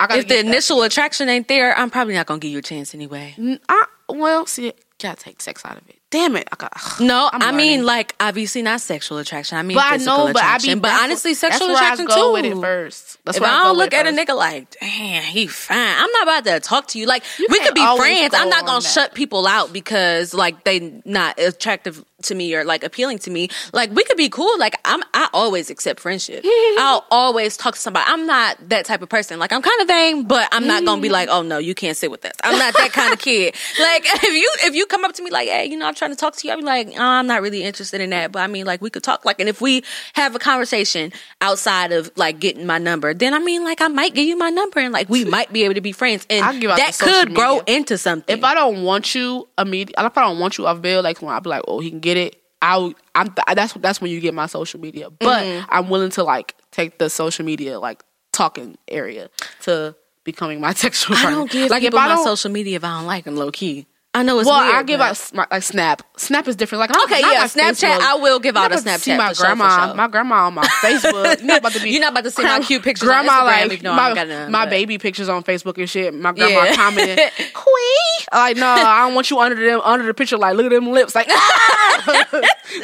[0.00, 0.46] if the get that.
[0.46, 3.34] initial attraction ain't there, I'm probably not gonna give you a chance anyway.
[3.68, 5.98] I, well, see, gotta take sex out of it.
[6.10, 6.72] Damn it, I got.
[7.00, 9.58] No, I'm I mean like obviously not sexual attraction.
[9.58, 10.70] I mean but I physical know, but I be.
[10.70, 10.80] attraction.
[10.80, 12.32] But honestly, sexual attraction I go too.
[12.32, 13.18] with it first.
[13.24, 15.76] That's if where I don't look at a nigga like, damn, he fine.
[15.76, 17.06] I'm not about to talk to you.
[17.06, 18.32] Like we could be friends.
[18.34, 22.82] I'm not gonna shut people out because like they not attractive to me or like
[22.82, 24.58] appealing to me, like we could be cool.
[24.58, 26.44] Like I'm, I always accept friendship.
[26.78, 28.04] I'll always talk to somebody.
[28.08, 29.38] I'm not that type of person.
[29.38, 31.12] Like I'm kind of vain, but I'm not gonna be mm.
[31.12, 32.32] like, oh no, you can't sit with us.
[32.42, 33.54] I'm not that kind of kid.
[33.78, 36.10] Like if you if you come up to me like, hey, you know, I'm trying
[36.10, 38.32] to talk to you, I'll be like, oh, I'm not really interested in that.
[38.32, 39.24] But I mean, like we could talk.
[39.24, 43.38] Like, and if we have a conversation outside of like getting my number, then I
[43.38, 45.80] mean, like I might give you my number and like we might be able to
[45.80, 48.36] be friends, and I'll give out that could grow into something.
[48.36, 51.32] If I don't want you immediately, if I don't want you off bail, like when
[51.32, 52.42] I be like, oh, he can get it.
[52.60, 55.10] I'll, I'm that's that's when you get my social media.
[55.10, 55.66] But Mm-hmm.
[55.70, 58.02] I'm willing to like take the social media like
[58.32, 59.30] talking area
[59.62, 59.94] to
[60.24, 61.38] becoming my sexual I partner.
[61.38, 63.50] don't give like people if I my social media if I don't like them low
[63.50, 63.86] key.
[64.18, 66.02] I know it's well, weird, I give out like Snap.
[66.16, 66.80] Snap is different.
[66.80, 68.00] Like not- Okay, yeah, Snapchat, Facebook.
[68.00, 69.94] I will give out a to See my for sure, for grandma, sure.
[69.94, 71.38] my grandma on my Facebook.
[71.38, 71.90] You're not about to be.
[71.90, 74.98] You're not about to see my cute pictures Grandma like I my, none, my baby
[74.98, 76.12] pictures on Facebook and shit.
[76.12, 76.74] My grandma Yeah.
[76.74, 77.16] commenting,
[77.54, 80.36] "Queen." Like, no, I don't want you under them under the picture.
[80.36, 81.14] Like, look at them lips.
[81.14, 82.02] Like, ah!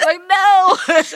[0.07, 0.76] like no.
[0.76, 1.07] shut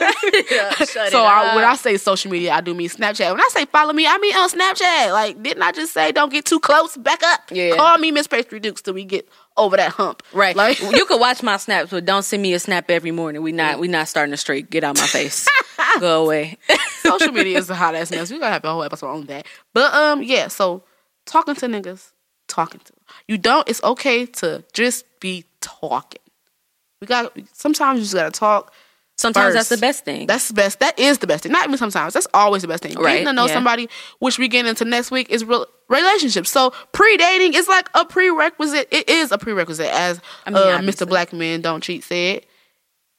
[0.85, 1.63] so it I, when.
[1.63, 3.31] I say social media, I do mean Snapchat.
[3.31, 5.13] When I say follow me, I mean on Snapchat.
[5.13, 6.97] Like, didn't I just say don't get too close?
[6.97, 7.39] Back up.
[7.51, 7.77] Yeah.
[7.77, 9.29] Call me Miss Pastry Dukes till we get
[9.59, 10.23] over that hump.
[10.33, 10.55] Right.
[10.55, 13.41] Like, you could watch my snaps, but don't send me a snap every morning.
[13.41, 14.69] We not we not starting a streak.
[14.69, 15.47] Get out my face.
[15.99, 16.57] Go away.
[17.01, 18.31] social media is a hot ass mess.
[18.31, 19.45] We gotta have a whole episode on that.
[19.73, 20.47] But um, yeah.
[20.47, 20.83] So
[21.25, 22.11] talking to niggas,
[22.47, 22.93] talking to
[23.27, 23.67] you don't.
[23.69, 26.21] It's okay to just be talking.
[27.01, 28.73] We got sometimes you just gotta talk.
[29.19, 30.27] Sometimes that's the best thing.
[30.27, 30.79] That's the best.
[30.79, 31.51] That is the best thing.
[31.51, 32.13] Not even sometimes.
[32.13, 32.95] That's always the best thing.
[32.95, 33.53] Right, Getting to know yeah.
[33.53, 33.89] somebody,
[34.19, 36.49] which we get into next week, is real relationships.
[36.49, 38.87] So pre dating is like a prerequisite.
[38.91, 40.79] It is a prerequisite, as I mean, uh.
[40.79, 41.05] Mr.
[41.05, 42.45] Black Men Don't Cheat said.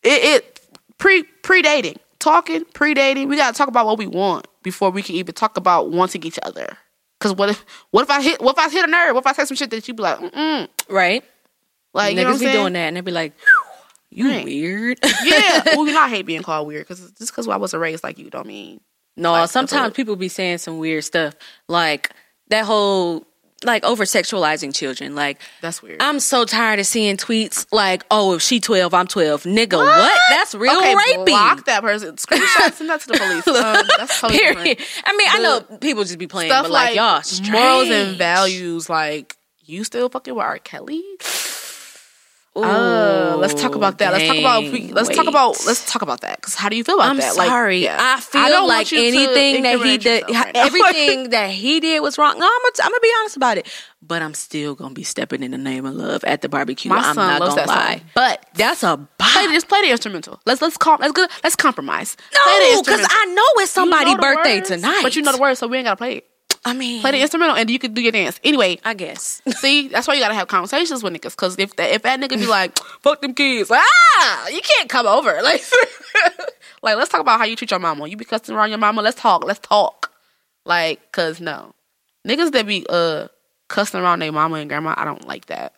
[0.02, 0.60] It, it
[0.96, 3.28] pre pre dating, talking pre dating.
[3.28, 6.38] We gotta talk about what we want before we can even talk about wanting each
[6.42, 6.78] other.
[7.18, 9.14] Cause what if what if I hit what if I hit a nerve?
[9.14, 11.22] What if I say some shit that you be like, mm right.
[11.92, 12.56] like you know Niggas what I'm be saying?
[12.56, 13.34] doing that and they be like,
[14.10, 14.44] you Right.
[14.44, 14.98] weird.
[15.24, 18.02] Yeah, well, you know, I hate being called weird because just because I wasn't raised
[18.04, 18.80] like you don't mean
[19.16, 21.34] No, Like, sometimes people be saying some weird stuff.
[21.68, 22.10] Like
[22.48, 23.26] that whole
[23.62, 25.14] like over sexualizing children.
[25.14, 26.00] Like that's weird.
[26.02, 30.20] I'm so tired of seeing tweets like, "Oh, if she 12, I'm 12." Nigga, what?
[30.30, 31.26] That's real okay, rapey.
[31.26, 32.16] block that person.
[32.16, 33.46] Screenshot, send that to the police.
[33.48, 34.78] Um, that's totally Period.
[34.78, 35.04] different.
[35.04, 38.88] I mean, I know people just be playing, but like, like, y'all morals and values.
[38.88, 39.36] Like
[39.66, 40.58] you still fucking with R.
[40.58, 41.04] Kelly?
[42.58, 44.12] Ooh, Uh, let's talk about that.
[44.12, 46.36] Let's talk about we, let's talk about let's talk about that.
[46.40, 47.10] Because how do you feel about that?
[47.10, 47.34] I'm that?
[47.34, 47.84] sorry.
[47.84, 47.96] yeah.
[48.00, 52.36] I feel don't like anything that he did, right everything that he did was wrong.
[52.38, 53.68] No, I'm gonna, I'm gonna be honest about it.
[54.02, 56.88] But I'm still gonna be stepping in the name of love at the barbecue.
[56.88, 57.96] My I'm son not loves gonna that lie.
[57.98, 58.06] song.
[58.14, 59.50] But That's a play bop.
[59.52, 60.40] just play the instrumental.
[60.44, 62.16] Let's let's com- let's go let's compromise.
[62.34, 63.06] No, because.
[63.08, 65.00] I know it's You somebody's know birthday words, tonight.
[65.04, 66.29] but you know the words, so we ain't gotta play it.
[66.64, 68.38] I mean, Play the instrumental, and you can do your dance.
[68.44, 69.40] Anyway, I guess.
[69.48, 71.34] See, that's why you gotta have conversations with niggas.
[71.34, 74.88] Cause if that if that nigga be like, fuck them kids, like ah, you can't
[74.88, 75.40] come over.
[75.50, 75.62] Like,
[76.82, 78.06] like let's talk about how you treat your mama.
[78.06, 79.00] You be cussing around your mama.
[79.00, 79.44] Let's talk.
[79.44, 80.12] Let's talk.
[80.66, 81.74] Like, cause no,
[82.26, 83.28] niggas that be uh
[83.68, 85.74] cussing around their mama and grandma, I don't like that.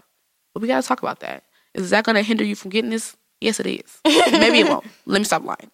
[0.52, 1.44] But we gotta talk about that.
[1.74, 3.16] Is that gonna hinder you from getting this?
[3.40, 4.00] Yes, it is.
[4.04, 4.86] Maybe it won't.
[5.06, 5.70] Let me stop lying.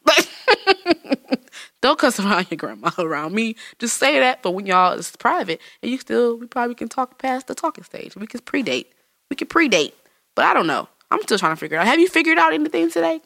[1.80, 3.54] Don't cuss around your grandma around me.
[3.78, 4.42] Just say that.
[4.42, 7.84] But when y'all it's private and you still, we probably can talk past the talking
[7.84, 8.16] stage.
[8.16, 8.86] We can predate.
[9.30, 9.92] We can predate.
[10.34, 10.88] But I don't know.
[11.10, 11.86] I'm still trying to figure it out.
[11.86, 13.20] Have you figured out anything today?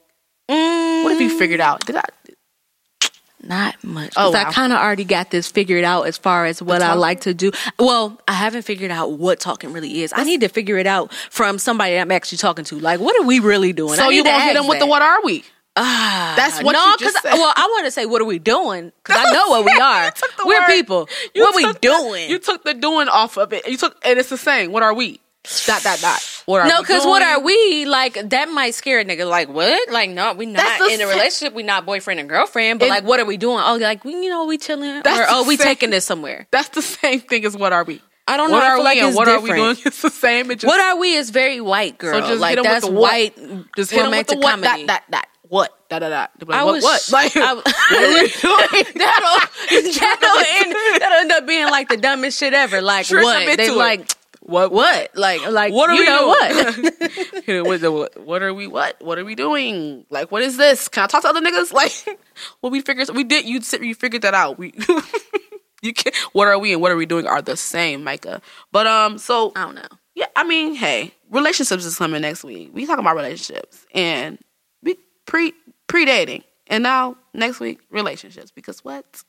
[0.51, 1.85] Mm, What have you figured out?
[1.87, 2.03] Did I?
[3.45, 4.13] Not much.
[4.17, 6.95] Oh, 'Cause I kind of already got this figured out as far as what I
[6.95, 7.51] like to do.
[7.77, 10.13] Well, I haven't figured out what talking really is.
[10.15, 12.79] I need to figure it out from somebody I'm actually talking to.
[12.79, 13.97] Like, what are we really doing?
[13.97, 15.43] So you won't hit them with the what are we?
[15.75, 17.33] Ah, That's what no, you just 'cause- said.
[17.35, 18.93] Well, I want to say, what are we doing?
[19.03, 20.13] Because I know what we are.
[20.45, 20.67] We're word.
[20.69, 21.09] people.
[21.35, 22.31] You what we took the- doing?
[22.31, 23.67] you took the doing off of it.
[23.67, 24.71] You took and it's the same.
[24.73, 25.21] What are we?
[25.67, 26.21] Dot dot dot.
[26.47, 27.85] What are no, because what are we?
[27.87, 29.29] Like that might scare a nigga.
[29.29, 29.91] Like what?
[29.91, 31.53] Like no, we not in a relationship.
[31.55, 32.79] We not boyfriend and girlfriend.
[32.79, 33.59] But And- like, what are we doing?
[33.65, 36.47] Oh, like we, you know, we chilling, or oh, we same- taking this somewhere.
[36.53, 38.01] That's the same thing as what are we?
[38.29, 38.67] I don't What know.
[38.67, 39.77] Are we like and what are we doing?
[39.85, 40.49] It's the same.
[40.53, 42.21] It just, What are we is very white girl.
[42.21, 43.37] So just like hit 'em with that's white
[43.75, 44.51] just hit 'em with the romantic what?
[44.63, 44.87] comedy.
[44.87, 45.27] Dot dot dot.
[45.53, 45.71] What?
[45.91, 46.27] Da da da.
[46.47, 46.73] Like, I what?
[46.77, 47.09] was what?
[47.13, 48.85] Like, I, what are we doing?
[48.97, 49.39] that'll
[50.01, 52.81] that'll end, that'll end up being like the dumbest shit ever.
[52.81, 53.59] Like 'em what?
[53.59, 53.77] They it.
[53.77, 54.73] like What?
[54.73, 55.11] what?
[55.15, 56.85] Like like What are you we know doing?
[57.01, 57.45] what?
[57.45, 58.97] Hit it with the what, what are we what?
[59.03, 60.07] What are we doing?
[60.09, 60.89] Like what is this?
[60.89, 61.71] Can I talk to other niggas?
[61.75, 62.19] Like
[62.63, 64.57] what we figured we did you you figured that out.
[64.59, 64.73] We
[65.83, 68.41] you can what are we and what are we doing are the same, Micah.
[68.73, 69.83] But um so I don't know.
[70.15, 72.71] yeah, I mean, hey, relationships is coming next week.
[72.73, 74.39] We talking about relationships and
[75.33, 75.55] pre
[75.87, 76.45] pre dating.
[76.67, 78.51] And now next week, relationships.
[78.51, 79.25] Because what?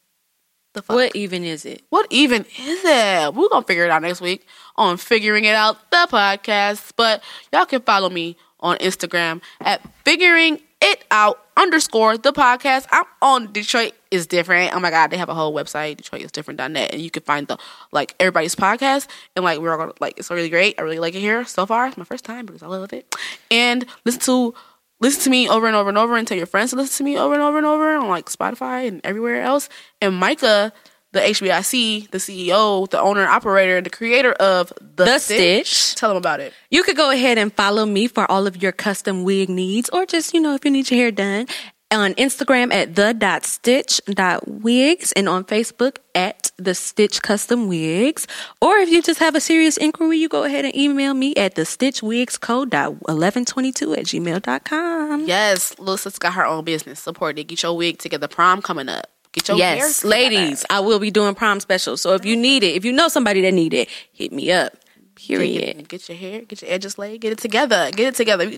[0.74, 0.95] The fuck?
[0.95, 1.82] What even is it?
[1.89, 3.34] What even is it?
[3.34, 4.45] We're gonna figure it out next week
[4.76, 6.92] on figuring it out the podcast.
[6.97, 7.24] But
[7.54, 12.86] y'all can follow me on Instagram at figuring it out underscore the podcast.
[12.92, 14.75] I'm on Detroit is different.
[14.75, 17.47] Oh my god, they have a whole website, Detroit is different.net, and you can find
[17.47, 17.58] the
[17.93, 20.75] like everybody's podcast and like we're all gonna like it's really great.
[20.78, 21.88] I really like it here so far.
[21.88, 23.16] It's my first time because I love it.
[23.50, 24.55] And listen to
[25.04, 27.04] listen to me over and over and over and tell your friends to listen to
[27.04, 29.70] me over and over and over on like Spotify and everywhere else.
[30.01, 30.74] And Micah
[31.13, 35.74] the HBIC, the CEO, the owner, operator, the creator of The, The Stitch.
[35.74, 35.96] Stitch.
[35.96, 36.54] Tell them about it.
[36.71, 40.08] You could go ahead and follow me for all of your custom wig needs, or
[40.08, 41.46] just, you know, if you need your hair done
[41.93, 47.67] on Instagram at the dot stitch dot wigs and on Facebook at the Stitch Custom
[47.67, 48.28] Wigs.
[48.61, 51.55] Or if you just have a serious inquiry, you go ahead and email me at
[51.55, 55.25] the stitchwigsco dot eleven twenty two at gmail.com.
[55.25, 56.99] Yes, Lil Sis got her own business.
[56.99, 57.45] Support it.
[57.45, 58.28] Get your wig together.
[58.28, 59.07] Prom coming up.
[59.32, 62.01] Get your Yes, ladies, I will be doing prom specials.
[62.01, 64.74] So if you need it, if you know somebody that need it, hit me up.
[65.15, 65.78] Period.
[65.78, 67.89] Get, get your hair, get your edges laid, get it together.
[67.91, 68.51] Get it together.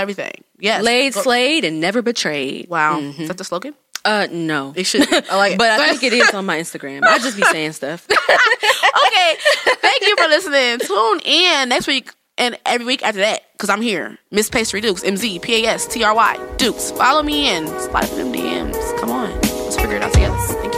[0.00, 0.44] Everything.
[0.58, 0.82] Yes.
[0.84, 2.68] Laid, Go- slayed, and never betrayed.
[2.68, 2.98] Wow.
[3.00, 3.74] Is that the slogan?
[4.04, 4.72] Uh, no.
[4.76, 5.02] It should.
[5.12, 5.58] I like it.
[5.58, 7.02] But I think it is on my Instagram.
[7.04, 8.06] I just be saying stuff.
[8.10, 9.36] okay.
[9.80, 10.78] Thank you for listening.
[10.80, 14.16] Tune in next week and every week after that because I'm here.
[14.30, 16.90] Miss Pastry Dukes, M Z P A S T R Y Dukes.
[16.92, 18.98] Follow me and slide them DMs.
[19.00, 19.30] Come on.
[19.40, 20.36] Let's figure it out together.
[20.38, 20.77] Thank you.